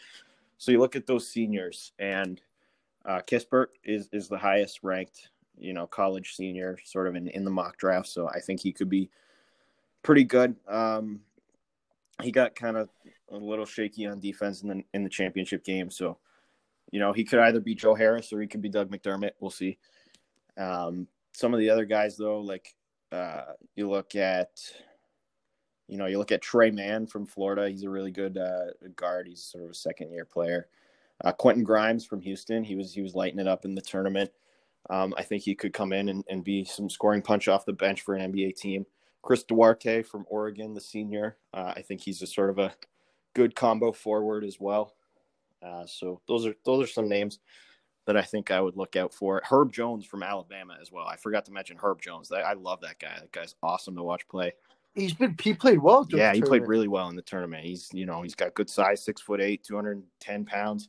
so 0.58 0.72
you 0.72 0.80
look 0.80 0.96
at 0.96 1.08
those 1.08 1.28
seniors, 1.28 1.92
and 2.00 2.42
uh, 3.06 3.22
Kispert 3.22 3.68
is 3.84 4.10
is 4.12 4.28
the 4.28 4.38
highest 4.38 4.80
ranked, 4.84 5.30
you 5.58 5.74
know, 5.74 5.88
college 5.88 6.36
senior, 6.36 6.78
sort 6.84 7.08
of 7.08 7.16
in 7.16 7.28
in 7.30 7.44
the 7.44 7.52
mock 7.52 7.78
draft. 7.78 8.08
So 8.08 8.28
I 8.28 8.40
think 8.40 8.62
he 8.62 8.72
could 8.72 8.90
be 8.90 9.10
pretty 10.04 10.24
good. 10.24 10.56
Um, 10.68 11.22
he 12.22 12.32
got 12.32 12.56
kind 12.56 12.78
of 12.78 12.90
a 13.30 13.38
little 13.38 13.66
shaky 13.66 14.08
on 14.08 14.20
defense 14.20 14.62
in 14.62 14.70
the 14.70 14.84
in 14.94 15.04
the 15.04 15.10
championship 15.10 15.64
game, 15.64 15.92
so 15.92 16.18
you 16.92 17.00
know, 17.00 17.14
he 17.14 17.24
could 17.24 17.40
either 17.40 17.60
be 17.60 17.76
Joe 17.76 17.96
Harris 17.96 18.32
or 18.32 18.42
he 18.42 18.48
could 18.48 18.62
be 18.62 18.70
Doug 18.70 18.92
McDermott. 18.92 19.32
We'll 19.40 19.52
see. 19.52 19.78
Um, 20.58 21.08
some 21.34 21.54
of 21.54 21.60
the 21.60 21.70
other 21.70 21.86
guys, 21.86 22.18
though, 22.18 22.40
like 22.40 22.74
uh, 23.12 23.54
you 23.76 23.90
look 23.90 24.16
at, 24.16 24.50
you 25.88 25.98
know, 25.98 26.06
you 26.06 26.18
look 26.18 26.32
at 26.32 26.42
Tre 26.42 26.72
Mann 26.72 27.08
from 27.08 27.26
Florida. 27.26 27.70
He's 27.70 27.84
a 27.84 27.90
really 27.90 28.12
good 28.12 28.38
uh, 28.38 28.72
guard. 28.96 29.28
He's 29.28 29.44
sort 29.44 29.66
of 29.66 29.72
a 29.72 29.76
second 29.76 30.12
year 30.12 30.26
player. 30.26 30.68
Uh, 31.24 31.32
Quentin 31.32 31.64
Grimes 31.64 32.06
from 32.06 32.22
Houston. 32.22 32.64
He 32.64 32.76
was 32.76 32.94
he 32.94 33.02
was 33.02 33.16
lighting 33.16 33.40
it 33.40 33.48
up 33.48 33.66
in 33.66 33.76
the 33.76 33.82
tournament. 33.82 34.32
Um, 34.90 35.14
I 35.18 35.24
think 35.24 35.44
he 35.44 35.56
could 35.56 35.74
come 35.74 35.94
in 35.94 36.10
and, 36.10 36.24
and 36.30 36.44
be 36.44 36.64
some 36.64 36.90
scoring 36.90 37.22
punch 37.22 37.48
off 37.48 37.66
the 37.66 37.74
bench 37.74 38.02
for 38.02 38.16
an 38.16 38.32
NBA 38.32 38.56
team. 38.56 38.86
Chris 39.24 39.44
Duarte 39.44 40.04
from 40.04 40.26
Oregon, 40.30 40.74
the 40.74 40.82
senior. 40.82 41.38
Uh, 41.54 41.74
I 41.76 41.82
think 41.82 42.02
he's 42.02 42.22
a 42.22 42.28
sort 42.28 42.52
of 42.52 42.60
a 42.60 42.76
good 43.34 43.56
combo 43.56 43.92
forward 43.92 44.44
as 44.44 44.60
well. 44.60 44.94
Uh, 45.66 45.86
so 45.86 46.22
those 46.28 46.46
are 46.46 46.56
those 46.66 46.84
are 46.84 46.92
some 46.92 47.10
names 47.10 47.40
that 48.06 48.16
I 48.16 48.22
think 48.22 48.52
I 48.52 48.62
would 48.62 48.78
look 48.78 48.96
out 48.96 49.14
for. 49.14 49.42
Herb 49.50 49.74
Jones 49.74 50.06
from 50.06 50.22
Alabama 50.22 50.78
as 50.80 50.92
well. 50.92 51.08
I 51.08 51.16
forgot 51.16 51.46
to 51.46 51.52
mention 51.52 51.78
Herb 51.82 52.02
Jones. 52.02 52.32
I 52.32 52.54
love 52.54 52.82
that 52.82 53.00
guy. 53.00 53.18
That 53.20 53.32
guy's 53.32 53.56
awesome 53.64 53.96
to 53.96 54.04
watch 54.04 54.28
play. 54.28 54.54
He's 54.94 55.14
been 55.14 55.36
he 55.42 55.54
played 55.54 55.80
well. 55.80 56.08
Yeah, 56.10 56.34
he 56.34 56.42
played 56.42 56.68
really 56.68 56.88
well 56.88 57.10
in 57.10 57.16
the 57.16 57.22
tournament. 57.22 57.66
He's 57.66 57.90
you 57.94 58.06
know 58.06 58.22
he's 58.22 58.36
got 58.36 58.54
good 58.54 58.70
size, 58.70 59.04
six 59.04 59.22
foot 59.22 59.42
eight, 59.42 59.64
two 59.64 59.76
hundred 59.76 59.98
and 59.98 60.06
ten 60.20 60.46
pounds. 60.46 60.88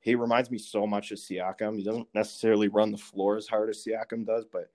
He 0.00 0.14
reminds 0.14 0.50
me 0.50 0.58
so 0.58 0.86
much 0.86 1.10
of 1.10 1.18
Siakam. 1.18 1.76
He 1.76 1.82
doesn't 1.82 2.06
necessarily 2.14 2.68
run 2.68 2.92
the 2.92 2.98
floor 2.98 3.36
as 3.36 3.48
hard 3.48 3.68
as 3.68 3.84
Siakam 3.84 4.24
does, 4.24 4.44
but 4.50 4.70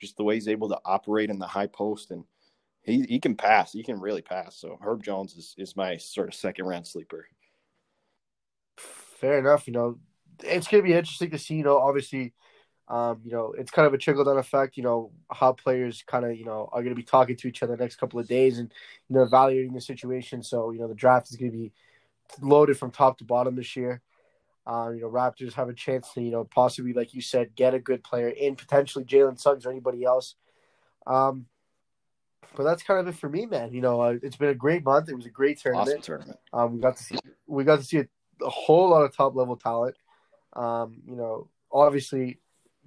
just 0.00 0.16
the 0.16 0.22
way 0.22 0.34
he's 0.34 0.46
able 0.46 0.68
to 0.68 0.78
operate 0.84 1.30
in 1.30 1.38
the 1.38 1.46
high 1.46 1.66
post 1.66 2.12
and 2.12 2.24
he 2.82 3.02
he 3.02 3.18
can 3.18 3.34
pass. 3.34 3.72
He 3.72 3.82
can 3.82 4.00
really 4.00 4.22
pass. 4.22 4.56
So 4.56 4.78
Herb 4.80 5.02
Jones 5.02 5.34
is, 5.36 5.54
is 5.58 5.76
my 5.76 5.96
sort 5.96 6.28
of 6.28 6.34
second 6.34 6.66
round 6.66 6.86
sleeper 6.86 7.26
fair 9.18 9.38
enough. 9.38 9.66
You 9.66 9.72
know, 9.72 9.98
it's 10.42 10.68
going 10.68 10.82
to 10.82 10.88
be 10.88 10.94
interesting 10.94 11.30
to 11.30 11.38
see. 11.38 11.56
You 11.56 11.64
know, 11.64 11.78
obviously, 11.78 12.32
um, 12.88 13.20
you 13.24 13.32
know, 13.32 13.54
it's 13.58 13.70
kind 13.70 13.86
of 13.86 13.94
a 13.94 13.98
trickle 13.98 14.24
down 14.24 14.38
effect. 14.38 14.76
You 14.76 14.82
know, 14.82 15.10
how 15.30 15.52
players 15.52 16.02
kind 16.06 16.24
of 16.24 16.36
you 16.36 16.44
know 16.44 16.68
are 16.72 16.82
going 16.82 16.94
to 16.94 17.00
be 17.00 17.02
talking 17.02 17.36
to 17.36 17.48
each 17.48 17.62
other 17.62 17.76
the 17.76 17.82
next 17.82 17.96
couple 17.96 18.18
of 18.18 18.28
days 18.28 18.58
and 18.58 18.72
you 19.08 19.16
know 19.16 19.22
evaluating 19.22 19.72
the 19.72 19.80
situation. 19.80 20.42
So 20.42 20.70
you 20.70 20.78
know, 20.78 20.88
the 20.88 20.94
draft 20.94 21.30
is 21.30 21.36
going 21.36 21.50
to 21.50 21.56
be 21.56 21.72
loaded 22.40 22.78
from 22.78 22.90
top 22.90 23.18
to 23.18 23.24
bottom 23.24 23.56
this 23.56 23.76
year. 23.76 24.00
Uh, 24.66 24.90
you 24.90 25.00
know, 25.00 25.08
Raptors 25.08 25.54
have 25.54 25.68
a 25.68 25.74
chance 25.74 26.12
to 26.12 26.22
you 26.22 26.30
know 26.30 26.44
possibly, 26.44 26.92
like 26.92 27.14
you 27.14 27.20
said, 27.20 27.54
get 27.54 27.74
a 27.74 27.78
good 27.78 28.04
player 28.04 28.28
in 28.28 28.56
potentially 28.56 29.04
Jalen 29.04 29.40
Suggs 29.40 29.66
or 29.66 29.70
anybody 29.70 30.04
else. 30.04 30.34
Um, 31.06 31.46
but 32.56 32.64
that's 32.64 32.82
kind 32.82 33.00
of 33.00 33.08
it 33.08 33.18
for 33.18 33.28
me, 33.28 33.46
man. 33.46 33.72
You 33.72 33.80
know, 33.80 34.00
uh, 34.00 34.16
it's 34.22 34.36
been 34.36 34.48
a 34.48 34.54
great 34.54 34.84
month. 34.84 35.08
It 35.08 35.14
was 35.14 35.26
a 35.26 35.30
great 35.30 35.58
tournament. 35.58 35.88
Awesome 35.88 36.02
tournament. 36.02 36.38
Um, 36.52 36.74
we 36.74 36.80
got 36.80 36.96
to 36.96 37.02
see 37.02 37.18
we 37.46 37.64
got 37.64 37.78
to 37.78 37.84
see 37.84 37.98
a 37.98 38.06
a 38.42 38.50
whole 38.50 38.90
lot 38.90 39.04
of 39.04 39.16
top 39.16 39.34
level 39.34 39.56
talent. 39.56 39.96
Um, 40.54 41.02
you 41.06 41.16
know, 41.16 41.48
obviously, 41.70 42.38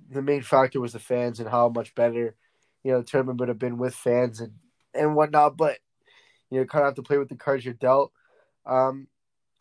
the 0.09 0.21
main 0.21 0.41
factor 0.41 0.79
was 0.79 0.93
the 0.93 0.99
fans 0.99 1.39
and 1.39 1.49
how 1.49 1.69
much 1.69 1.95
better, 1.95 2.35
you 2.83 2.91
know, 2.91 2.99
the 2.99 3.05
tournament 3.05 3.39
would 3.39 3.49
have 3.49 3.59
been 3.59 3.77
with 3.77 3.95
fans 3.95 4.39
and 4.39 4.53
and 4.93 5.15
whatnot. 5.15 5.57
But 5.57 5.79
you 6.49 6.59
know, 6.59 6.65
kind 6.65 6.83
of 6.83 6.89
have 6.89 6.95
to 6.95 7.03
play 7.03 7.17
with 7.17 7.29
the 7.29 7.35
cards 7.35 7.63
you're 7.63 7.73
dealt. 7.73 8.11
Um, 8.65 9.07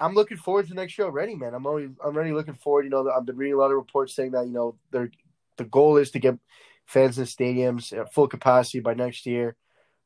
I'm 0.00 0.14
looking 0.14 0.38
forward 0.38 0.64
to 0.64 0.70
the 0.70 0.74
next 0.80 0.94
show 0.94 1.04
already, 1.04 1.34
man. 1.34 1.54
I'm 1.54 1.66
already 1.66 1.90
I'm 2.04 2.16
already 2.16 2.32
looking 2.32 2.54
forward. 2.54 2.84
You 2.84 2.90
know, 2.90 3.10
I've 3.10 3.26
been 3.26 3.36
reading 3.36 3.54
a 3.54 3.58
lot 3.58 3.70
of 3.70 3.76
reports 3.76 4.14
saying 4.14 4.32
that 4.32 4.46
you 4.46 4.52
know 4.52 4.76
the 5.60 5.64
goal 5.64 5.98
is 5.98 6.10
to 6.12 6.18
get 6.18 6.38
fans 6.86 7.18
in 7.18 7.24
stadiums 7.24 7.96
at 7.96 8.12
full 8.12 8.26
capacity 8.26 8.80
by 8.80 8.94
next 8.94 9.26
year. 9.26 9.56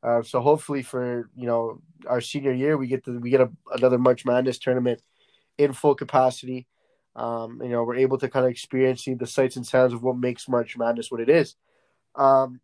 Uh, 0.03 0.21
so 0.21 0.39
hopefully 0.39 0.83
for 0.83 1.29
you 1.35 1.47
know 1.47 1.81
our 2.07 2.21
senior 2.21 2.51
year 2.51 2.77
we 2.77 2.87
get 2.87 3.03
to 3.05 3.19
we 3.19 3.29
get 3.29 3.41
a, 3.41 3.49
another 3.71 3.97
March 3.97 4.25
Madness 4.25 4.59
tournament 4.59 5.01
in 5.57 5.73
full 5.73 5.95
capacity. 5.95 6.67
Um, 7.15 7.61
you 7.63 7.69
know, 7.69 7.83
we're 7.83 7.95
able 7.95 8.17
to 8.17 8.29
kind 8.29 8.45
of 8.45 8.51
experience 8.51 9.05
the 9.05 9.27
sights 9.27 9.55
and 9.55 9.65
sounds 9.65 9.93
of 9.93 10.03
what 10.03 10.17
makes 10.17 10.49
March 10.49 10.77
Madness 10.77 11.09
what 11.09 11.21
it 11.21 11.29
is. 11.29 11.55
Um, 12.15 12.59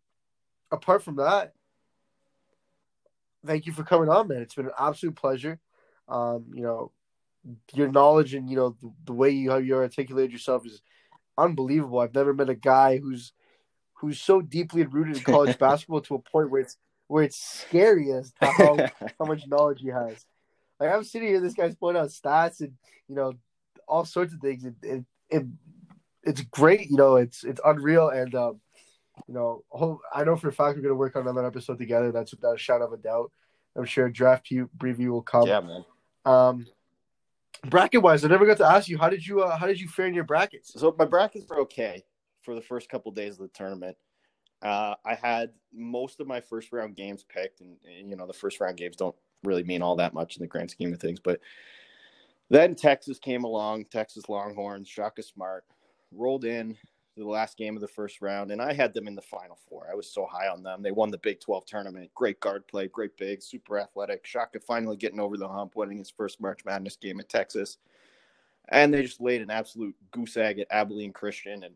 apart 0.70 1.02
from 1.02 1.16
that, 1.16 1.54
thank 3.46 3.66
you 3.66 3.72
for 3.72 3.82
coming 3.82 4.08
on, 4.08 4.28
man. 4.28 4.42
It's 4.42 4.54
been 4.54 4.66
an 4.66 4.72
absolute 4.78 5.16
pleasure. 5.16 5.58
Um, 6.08 6.46
you 6.54 6.62
know, 6.62 6.92
your 7.72 7.88
knowledge 7.88 8.34
and 8.34 8.48
you 8.48 8.56
know 8.56 8.76
the, 8.80 8.92
the 9.06 9.12
way 9.12 9.30
you 9.30 9.56
you 9.58 9.74
articulated 9.76 10.32
yourself 10.32 10.66
is 10.66 10.82
unbelievable. 11.36 11.98
I've 11.98 12.14
never 12.14 12.34
met 12.34 12.50
a 12.50 12.54
guy 12.54 12.98
who's 12.98 13.32
who's 13.94 14.20
so 14.20 14.40
deeply 14.40 14.84
rooted 14.84 15.16
in 15.16 15.22
college 15.22 15.58
basketball 15.60 16.00
to 16.02 16.16
a 16.16 16.18
point 16.18 16.50
where 16.50 16.60
it's 16.60 16.76
where 17.08 17.24
it's 17.24 17.42
scary 17.42 18.12
as 18.12 18.32
to 18.40 18.46
how 18.46 18.76
how 19.18 19.24
much 19.24 19.46
knowledge 19.46 19.80
he 19.80 19.88
has. 19.88 20.24
Like 20.82 20.92
I'm 20.92 21.04
sitting 21.04 21.28
here, 21.28 21.40
this 21.40 21.54
guy's 21.54 21.76
putting 21.76 22.00
out 22.00 22.08
stats 22.08 22.60
and 22.60 22.72
you 23.08 23.14
know 23.14 23.34
all 23.86 24.04
sorts 24.04 24.34
of 24.34 24.40
things. 24.40 24.64
It, 24.64 24.74
it, 24.82 25.04
it 25.30 25.46
it's 26.24 26.40
great, 26.40 26.90
you 26.90 26.96
know. 26.96 27.16
It's 27.16 27.44
it's 27.44 27.60
unreal, 27.64 28.08
and 28.08 28.34
um, 28.34 28.60
you 29.28 29.34
know, 29.34 30.00
I 30.12 30.24
know 30.24 30.34
for 30.36 30.48
a 30.48 30.52
fact 30.52 30.76
we're 30.76 30.82
gonna 30.82 30.94
work 30.96 31.14
on 31.14 31.22
another 31.22 31.46
episode 31.46 31.78
together. 31.78 32.10
That's 32.10 32.32
without 32.32 32.56
a 32.56 32.58
shadow 32.58 32.86
of 32.86 32.92
a 32.92 32.96
doubt. 32.96 33.30
I'm 33.76 33.84
sure 33.84 34.08
draft 34.10 34.50
preview 34.50 35.10
will 35.10 35.22
come. 35.22 35.46
Yeah, 35.46 35.60
man. 35.60 35.84
Um, 36.24 36.66
bracket 37.68 38.02
wise, 38.02 38.24
I 38.24 38.28
never 38.28 38.44
got 38.44 38.56
to 38.58 38.66
ask 38.66 38.88
you 38.88 38.98
how 38.98 39.08
did 39.08 39.24
you 39.24 39.42
uh, 39.42 39.56
how 39.56 39.68
did 39.68 39.80
you 39.80 39.88
fare 39.88 40.06
in 40.06 40.14
your 40.14 40.24
brackets? 40.24 40.72
So 40.74 40.94
my 40.98 41.04
brackets 41.04 41.46
were 41.48 41.60
okay 41.60 42.04
for 42.42 42.56
the 42.56 42.60
first 42.60 42.88
couple 42.88 43.10
of 43.10 43.14
days 43.14 43.34
of 43.34 43.38
the 43.38 43.48
tournament. 43.48 43.96
Uh, 44.60 44.94
I 45.04 45.14
had 45.14 45.50
most 45.72 46.20
of 46.20 46.26
my 46.26 46.40
first 46.40 46.72
round 46.72 46.96
games 46.96 47.24
picked, 47.28 47.60
and, 47.60 47.76
and, 47.84 48.10
you 48.10 48.16
know 48.16 48.26
the 48.26 48.32
first 48.32 48.60
round 48.60 48.76
games 48.76 48.96
don't 48.96 49.16
really 49.42 49.64
mean 49.64 49.82
all 49.82 49.96
that 49.96 50.14
much 50.14 50.36
in 50.36 50.42
the 50.42 50.46
grand 50.46 50.70
scheme 50.70 50.92
of 50.92 51.00
things. 51.00 51.20
But 51.20 51.40
then 52.50 52.74
Texas 52.74 53.18
came 53.18 53.44
along, 53.44 53.86
Texas 53.86 54.28
Longhorns, 54.28 54.88
Shaka 54.88 55.22
Smart 55.22 55.64
rolled 56.12 56.44
in 56.44 56.76
the 57.16 57.24
last 57.24 57.58
game 57.58 57.76
of 57.76 57.80
the 57.82 57.88
first 57.88 58.22
round, 58.22 58.50
and 58.50 58.60
I 58.60 58.72
had 58.72 58.94
them 58.94 59.06
in 59.06 59.14
the 59.14 59.22
final 59.22 59.58
four. 59.68 59.86
I 59.90 59.94
was 59.94 60.08
so 60.08 60.26
high 60.26 60.48
on 60.48 60.62
them. 60.62 60.82
They 60.82 60.92
won 60.92 61.10
the 61.10 61.18
Big 61.18 61.40
12 61.40 61.66
tournament. 61.66 62.10
Great 62.14 62.40
guard 62.40 62.66
play, 62.66 62.88
great 62.88 63.16
big, 63.16 63.42
super 63.42 63.78
athletic. 63.78 64.24
Shaka 64.24 64.60
finally 64.60 64.96
getting 64.96 65.20
over 65.20 65.36
the 65.36 65.48
hump, 65.48 65.76
winning 65.76 65.98
his 65.98 66.10
first 66.10 66.40
March 66.40 66.60
Madness 66.64 66.96
game 66.96 67.20
at 67.20 67.28
Texas. 67.28 67.78
And 68.68 68.94
they 68.94 69.02
just 69.02 69.20
laid 69.20 69.42
an 69.42 69.50
absolute 69.50 69.94
goose 70.10 70.36
egg 70.36 70.58
at 70.58 70.68
Abilene 70.70 71.12
Christian. 71.12 71.64
And 71.64 71.74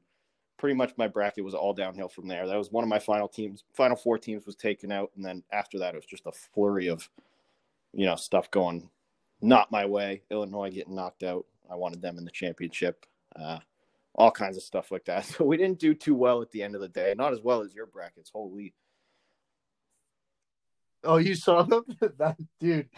pretty 0.57 0.75
much 0.75 0.95
my 0.97 1.09
bracket 1.09 1.45
was 1.45 1.55
all 1.55 1.75
downhill 1.75 2.09
from 2.09 2.29
there. 2.29 2.47
That 2.47 2.57
was 2.57 2.73
one 2.73 2.85
of 2.85 2.89
my 2.89 2.99
final 2.99 3.29
teams. 3.29 3.65
Final 3.75 3.97
four 3.97 4.19
teams 4.19 4.47
was 4.47 4.57
taken 4.57 4.91
out. 4.91 5.11
And 5.17 5.25
then 5.25 5.43
after 5.53 5.79
that, 5.79 5.95
it 5.95 5.99
was 5.99 6.07
just 6.07 6.27
a 6.27 6.33
flurry 6.33 6.87
of, 6.89 7.09
you 7.97 8.05
know, 8.05 8.15
stuff 8.15 8.51
going 8.51 8.91
not 9.41 9.73
my 9.73 9.87
way. 9.87 10.23
Illinois 10.31 10.71
getting 10.71 10.95
knocked 10.95 11.23
out. 11.23 11.47
I 11.71 11.75
wanted 11.77 12.03
them 12.03 12.19
in 12.19 12.25
the 12.25 12.31
championship. 12.31 13.07
Uh, 13.35 13.59
all 14.15 14.31
kinds 14.31 14.57
of 14.57 14.63
stuff 14.63 14.91
like 14.91 15.07
that. 15.07 15.25
So 15.39 15.45
we 15.45 15.57
didn't 15.57 15.79
do 15.79 15.95
too 15.95 16.15
well 16.15 16.43
at 16.43 16.51
the 16.51 16.63
end 16.63 16.75
of 16.75 16.81
the 16.81 16.89
day. 16.89 17.15
Not 17.17 17.33
as 17.33 17.41
well 17.41 17.63
as 17.63 17.75
your 17.75 17.87
brackets. 17.87 18.31
Holy. 18.33 18.75
Oh, 21.05 21.17
you 21.17 21.35
saw 21.35 21.63
them? 21.63 21.85
that 22.19 22.37
dude. 22.61 22.89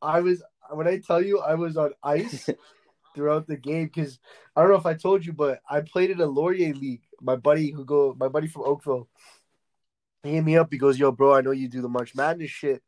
I 0.00 0.20
was 0.20 0.42
when 0.70 0.88
I 0.88 0.98
tell 0.98 1.22
you 1.22 1.38
I 1.38 1.54
was 1.54 1.76
on 1.76 1.92
ice 2.02 2.48
throughout 3.14 3.46
the 3.46 3.56
game 3.56 3.84
because 3.84 4.18
I 4.56 4.62
don't 4.62 4.70
know 4.70 4.76
if 4.76 4.86
I 4.86 4.94
told 4.94 5.24
you, 5.24 5.32
but 5.32 5.60
I 5.68 5.80
played 5.80 6.10
in 6.10 6.20
a 6.20 6.26
Laurier 6.26 6.74
league. 6.74 7.02
My 7.20 7.36
buddy 7.36 7.70
who 7.70 7.84
go 7.84 8.16
my 8.18 8.28
buddy 8.28 8.48
from 8.48 8.62
Oakville, 8.62 9.08
he 10.24 10.32
hit 10.32 10.44
me 10.44 10.56
up. 10.56 10.72
He 10.72 10.78
goes, 10.78 10.98
"Yo, 10.98 11.12
bro, 11.12 11.34
I 11.34 11.42
know 11.42 11.52
you 11.52 11.68
do 11.68 11.82
the 11.82 11.88
March 11.88 12.14
Madness 12.16 12.50
shit. 12.50 12.82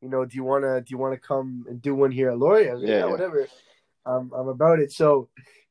You 0.00 0.08
know, 0.08 0.24
do 0.24 0.36
you 0.36 0.44
wanna 0.44 0.80
do 0.80 0.86
you 0.88 0.98
wanna 0.98 1.18
come 1.18 1.66
and 1.68 1.80
do 1.80 1.94
one 1.94 2.10
here 2.10 2.30
at 2.30 2.38
Laurier?" 2.38 2.76
Like, 2.76 2.88
yeah, 2.88 2.98
yeah, 2.98 3.04
whatever. 3.06 3.46
Um, 4.06 4.32
I'm 4.34 4.48
about 4.48 4.80
it. 4.80 4.92
So 4.92 5.28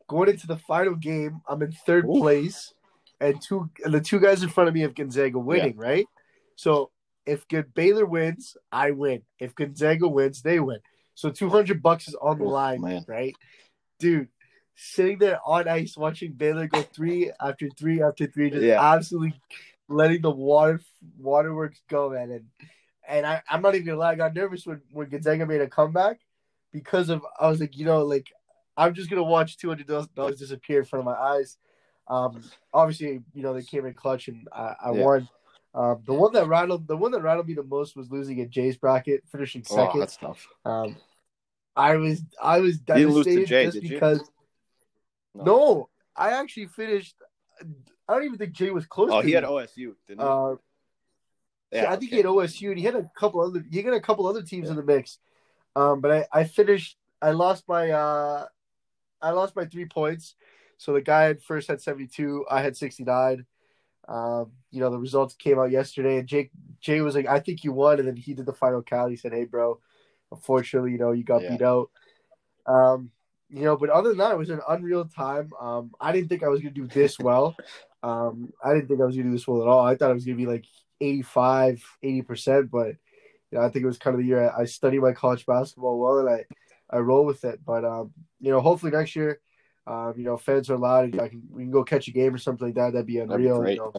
going 0.08 0.30
into 0.30 0.48
the 0.48 0.58
final 0.58 0.96
game, 0.96 1.42
I'm 1.48 1.62
in 1.62 1.72
third 1.72 2.06
Ooh. 2.06 2.20
place, 2.20 2.74
and 3.20 3.42
two 3.42 3.70
and 3.84 3.94
the 3.94 4.02
two 4.02 4.20
guys 4.20 4.44
in 4.44 4.50
front 4.50 4.68
of 4.68 4.74
me 4.74 4.82
have 4.82 4.96
Gonzaga 4.96 5.40
winning, 5.40 5.76
yeah. 5.80 5.88
right? 5.88 6.06
So 6.56 6.92
if 7.26 7.48
good 7.48 7.74
Baylor 7.74 8.06
wins, 8.06 8.58
I 8.72 8.92
win. 8.92 9.22
If 9.40 9.56
Gonzaga 9.56 10.08
wins, 10.08 10.42
they 10.42 10.60
win. 10.60 10.80
So 11.16 11.30
200 11.30 11.82
bucks 11.82 12.08
is 12.08 12.16
on 12.16 12.40
the 12.40 12.46
line, 12.46 13.06
right? 13.08 13.36
Dude, 14.00 14.30
sitting 14.76 15.20
there 15.20 15.40
on 15.46 15.68
ice 15.68 15.98
watching 15.98 16.32
Baylor 16.32 16.68
go 16.68 16.82
three 16.82 17.32
after 17.40 17.70
three 17.78 18.02
after 18.02 18.26
three, 18.26 18.50
just 18.50 18.64
yeah. 18.64 18.82
absolutely 18.94 19.40
letting 19.90 20.22
the 20.22 20.32
water 20.32 20.80
waterworks 21.18 21.82
go, 21.90 22.12
man. 22.12 22.32
And 22.32 22.46
and 23.10 23.26
I, 23.26 23.42
I'm 23.50 23.62
not 23.62 23.76
even 23.76 23.88
gonna 23.88 24.00
lie, 24.00 24.12
I 24.12 24.16
got 24.16 24.36
nervous 24.36 24.66
when, 24.66 24.82
when 24.92 25.10
Gonzaga 25.10 25.46
made 25.46 25.62
a 25.62 25.68
comeback 25.68 26.20
because 26.72 27.10
of 27.10 27.26
I 27.40 27.50
was 27.50 27.60
like, 27.60 27.76
you 27.78 27.86
know, 27.86 28.04
like 28.04 28.32
I'm 28.78 28.94
just 28.94 29.10
gonna 29.10 29.24
watch 29.24 29.58
two 29.58 29.68
hundred 29.68 29.88
dollars 29.88 30.40
disappear 30.40 30.80
in 30.80 30.86
front 30.86 31.02
of 31.02 31.06
my 31.06 31.20
eyes. 31.20 31.58
Um, 32.08 32.44
obviously, 32.74 33.22
you 33.34 33.44
know 33.44 33.54
they 33.54 33.64
came 33.64 33.86
in 33.86 33.94
clutch 33.94 34.28
and 34.28 34.48
I, 34.52 34.76
I 34.86 34.92
yeah. 34.92 35.04
won. 35.04 35.30
Um, 35.74 36.02
the 36.06 36.14
one 36.14 36.34
that 36.34 36.48
rattled 36.48 36.88
the 36.88 36.98
one 36.98 37.12
that 37.12 37.22
rattled 37.22 37.48
me 37.48 37.56
the 37.56 37.64
most 37.64 37.96
was 37.96 38.10
losing 38.10 38.40
at 38.42 38.50
Jay's 38.50 38.78
bracket, 38.78 39.24
finishing 39.32 39.64
oh, 39.70 39.76
second. 39.76 39.92
Oh, 39.96 40.00
that's 40.00 40.18
tough. 40.18 40.48
Um, 40.66 40.96
I 41.76 41.96
was 41.96 42.22
I 42.42 42.60
was 42.60 42.78
devastated 42.80 43.48
Jay, 43.48 43.66
just 43.66 43.82
because. 43.82 44.22
No. 45.36 45.44
no. 45.44 45.90
I 46.16 46.32
actually 46.32 46.66
finished. 46.68 47.16
I 48.08 48.14
don't 48.14 48.24
even 48.24 48.38
think 48.38 48.54
Jay 48.54 48.72
was 48.72 48.86
close. 48.86 49.10
Oh, 49.12 49.22
he 49.22 49.28
me. 49.28 49.32
had 49.34 49.44
OSU, 49.44 49.94
didn't 50.08 50.22
he? 50.22 50.28
Uh, 50.28 50.56
yeah, 51.72 51.92
I 51.92 51.96
think 51.96 52.12
okay. 52.12 52.18
he 52.18 52.18
had 52.18 52.26
OSU. 52.26 52.70
And 52.70 52.80
he 52.80 52.86
had 52.86 52.96
a 52.96 53.10
couple 53.18 53.42
other. 53.42 53.64
He 53.70 53.82
had 53.82 53.94
a 53.94 54.02
couple 54.02 54.28
other 54.28 54.42
teams 54.42 54.66
yeah. 54.66 54.72
in 54.72 54.76
the 54.78 54.84
mix. 54.84 55.20
Um, 55.76 56.02
but 56.02 56.12
I, 56.12 56.26
I 56.32 56.44
finished. 56.44 56.98
I 57.22 57.32
lost 57.32 57.66
my 57.68 57.92
uh, 57.92 58.46
I 59.22 59.32
lost 59.32 59.56
by 59.56 59.66
three 59.66 59.86
points. 59.86 60.36
So 60.78 60.94
the 60.94 61.02
guy 61.02 61.24
had 61.24 61.42
first 61.42 61.68
had 61.68 61.82
72, 61.82 62.46
I 62.50 62.62
had 62.62 62.78
69. 62.78 63.46
Um, 64.08 64.52
you 64.72 64.80
know, 64.80 64.90
the 64.90 64.98
results 64.98 65.36
came 65.36 65.60
out 65.60 65.72
yesterday, 65.72 66.18
and 66.18 66.28
Jake 66.28 66.52
Jay 66.80 67.02
was 67.02 67.16
like, 67.16 67.28
I 67.28 67.40
think 67.42 67.64
you 67.64 67.74
won. 67.74 68.00
And 68.00 68.08
then 68.08 68.16
he 68.16 68.34
did 68.34 68.46
the 68.46 68.54
final 68.54 68.82
count. 68.82 69.12
He 69.12 69.18
said, 69.18 69.34
Hey, 69.34 69.46
bro, 69.46 69.80
unfortunately, 70.32 70.92
you 70.92 70.98
know, 70.98 71.12
you 71.12 71.24
got 71.24 71.44
yeah. 71.44 71.52
beat 71.52 71.62
out. 71.62 71.92
Um, 72.66 73.12
you 73.50 73.64
know, 73.64 73.76
but 73.76 73.90
other 73.90 74.10
than 74.10 74.20
that, 74.20 74.32
it 74.32 74.38
was 74.38 74.50
an 74.50 74.62
unreal 74.70 75.06
time. 75.06 75.52
Um, 75.60 75.92
I 76.00 76.12
didn't 76.12 76.30
think 76.30 76.44
I 76.44 76.48
was 76.48 76.62
going 76.62 76.74
to 76.74 76.82
do 76.82 76.88
this 76.88 77.20
well. 77.20 77.56
Um, 78.02 78.54
I 78.64 78.74
didn't 78.74 78.88
think 78.88 79.02
I 79.02 79.04
was 79.04 79.18
going 79.18 79.26
to 79.26 79.32
do 79.32 79.36
this 79.36 79.46
well 79.46 79.62
at 79.62 79.68
all. 79.68 79.86
I 79.86 79.94
thought 79.94 80.12
it 80.12 80.14
was 80.14 80.24
going 80.24 80.38
to 80.38 80.42
be 80.42 80.50
like 80.50 80.64
85, 81.02 81.84
80%, 82.04 82.70
but 82.70 82.88
you 83.52 83.58
know, 83.58 83.62
I 83.62 83.70
think 83.70 83.84
it 83.84 83.88
was 83.88 83.98
kind 83.98 84.14
of 84.14 84.22
the 84.22 84.28
year 84.28 84.50
I, 84.50 84.62
I 84.62 84.66
studied 84.66 85.00
my 85.00 85.14
college 85.14 85.46
basketball 85.46 86.00
well 86.00 86.20
and 86.20 86.30
I, 86.30 86.46
I 86.90 87.00
roll 87.00 87.26
with 87.26 87.44
it. 87.46 87.60
But 87.66 87.86
um, 87.86 88.12
you 88.40 88.52
know, 88.52 88.62
hopefully 88.62 88.92
next 88.92 89.16
year, 89.16 89.40
um, 89.88 90.14
you 90.18 90.24
know, 90.24 90.38
fans 90.38 90.70
are 90.70 90.76
allowed. 90.76 91.20
I 91.20 91.30
can 91.30 91.44
we 91.52 91.64
can 91.64 91.72
go 91.72 91.84
catch 91.84 92.08
a 92.08 92.12
game 92.12 92.34
or 92.34 92.38
something 92.38 92.68
like 92.68 92.76
that. 92.76 92.94
That'd 92.94 93.08
be 93.08 93.20
unreal. 93.20 93.62
That'd 93.62 93.66
be 93.66 93.74
you 93.74 93.78
know, 93.80 93.94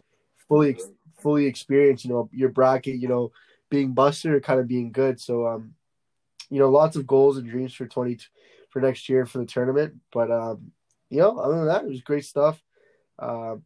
fully 0.47 0.77
fully 1.19 1.45
experience. 1.45 2.05
You 2.05 2.11
know, 2.11 2.29
your 2.31 2.49
bracket. 2.49 2.95
You 2.95 3.07
know, 3.07 3.31
being 3.69 3.93
busted 3.93 4.31
or 4.31 4.39
kind 4.39 4.59
of 4.59 4.67
being 4.67 4.91
good. 4.91 5.19
So 5.19 5.47
um, 5.47 5.73
you 6.49 6.59
know, 6.59 6.69
lots 6.69 6.95
of 6.95 7.07
goals 7.07 7.37
and 7.37 7.49
dreams 7.49 7.73
for 7.73 7.87
twenty 7.87 8.19
for 8.69 8.81
next 8.81 9.09
year 9.09 9.25
for 9.25 9.39
the 9.39 9.45
tournament. 9.45 9.95
But 10.13 10.31
um, 10.31 10.71
you 11.09 11.19
know, 11.19 11.37
other 11.37 11.57
than 11.57 11.67
that, 11.67 11.83
it 11.83 11.89
was 11.89 12.01
great 12.01 12.25
stuff. 12.25 12.61
Uh, 13.19 13.57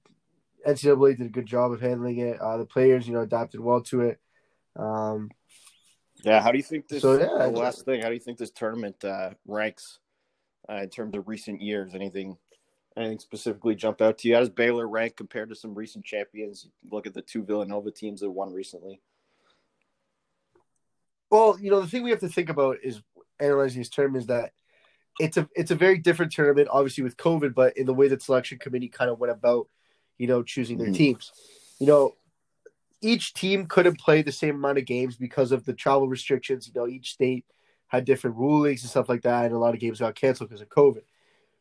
NCAA 0.66 1.18
did 1.18 1.28
a 1.28 1.30
good 1.30 1.46
job 1.46 1.72
of 1.72 1.82
handling 1.82 2.20
it. 2.20 2.40
Uh, 2.40 2.58
the 2.58 2.66
players, 2.66 3.08
you 3.08 3.14
know, 3.14 3.22
adapted 3.22 3.60
well 3.60 3.82
to 3.82 4.02
it. 4.02 4.20
Um, 4.76 5.30
yeah, 6.24 6.42
how 6.42 6.52
do 6.52 6.58
you 6.58 6.64
think 6.64 6.88
this? 6.88 7.02
So, 7.02 7.20
yeah, 7.20 7.46
last 7.46 7.86
thing, 7.86 8.02
how 8.02 8.08
do 8.08 8.14
you 8.14 8.20
think 8.20 8.38
this 8.38 8.52
tournament 8.52 9.04
uh, 9.04 9.32
ranks 9.46 10.00
uh, 10.70 10.76
in 10.76 10.90
terms 10.90 11.16
of 11.16 11.28
recent 11.28 11.62
years? 11.62 11.94
Anything, 11.94 12.38
anything 12.98 13.20
specifically 13.20 13.76
jump 13.76 14.02
out 14.02 14.18
to 14.20 14.28
you? 14.28 14.34
How 14.34 14.40
does 14.40 14.50
Baylor 14.50 14.88
rank 14.88 15.16
compared 15.16 15.50
to 15.50 15.56
some 15.56 15.76
recent 15.76 16.04
champions? 16.04 16.68
Look 16.90 17.06
at 17.06 17.14
the 17.14 17.22
two 17.22 17.44
Villanova 17.44 17.92
teams 17.92 18.22
that 18.22 18.32
won 18.32 18.54
recently. 18.54 19.02
Well, 21.30 21.58
you 21.60 21.70
know, 21.70 21.82
the 21.82 21.88
thing 21.88 22.04
we 22.04 22.12
have 22.12 22.20
to 22.22 22.30
think 22.30 22.50
about 22.50 22.78
is 22.84 23.02
analyzing 23.40 23.80
these 23.80 23.90
tournaments 23.90 24.28
that 24.28 24.52
it's 25.20 25.38
a 25.38 25.48
it's 25.56 25.72
a 25.72 25.76
very 25.76 25.98
different 25.98 26.32
tournament, 26.32 26.70
obviously 26.72 27.04
with 27.04 27.18
COVID, 27.18 27.54
but 27.54 27.78
in 27.78 27.86
the 27.86 27.94
way 27.94 28.08
that 28.08 28.22
selection 28.22 28.58
committee 28.58 28.90
kind 28.90 29.10
of 29.10 29.20
went 29.20 29.32
about, 29.32 29.68
you 30.18 30.28
know, 30.28 30.44
choosing 30.44 30.78
their 30.78 30.88
mm-hmm. 30.88 30.96
teams. 30.96 31.32
You 31.80 31.88
know, 31.88 32.16
each 33.02 33.34
team 33.34 33.68
couldn't 33.68 34.00
play 34.00 34.22
the 34.22 34.32
same 34.32 34.56
amount 34.56 34.78
of 34.78 34.86
games 34.86 35.16
because 35.16 35.52
of 35.52 35.66
the 35.66 35.74
travel 35.74 36.08
restrictions. 36.08 36.68
You 36.68 36.74
know, 36.80 36.88
each 36.88 37.12
state 37.12 37.46
had 37.88 38.06
different 38.06 38.38
rulings 38.38 38.82
and 38.82 38.90
stuff 38.90 39.10
like 39.10 39.22
that, 39.24 39.46
and 39.46 39.54
a 39.54 39.60
lot 39.60 39.74
of 39.74 39.80
games 39.80 40.00
got 40.00 40.16
canceled 40.16 40.50
because 40.50 40.62
of 40.62 40.70
COVID. 40.70 41.04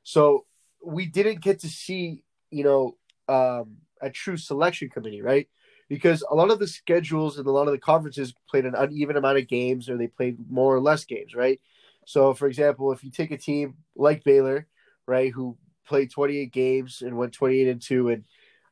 So 0.02 0.44
we 0.84 1.06
didn't 1.06 1.40
get 1.40 1.60
to 1.60 1.68
see, 1.68 2.22
you 2.50 2.64
know, 2.64 2.96
um, 3.28 3.78
a 4.00 4.10
true 4.10 4.36
selection 4.36 4.88
committee, 4.88 5.22
right? 5.22 5.48
Because 5.88 6.24
a 6.30 6.34
lot 6.34 6.50
of 6.50 6.58
the 6.58 6.66
schedules 6.66 7.38
and 7.38 7.46
a 7.46 7.50
lot 7.50 7.66
of 7.66 7.72
the 7.72 7.78
conferences 7.78 8.34
played 8.48 8.64
an 8.64 8.74
uneven 8.74 9.16
amount 9.16 9.38
of 9.38 9.48
games, 9.48 9.88
or 9.88 9.96
they 9.96 10.06
played 10.06 10.38
more 10.50 10.74
or 10.74 10.80
less 10.80 11.04
games, 11.04 11.34
right? 11.34 11.60
So, 12.06 12.34
for 12.34 12.46
example, 12.46 12.92
if 12.92 13.02
you 13.04 13.10
take 13.10 13.30
a 13.30 13.38
team 13.38 13.76
like 13.96 14.24
Baylor, 14.24 14.66
right, 15.06 15.32
who 15.32 15.56
played 15.86 16.10
28 16.10 16.52
games 16.52 17.02
and 17.02 17.16
went 17.16 17.32
28 17.32 17.68
and 17.68 17.82
two, 17.82 18.08
and 18.08 18.24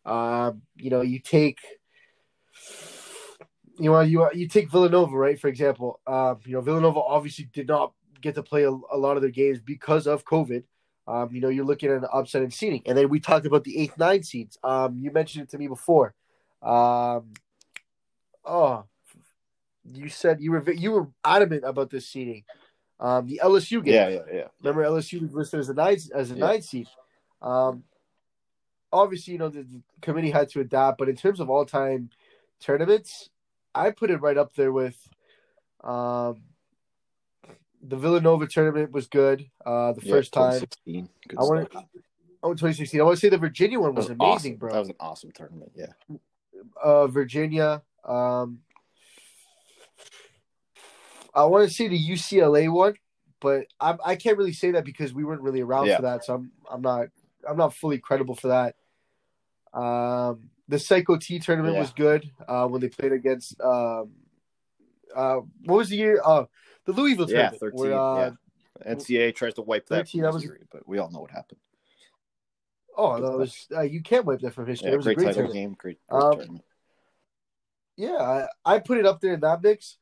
um, 0.04 0.62
you 0.76 0.90
know, 0.90 1.00
you 1.00 1.18
take 1.18 1.58
you 3.78 3.90
know, 3.90 4.00
you 4.00 4.28
you 4.32 4.48
take 4.48 4.70
Villanova, 4.70 5.16
right? 5.16 5.40
For 5.40 5.48
example, 5.48 6.00
um, 6.06 6.38
you 6.44 6.52
know, 6.52 6.60
Villanova 6.60 7.00
obviously 7.00 7.48
did 7.52 7.68
not 7.68 7.92
get 8.20 8.34
to 8.36 8.42
play 8.42 8.64
a, 8.64 8.70
a 8.70 8.96
lot 8.96 9.16
of 9.16 9.22
their 9.22 9.30
games 9.30 9.60
because 9.60 10.06
of 10.06 10.24
COVID. 10.24 10.64
Um, 11.08 11.30
you 11.32 11.40
know, 11.40 11.48
you're 11.48 11.64
looking 11.64 11.90
at 11.90 11.96
an 11.96 12.06
upset 12.12 12.42
in 12.42 12.50
seeding, 12.50 12.82
and 12.86 12.96
then 12.96 13.08
we 13.08 13.18
talked 13.18 13.46
about 13.46 13.64
the 13.64 13.78
eighth, 13.78 13.98
nine 13.98 14.22
seeds. 14.22 14.56
Um, 14.62 14.98
you 15.00 15.10
mentioned 15.10 15.44
it 15.44 15.50
to 15.50 15.58
me 15.58 15.66
before. 15.66 16.14
Um, 16.62 17.32
oh, 18.44 18.84
you 19.84 20.08
said 20.08 20.40
you 20.40 20.52
were 20.52 20.72
you 20.72 20.92
were 20.92 21.08
adamant 21.24 21.64
about 21.64 21.90
this 21.90 22.06
seeding. 22.06 22.44
Um, 23.00 23.26
the 23.26 23.40
LSU 23.42 23.84
game. 23.84 23.94
Yeah, 23.94 24.08
yeah, 24.08 24.20
yeah. 24.32 24.46
Remember, 24.62 24.84
LSU 24.84 25.22
was 25.22 25.34
listed 25.34 25.58
as 25.58 25.68
a 25.70 25.74
nine 25.74 25.98
as 26.14 26.30
a 26.30 26.34
yeah. 26.34 26.40
nine 26.40 26.62
seed. 26.62 26.86
Um, 27.40 27.82
obviously, 28.92 29.32
you 29.32 29.38
know, 29.38 29.48
the, 29.48 29.62
the 29.62 29.82
committee 30.00 30.30
had 30.30 30.48
to 30.50 30.60
adapt, 30.60 30.98
but 30.98 31.08
in 31.08 31.16
terms 31.16 31.40
of 31.40 31.48
all 31.50 31.64
time 31.64 32.10
tournaments, 32.60 33.30
I 33.74 33.90
put 33.90 34.10
it 34.10 34.20
right 34.20 34.36
up 34.36 34.54
there 34.54 34.72
with 34.72 34.96
um, 35.82 36.42
the 37.82 37.96
Villanova 37.96 38.46
tournament 38.46 38.92
was 38.92 39.06
good. 39.06 39.48
Uh, 39.64 39.92
the 39.92 40.02
yeah, 40.02 40.14
first 40.14 40.32
time. 40.32 40.62
I 40.86 41.42
want. 41.42 41.72
Oh, 42.44 42.50
2016. 42.50 43.00
I 43.00 43.04
want 43.04 43.16
to 43.16 43.20
say 43.20 43.28
the 43.28 43.38
Virginia 43.38 43.78
one 43.78 43.94
was, 43.94 44.08
was 44.08 44.16
amazing, 44.18 44.54
awesome. 44.54 44.56
bro. 44.56 44.72
That 44.72 44.78
was 44.80 44.88
an 44.88 44.96
awesome 44.98 45.32
tournament. 45.32 45.72
Yeah. 45.76 45.86
Uh, 46.82 47.06
Virginia. 47.06 47.82
Um, 48.04 48.60
I 51.34 51.44
want 51.44 51.68
to 51.68 51.74
say 51.74 51.88
the 51.88 51.98
UCLA 51.98 52.70
one, 52.70 52.94
but 53.40 53.66
I 53.80 53.96
I 54.04 54.16
can't 54.16 54.36
really 54.36 54.52
say 54.52 54.72
that 54.72 54.84
because 54.84 55.14
we 55.14 55.24
weren't 55.24 55.42
really 55.42 55.60
around 55.60 55.86
yeah. 55.86 55.96
for 55.96 56.02
that, 56.02 56.24
so 56.24 56.34
I'm 56.34 56.52
I'm 56.70 56.82
not 56.82 57.06
I'm 57.48 57.56
not 57.56 57.74
fully 57.74 57.98
credible 57.98 58.34
for 58.34 58.48
that. 58.48 58.74
Um, 59.72 60.50
the 60.68 60.78
Psycho 60.78 61.16
T 61.16 61.38
tournament 61.38 61.74
yeah. 61.74 61.80
was 61.80 61.92
good 61.92 62.30
uh, 62.46 62.66
when 62.66 62.80
they 62.80 62.88
played 62.88 63.12
against 63.12 63.60
um, 63.60 64.12
uh, 65.14 65.40
what 65.64 65.76
was 65.76 65.88
the 65.88 65.96
year? 65.96 66.20
Uh, 66.24 66.44
the 66.84 66.92
Louisville 66.92 67.30
yeah, 67.30 67.50
tournament. 67.50 67.60
13, 67.60 67.80
where, 67.80 67.98
uh, 67.98 68.30
yeah. 68.86 68.94
NCAA 68.94 69.34
tries 69.34 69.54
to 69.54 69.62
wipe 69.62 69.86
that 69.88 70.08
13, 70.08 70.22
from 70.22 70.34
history, 70.34 70.58
was... 70.60 70.68
but 70.72 70.88
we 70.88 70.98
all 70.98 71.10
know 71.10 71.20
what 71.20 71.30
happened. 71.30 71.60
Oh, 72.96 73.20
that 73.20 73.38
was 73.38 73.66
uh, 73.74 73.82
you 73.82 74.02
can't 74.02 74.26
wipe 74.26 74.40
that 74.40 74.54
from 74.54 74.66
history. 74.66 74.88
Yeah, 74.88 74.94
it 74.94 74.96
was 74.98 75.06
great 75.06 75.18
a 75.18 75.20
great 75.20 75.34
tournament. 75.34 75.54
game, 75.54 75.76
great, 75.78 75.98
great 76.08 76.22
um, 76.22 76.32
tournament. 76.32 76.64
Yeah, 77.96 78.46
I, 78.64 78.74
I, 78.74 78.78
put 78.80 78.98
it 78.98 79.06
up 79.06 79.20
there 79.20 79.34
in 79.34 79.40
that 79.40 79.62
mix. 79.62 79.96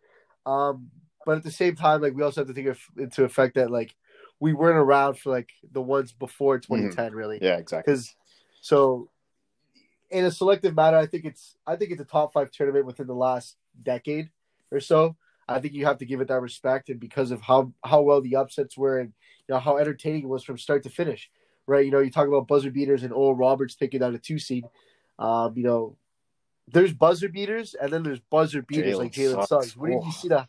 Um, 0.47 0.91
but 1.25 1.37
at 1.37 1.45
the 1.45 1.51
same 1.51 1.77
time, 1.77 2.01
like 2.01 2.15
we 2.15 2.23
also 2.23 2.41
have 2.41 2.49
to 2.49 2.55
take 2.55 2.67
it 2.67 2.79
into 2.97 3.25
effect 3.25 3.55
that 3.55 3.71
like 3.71 3.95
we 4.41 4.53
weren't 4.53 4.79
around 4.79 5.19
for 5.19 5.31
like 5.31 5.51
the 5.71 5.83
ones 5.83 6.13
before 6.13 6.59
2010, 6.59 7.07
mm-hmm. 7.07 7.17
really. 7.17 7.39
Yeah, 7.41 7.59
exactly. 7.59 7.93
Because 7.93 8.15
so 8.61 9.11
in 10.11 10.25
a 10.25 10.31
selective 10.31 10.75
matter, 10.75 10.97
I 10.97 11.07
think 11.07 11.25
it's 11.25 11.57
I 11.67 11.77
think 11.77 11.93
it's 11.93 12.01
a 12.01 12.05
top 12.05 12.33
five 12.33 12.51
tournament 12.51 12.87
within 12.87 13.07
the 13.07 13.15
last 13.15 13.57
decade 13.83 14.31
or 14.71 14.81
so. 14.81 15.17
I 15.49 15.59
think 15.59 15.75
you 15.75 15.85
have 15.87 15.99
to 15.99 16.07
give 16.07 16.21
it 16.21 16.29
that 16.29 16.41
respect, 16.41 16.91
and 16.91 17.01
because 17.01 17.31
of 17.31 17.41
how 17.43 17.73
how 17.85 18.03
well 18.03 18.21
the 18.21 18.37
upsets 18.37 18.77
were, 18.77 18.99
and 18.99 19.13
you 19.49 19.55
know 19.55 19.61
how 19.61 19.79
entertaining 19.79 20.23
it 20.23 20.29
was 20.29 20.45
from 20.45 20.59
start 20.59 20.83
to 20.85 20.91
finish, 20.91 21.31
right? 21.67 21.85
You 21.85 21.91
know, 21.91 22.01
you 22.01 22.11
talk 22.11 22.29
about 22.29 22.47
buzzer 22.47 22.71
beaters 22.71 23.03
and 23.03 23.13
Oral 23.13 23.35
Roberts 23.35 23.75
taking 23.75 24.03
out 24.03 24.15
a 24.15 24.19
two 24.19 24.39
seed. 24.39 24.65
Um, 25.19 25.57
you 25.57 25.65
know, 25.65 25.97
there's 26.69 26.93
buzzer 26.93 27.29
beaters, 27.29 27.75
and 27.75 27.93
then 27.93 28.03
there's 28.03 28.21
buzzer 28.21 28.63
beaters 28.63 28.97
Jalen 28.97 28.99
like 28.99 29.13
Jalen 29.13 29.47
Suggs. 29.47 29.77
What 29.77 29.91
if 29.91 30.05
you 30.05 30.13
see 30.13 30.29
the 30.29 30.49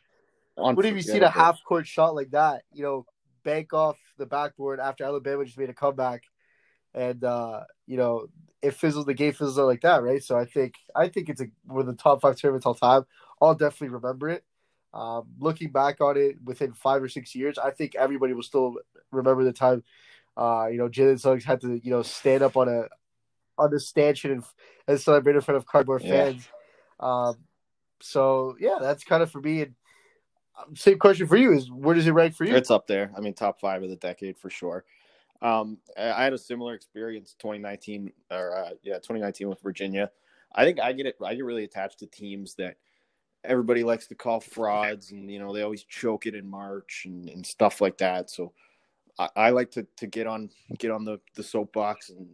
what 0.55 0.85
if 0.85 0.95
you 0.95 1.01
see 1.01 1.19
the 1.19 1.29
half 1.29 1.63
court 1.63 1.87
shot 1.87 2.15
like 2.15 2.31
that? 2.31 2.63
You 2.71 2.83
know, 2.83 3.05
bank 3.43 3.73
off 3.73 3.97
the 4.17 4.25
backboard 4.25 4.79
after 4.79 5.03
Alabama 5.03 5.45
just 5.45 5.57
made 5.57 5.69
a 5.69 5.73
comeback, 5.73 6.23
and 6.93 7.23
uh, 7.23 7.61
you 7.87 7.97
know 7.97 8.27
it 8.61 8.73
fizzles. 8.73 9.05
The 9.05 9.13
game 9.13 9.33
fizzles 9.33 9.59
out 9.59 9.65
like 9.67 9.81
that, 9.81 10.03
right? 10.03 10.23
So 10.23 10.37
I 10.37 10.45
think 10.45 10.75
I 10.95 11.07
think 11.07 11.29
it's 11.29 11.41
a, 11.41 11.47
one 11.65 11.81
of 11.81 11.87
the 11.87 12.01
top 12.01 12.21
five 12.21 12.37
tournaments 12.37 12.65
all 12.65 12.75
time. 12.75 13.05
I'll 13.41 13.55
definitely 13.55 13.95
remember 13.95 14.29
it. 14.29 14.43
Um, 14.93 15.27
looking 15.39 15.71
back 15.71 16.01
on 16.01 16.17
it 16.17 16.35
within 16.43 16.73
five 16.73 17.01
or 17.01 17.09
six 17.09 17.33
years, 17.33 17.57
I 17.57 17.71
think 17.71 17.95
everybody 17.95 18.33
will 18.33 18.43
still 18.43 18.75
remember 19.11 19.43
the 19.43 19.53
time. 19.53 19.83
Uh, 20.37 20.67
you 20.71 20.77
know, 20.77 20.89
Jalen 20.89 21.19
Suggs 21.19 21.45
had 21.45 21.61
to 21.61 21.79
you 21.83 21.91
know 21.91 22.03
stand 22.03 22.43
up 22.43 22.57
on 22.57 22.67
a 22.67 22.87
on 23.57 23.71
the 23.71 23.79
stanchion 23.79 24.31
and, 24.31 24.43
and 24.87 24.99
celebrate 24.99 25.35
in 25.35 25.41
front 25.41 25.57
of 25.57 25.65
cardboard 25.65 26.03
yeah. 26.03 26.25
fans. 26.25 26.47
Um, 26.99 27.37
so 28.01 28.55
yeah, 28.59 28.77
that's 28.81 29.03
kind 29.03 29.23
of 29.23 29.31
for 29.31 29.41
me. 29.41 29.61
And 29.61 29.75
um, 30.59 30.75
same 30.75 30.99
question 30.99 31.27
for 31.27 31.37
you: 31.37 31.53
is 31.53 31.71
where 31.71 31.95
does 31.95 32.07
it 32.07 32.11
rank 32.11 32.35
for 32.35 32.45
you? 32.45 32.55
It's 32.55 32.71
up 32.71 32.87
there. 32.87 33.11
I 33.15 33.21
mean, 33.21 33.33
top 33.33 33.59
five 33.59 33.83
of 33.83 33.89
the 33.89 33.95
decade 33.95 34.37
for 34.37 34.49
sure. 34.49 34.83
Um, 35.41 35.77
I 35.97 36.23
had 36.23 36.33
a 36.33 36.37
similar 36.37 36.75
experience 36.75 37.35
2019 37.39 38.11
or 38.29 38.55
uh, 38.55 38.69
yeah 38.83 38.95
2019 38.95 39.49
with 39.49 39.61
Virginia. 39.61 40.11
I 40.53 40.65
think 40.65 40.79
I 40.79 40.93
get 40.93 41.05
it. 41.05 41.15
I 41.23 41.35
get 41.35 41.45
really 41.45 41.63
attached 41.63 41.99
to 41.99 42.07
teams 42.07 42.55
that 42.55 42.75
everybody 43.43 43.83
likes 43.83 44.07
to 44.07 44.15
call 44.15 44.39
frauds, 44.39 45.11
and 45.11 45.31
you 45.31 45.39
know 45.39 45.53
they 45.53 45.63
always 45.63 45.83
choke 45.83 46.25
it 46.25 46.35
in 46.35 46.49
March 46.49 47.03
and, 47.05 47.29
and 47.29 47.45
stuff 47.45 47.81
like 47.81 47.97
that. 47.99 48.29
So 48.29 48.53
I, 49.17 49.29
I, 49.35 49.49
like 49.49 49.71
to 49.71 49.87
to 49.97 50.07
get 50.07 50.27
on 50.27 50.49
get 50.77 50.91
on 50.91 51.05
the 51.05 51.19
the 51.35 51.43
soapbox 51.43 52.09
and 52.09 52.27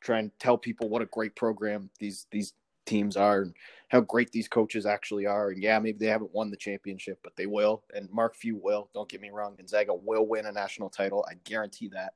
try 0.00 0.18
and 0.18 0.30
tell 0.38 0.58
people 0.58 0.88
what 0.88 1.02
a 1.02 1.06
great 1.06 1.36
program 1.36 1.90
these 1.98 2.26
these 2.30 2.54
teams 2.86 3.16
are 3.16 3.42
and 3.42 3.54
how 3.88 4.00
great 4.00 4.32
these 4.32 4.48
coaches 4.48 4.86
actually 4.86 5.26
are. 5.26 5.50
And 5.50 5.62
yeah, 5.62 5.78
maybe 5.78 5.98
they 5.98 6.06
haven't 6.06 6.34
won 6.34 6.50
the 6.50 6.56
championship, 6.56 7.18
but 7.22 7.36
they 7.36 7.46
will. 7.46 7.84
And 7.94 8.10
Mark 8.10 8.34
Few 8.34 8.56
will. 8.56 8.88
Don't 8.94 9.08
get 9.08 9.20
me 9.20 9.30
wrong. 9.30 9.54
Gonzaga 9.56 9.94
will 9.94 10.26
win 10.26 10.46
a 10.46 10.52
national 10.52 10.90
title. 10.90 11.24
I 11.30 11.34
guarantee 11.44 11.88
that. 11.88 12.14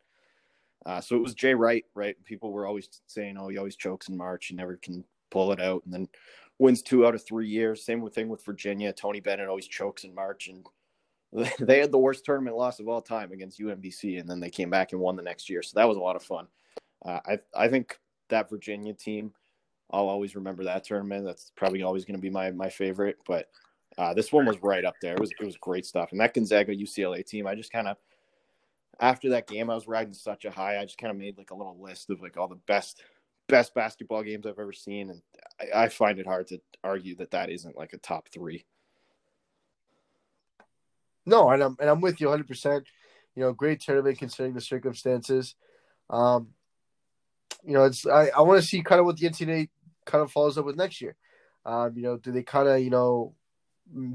Uh, 0.86 1.00
so 1.00 1.16
it 1.16 1.22
was 1.22 1.34
Jay 1.34 1.54
Wright, 1.54 1.84
right? 1.94 2.16
People 2.24 2.52
were 2.52 2.66
always 2.66 2.88
saying, 3.06 3.36
"Oh, 3.38 3.48
he 3.48 3.58
always 3.58 3.76
chokes 3.76 4.08
in 4.08 4.16
March. 4.16 4.46
He 4.46 4.54
never 4.54 4.76
can 4.76 5.04
pull 5.30 5.52
it 5.52 5.60
out." 5.60 5.82
And 5.84 5.94
then 5.94 6.08
wins 6.58 6.82
two 6.82 7.06
out 7.06 7.14
of 7.14 7.24
three 7.24 7.48
years. 7.48 7.84
Same 7.84 8.06
thing 8.10 8.28
with 8.28 8.44
Virginia. 8.44 8.92
Tony 8.92 9.20
Bennett 9.20 9.48
always 9.48 9.66
chokes 9.66 10.04
in 10.04 10.14
March, 10.14 10.48
and 10.48 10.66
they 11.58 11.80
had 11.80 11.90
the 11.90 11.98
worst 11.98 12.24
tournament 12.24 12.56
loss 12.56 12.80
of 12.80 12.88
all 12.88 13.02
time 13.02 13.32
against 13.32 13.60
UMBC, 13.60 14.20
and 14.20 14.28
then 14.28 14.40
they 14.40 14.50
came 14.50 14.70
back 14.70 14.92
and 14.92 15.00
won 15.00 15.16
the 15.16 15.22
next 15.22 15.48
year. 15.48 15.62
So 15.62 15.72
that 15.78 15.88
was 15.88 15.96
a 15.96 16.00
lot 16.00 16.16
of 16.16 16.22
fun. 16.22 16.46
Uh, 17.04 17.20
I 17.26 17.38
I 17.54 17.68
think 17.68 17.98
that 18.28 18.50
Virginia 18.50 18.94
team, 18.94 19.32
I'll 19.90 20.08
always 20.08 20.36
remember 20.36 20.64
that 20.64 20.84
tournament. 20.84 21.24
That's 21.24 21.50
probably 21.56 21.82
always 21.82 22.04
going 22.04 22.16
to 22.16 22.22
be 22.22 22.30
my 22.30 22.50
my 22.50 22.68
favorite. 22.68 23.16
But 23.26 23.48
uh, 23.98 24.14
this 24.14 24.32
one 24.32 24.46
was 24.46 24.62
right 24.62 24.84
up 24.84 24.94
there. 25.00 25.14
It 25.14 25.20
was 25.20 25.32
it 25.40 25.44
was 25.44 25.56
great 25.56 25.86
stuff. 25.86 26.12
And 26.12 26.20
that 26.20 26.34
Gonzaga 26.34 26.74
UCLA 26.74 27.24
team, 27.24 27.46
I 27.46 27.54
just 27.54 27.72
kind 27.72 27.88
of 27.88 27.96
after 29.00 29.30
that 29.30 29.46
game, 29.46 29.70
I 29.70 29.74
was 29.74 29.88
riding 29.88 30.14
such 30.14 30.44
a 30.44 30.50
high. 30.50 30.78
I 30.78 30.84
just 30.84 30.98
kind 30.98 31.10
of 31.10 31.16
made 31.16 31.38
like 31.38 31.50
a 31.50 31.56
little 31.56 31.80
list 31.80 32.10
of 32.10 32.20
like 32.20 32.36
all 32.36 32.48
the 32.48 32.60
best 32.66 33.02
best 33.46 33.74
basketball 33.74 34.22
games 34.22 34.46
I've 34.46 34.58
ever 34.58 34.72
seen, 34.72 35.10
and 35.10 35.22
I, 35.60 35.84
I 35.84 35.88
find 35.88 36.18
it 36.18 36.26
hard 36.26 36.46
to 36.48 36.60
argue 36.82 37.16
that 37.16 37.32
that 37.32 37.50
isn't 37.50 37.76
like 37.76 37.92
a 37.92 37.98
top 37.98 38.28
three. 38.32 38.64
No, 41.26 41.50
and 41.50 41.62
I'm 41.62 41.76
and 41.80 41.90
I'm 41.90 42.00
with 42.00 42.20
you 42.20 42.28
100. 42.28 42.46
percent 42.46 42.86
You 43.34 43.42
know, 43.42 43.52
great 43.52 43.80
tournament 43.80 44.18
considering 44.18 44.54
the 44.54 44.60
circumstances. 44.60 45.54
Um, 46.10 46.48
you 47.64 47.72
know, 47.72 47.84
it's 47.84 48.06
I, 48.06 48.30
I 48.36 48.42
want 48.42 48.60
to 48.60 48.66
see 48.66 48.82
kind 48.82 49.00
of 49.00 49.06
what 49.06 49.16
the 49.16 49.28
NCAA 49.28 49.68
kind 50.04 50.22
of 50.22 50.30
follows 50.30 50.58
up 50.58 50.66
with 50.66 50.76
next 50.76 51.00
year. 51.00 51.16
Um, 51.64 51.92
you 51.96 52.02
know, 52.02 52.16
do 52.18 52.30
they 52.30 52.42
kind 52.42 52.68
of 52.68 52.80
you 52.80 52.90
know 52.90 53.34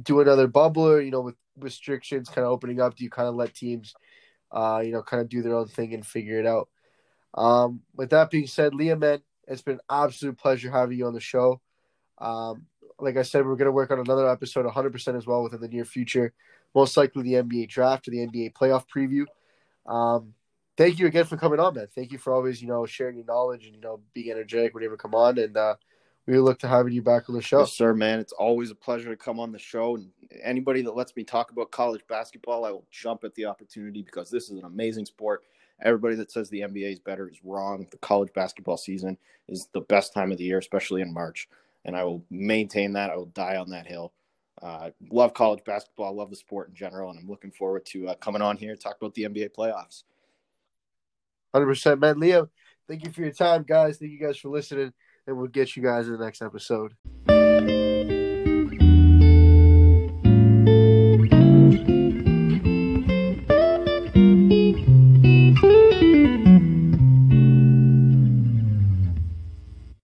do 0.03 0.21
another 0.21 0.47
bubble 0.47 0.87
or 0.87 1.01
you 1.01 1.11
know 1.11 1.21
with 1.21 1.35
restrictions 1.57 2.29
kind 2.29 2.45
of 2.45 2.51
opening 2.51 2.79
up? 2.79 2.95
Do 2.95 3.03
you 3.03 3.09
kind 3.09 3.27
of 3.27 3.35
let 3.35 3.55
teams, 3.55 3.93
uh, 4.51 4.81
you 4.83 4.91
know, 4.91 5.01
kind 5.01 5.21
of 5.21 5.29
do 5.29 5.41
their 5.41 5.55
own 5.55 5.67
thing 5.67 5.93
and 5.93 6.05
figure 6.05 6.39
it 6.39 6.45
out? 6.45 6.69
Um, 7.33 7.81
with 7.95 8.09
that 8.11 8.31
being 8.31 8.47
said, 8.47 8.73
Liam, 8.73 8.99
man, 8.99 9.21
it's 9.47 9.61
been 9.61 9.75
an 9.75 9.81
absolute 9.89 10.37
pleasure 10.37 10.71
having 10.71 10.97
you 10.97 11.07
on 11.07 11.13
the 11.13 11.19
show. 11.19 11.61
Um, 12.17 12.65
like 12.99 13.17
I 13.17 13.21
said, 13.21 13.45
we're 13.45 13.55
going 13.55 13.65
to 13.65 13.71
work 13.71 13.91
on 13.91 13.99
another 13.99 14.29
episode 14.29 14.65
100% 14.65 15.17
as 15.17 15.25
well 15.25 15.43
within 15.43 15.61
the 15.61 15.67
near 15.67 15.85
future. 15.85 16.33
Most 16.75 16.97
likely 16.97 17.23
the 17.23 17.33
NBA 17.33 17.69
draft 17.69 18.07
or 18.07 18.11
the 18.11 18.27
NBA 18.27 18.53
playoff 18.53 18.85
preview. 18.93 19.25
Um, 19.91 20.33
thank 20.77 20.99
you 20.99 21.07
again 21.07 21.25
for 21.25 21.37
coming 21.37 21.59
on, 21.59 21.75
man. 21.75 21.87
Thank 21.93 22.11
you 22.11 22.17
for 22.17 22.33
always, 22.33 22.61
you 22.61 22.67
know, 22.67 22.85
sharing 22.85 23.17
your 23.17 23.25
knowledge 23.25 23.65
and, 23.65 23.75
you 23.75 23.81
know, 23.81 24.01
being 24.13 24.31
energetic 24.31 24.73
whenever 24.73 24.93
you 24.93 24.97
come 24.97 25.15
on. 25.15 25.37
And 25.37 25.55
uh, 25.55 25.75
we 26.29 26.39
look 26.39 26.59
to 26.59 26.67
having 26.67 26.93
you 26.93 27.01
back 27.01 27.27
on 27.27 27.35
the 27.35 27.41
show. 27.41 27.61
Yes, 27.61 27.73
sir, 27.73 27.93
man. 27.93 28.19
It's 28.19 28.33
always 28.33 28.69
a 28.69 28.75
pleasure 28.75 29.09
to 29.09 29.17
come 29.17 29.39
on 29.39 29.51
the 29.51 29.59
show. 29.59 29.95
And 29.95 30.09
anybody 30.43 30.81
that 30.83 30.95
lets 30.95 31.15
me 31.15 31.23
talk 31.23 31.51
about 31.51 31.71
college 31.71 32.01
basketball, 32.07 32.65
I 32.65 32.71
will 32.71 32.85
jump 32.91 33.23
at 33.23 33.33
the 33.35 33.45
opportunity 33.45 34.03
because 34.03 34.29
this 34.29 34.45
is 34.45 34.59
an 34.59 34.65
amazing 34.65 35.05
sport. 35.05 35.43
Everybody 35.81 36.15
that 36.15 36.31
says 36.31 36.49
the 36.49 36.61
NBA 36.61 36.93
is 36.93 36.99
better 36.99 37.27
is 37.27 37.39
wrong. 37.43 37.87
The 37.89 37.97
college 37.97 38.31
basketball 38.33 38.77
season 38.77 39.17
is 39.47 39.67
the 39.73 39.81
best 39.81 40.13
time 40.13 40.31
of 40.31 40.37
the 40.37 40.43
year, 40.43 40.59
especially 40.59 41.01
in 41.01 41.13
March. 41.13 41.49
And 41.85 41.95
I 41.95 42.03
will 42.03 42.23
maintain 42.29 42.93
that. 42.93 43.09
I 43.09 43.15
will 43.15 43.27
die 43.27 43.55
on 43.55 43.69
that 43.71 43.87
hill. 43.87 44.11
Uh, 44.61 44.91
love 45.09 45.33
college 45.33 45.63
basketball. 45.63 46.13
Love 46.13 46.29
the 46.29 46.35
sport 46.35 46.69
in 46.69 46.75
general. 46.75 47.09
And 47.09 47.19
I'm 47.19 47.27
looking 47.27 47.51
forward 47.51 47.85
to 47.87 48.09
uh, 48.09 48.15
coming 48.15 48.41
on 48.41 48.57
here 48.57 48.75
talk 48.75 48.97
about 49.01 49.15
the 49.15 49.23
NBA 49.23 49.49
playoffs. 49.57 50.03
100%, 51.55 51.99
man. 51.99 52.19
Leo, 52.19 52.49
thank 52.87 53.03
you 53.03 53.11
for 53.11 53.21
your 53.21 53.31
time, 53.31 53.63
guys. 53.63 53.97
Thank 53.97 54.11
you 54.11 54.19
guys 54.19 54.37
for 54.37 54.49
listening. 54.49 54.93
And 55.29 55.37
we'll 55.37 55.45
get 55.45 55.75
you 55.75 55.83
guys 55.83 56.07
in 56.07 56.17
the 56.17 56.25
next 56.25 56.41
episode. 56.41 56.95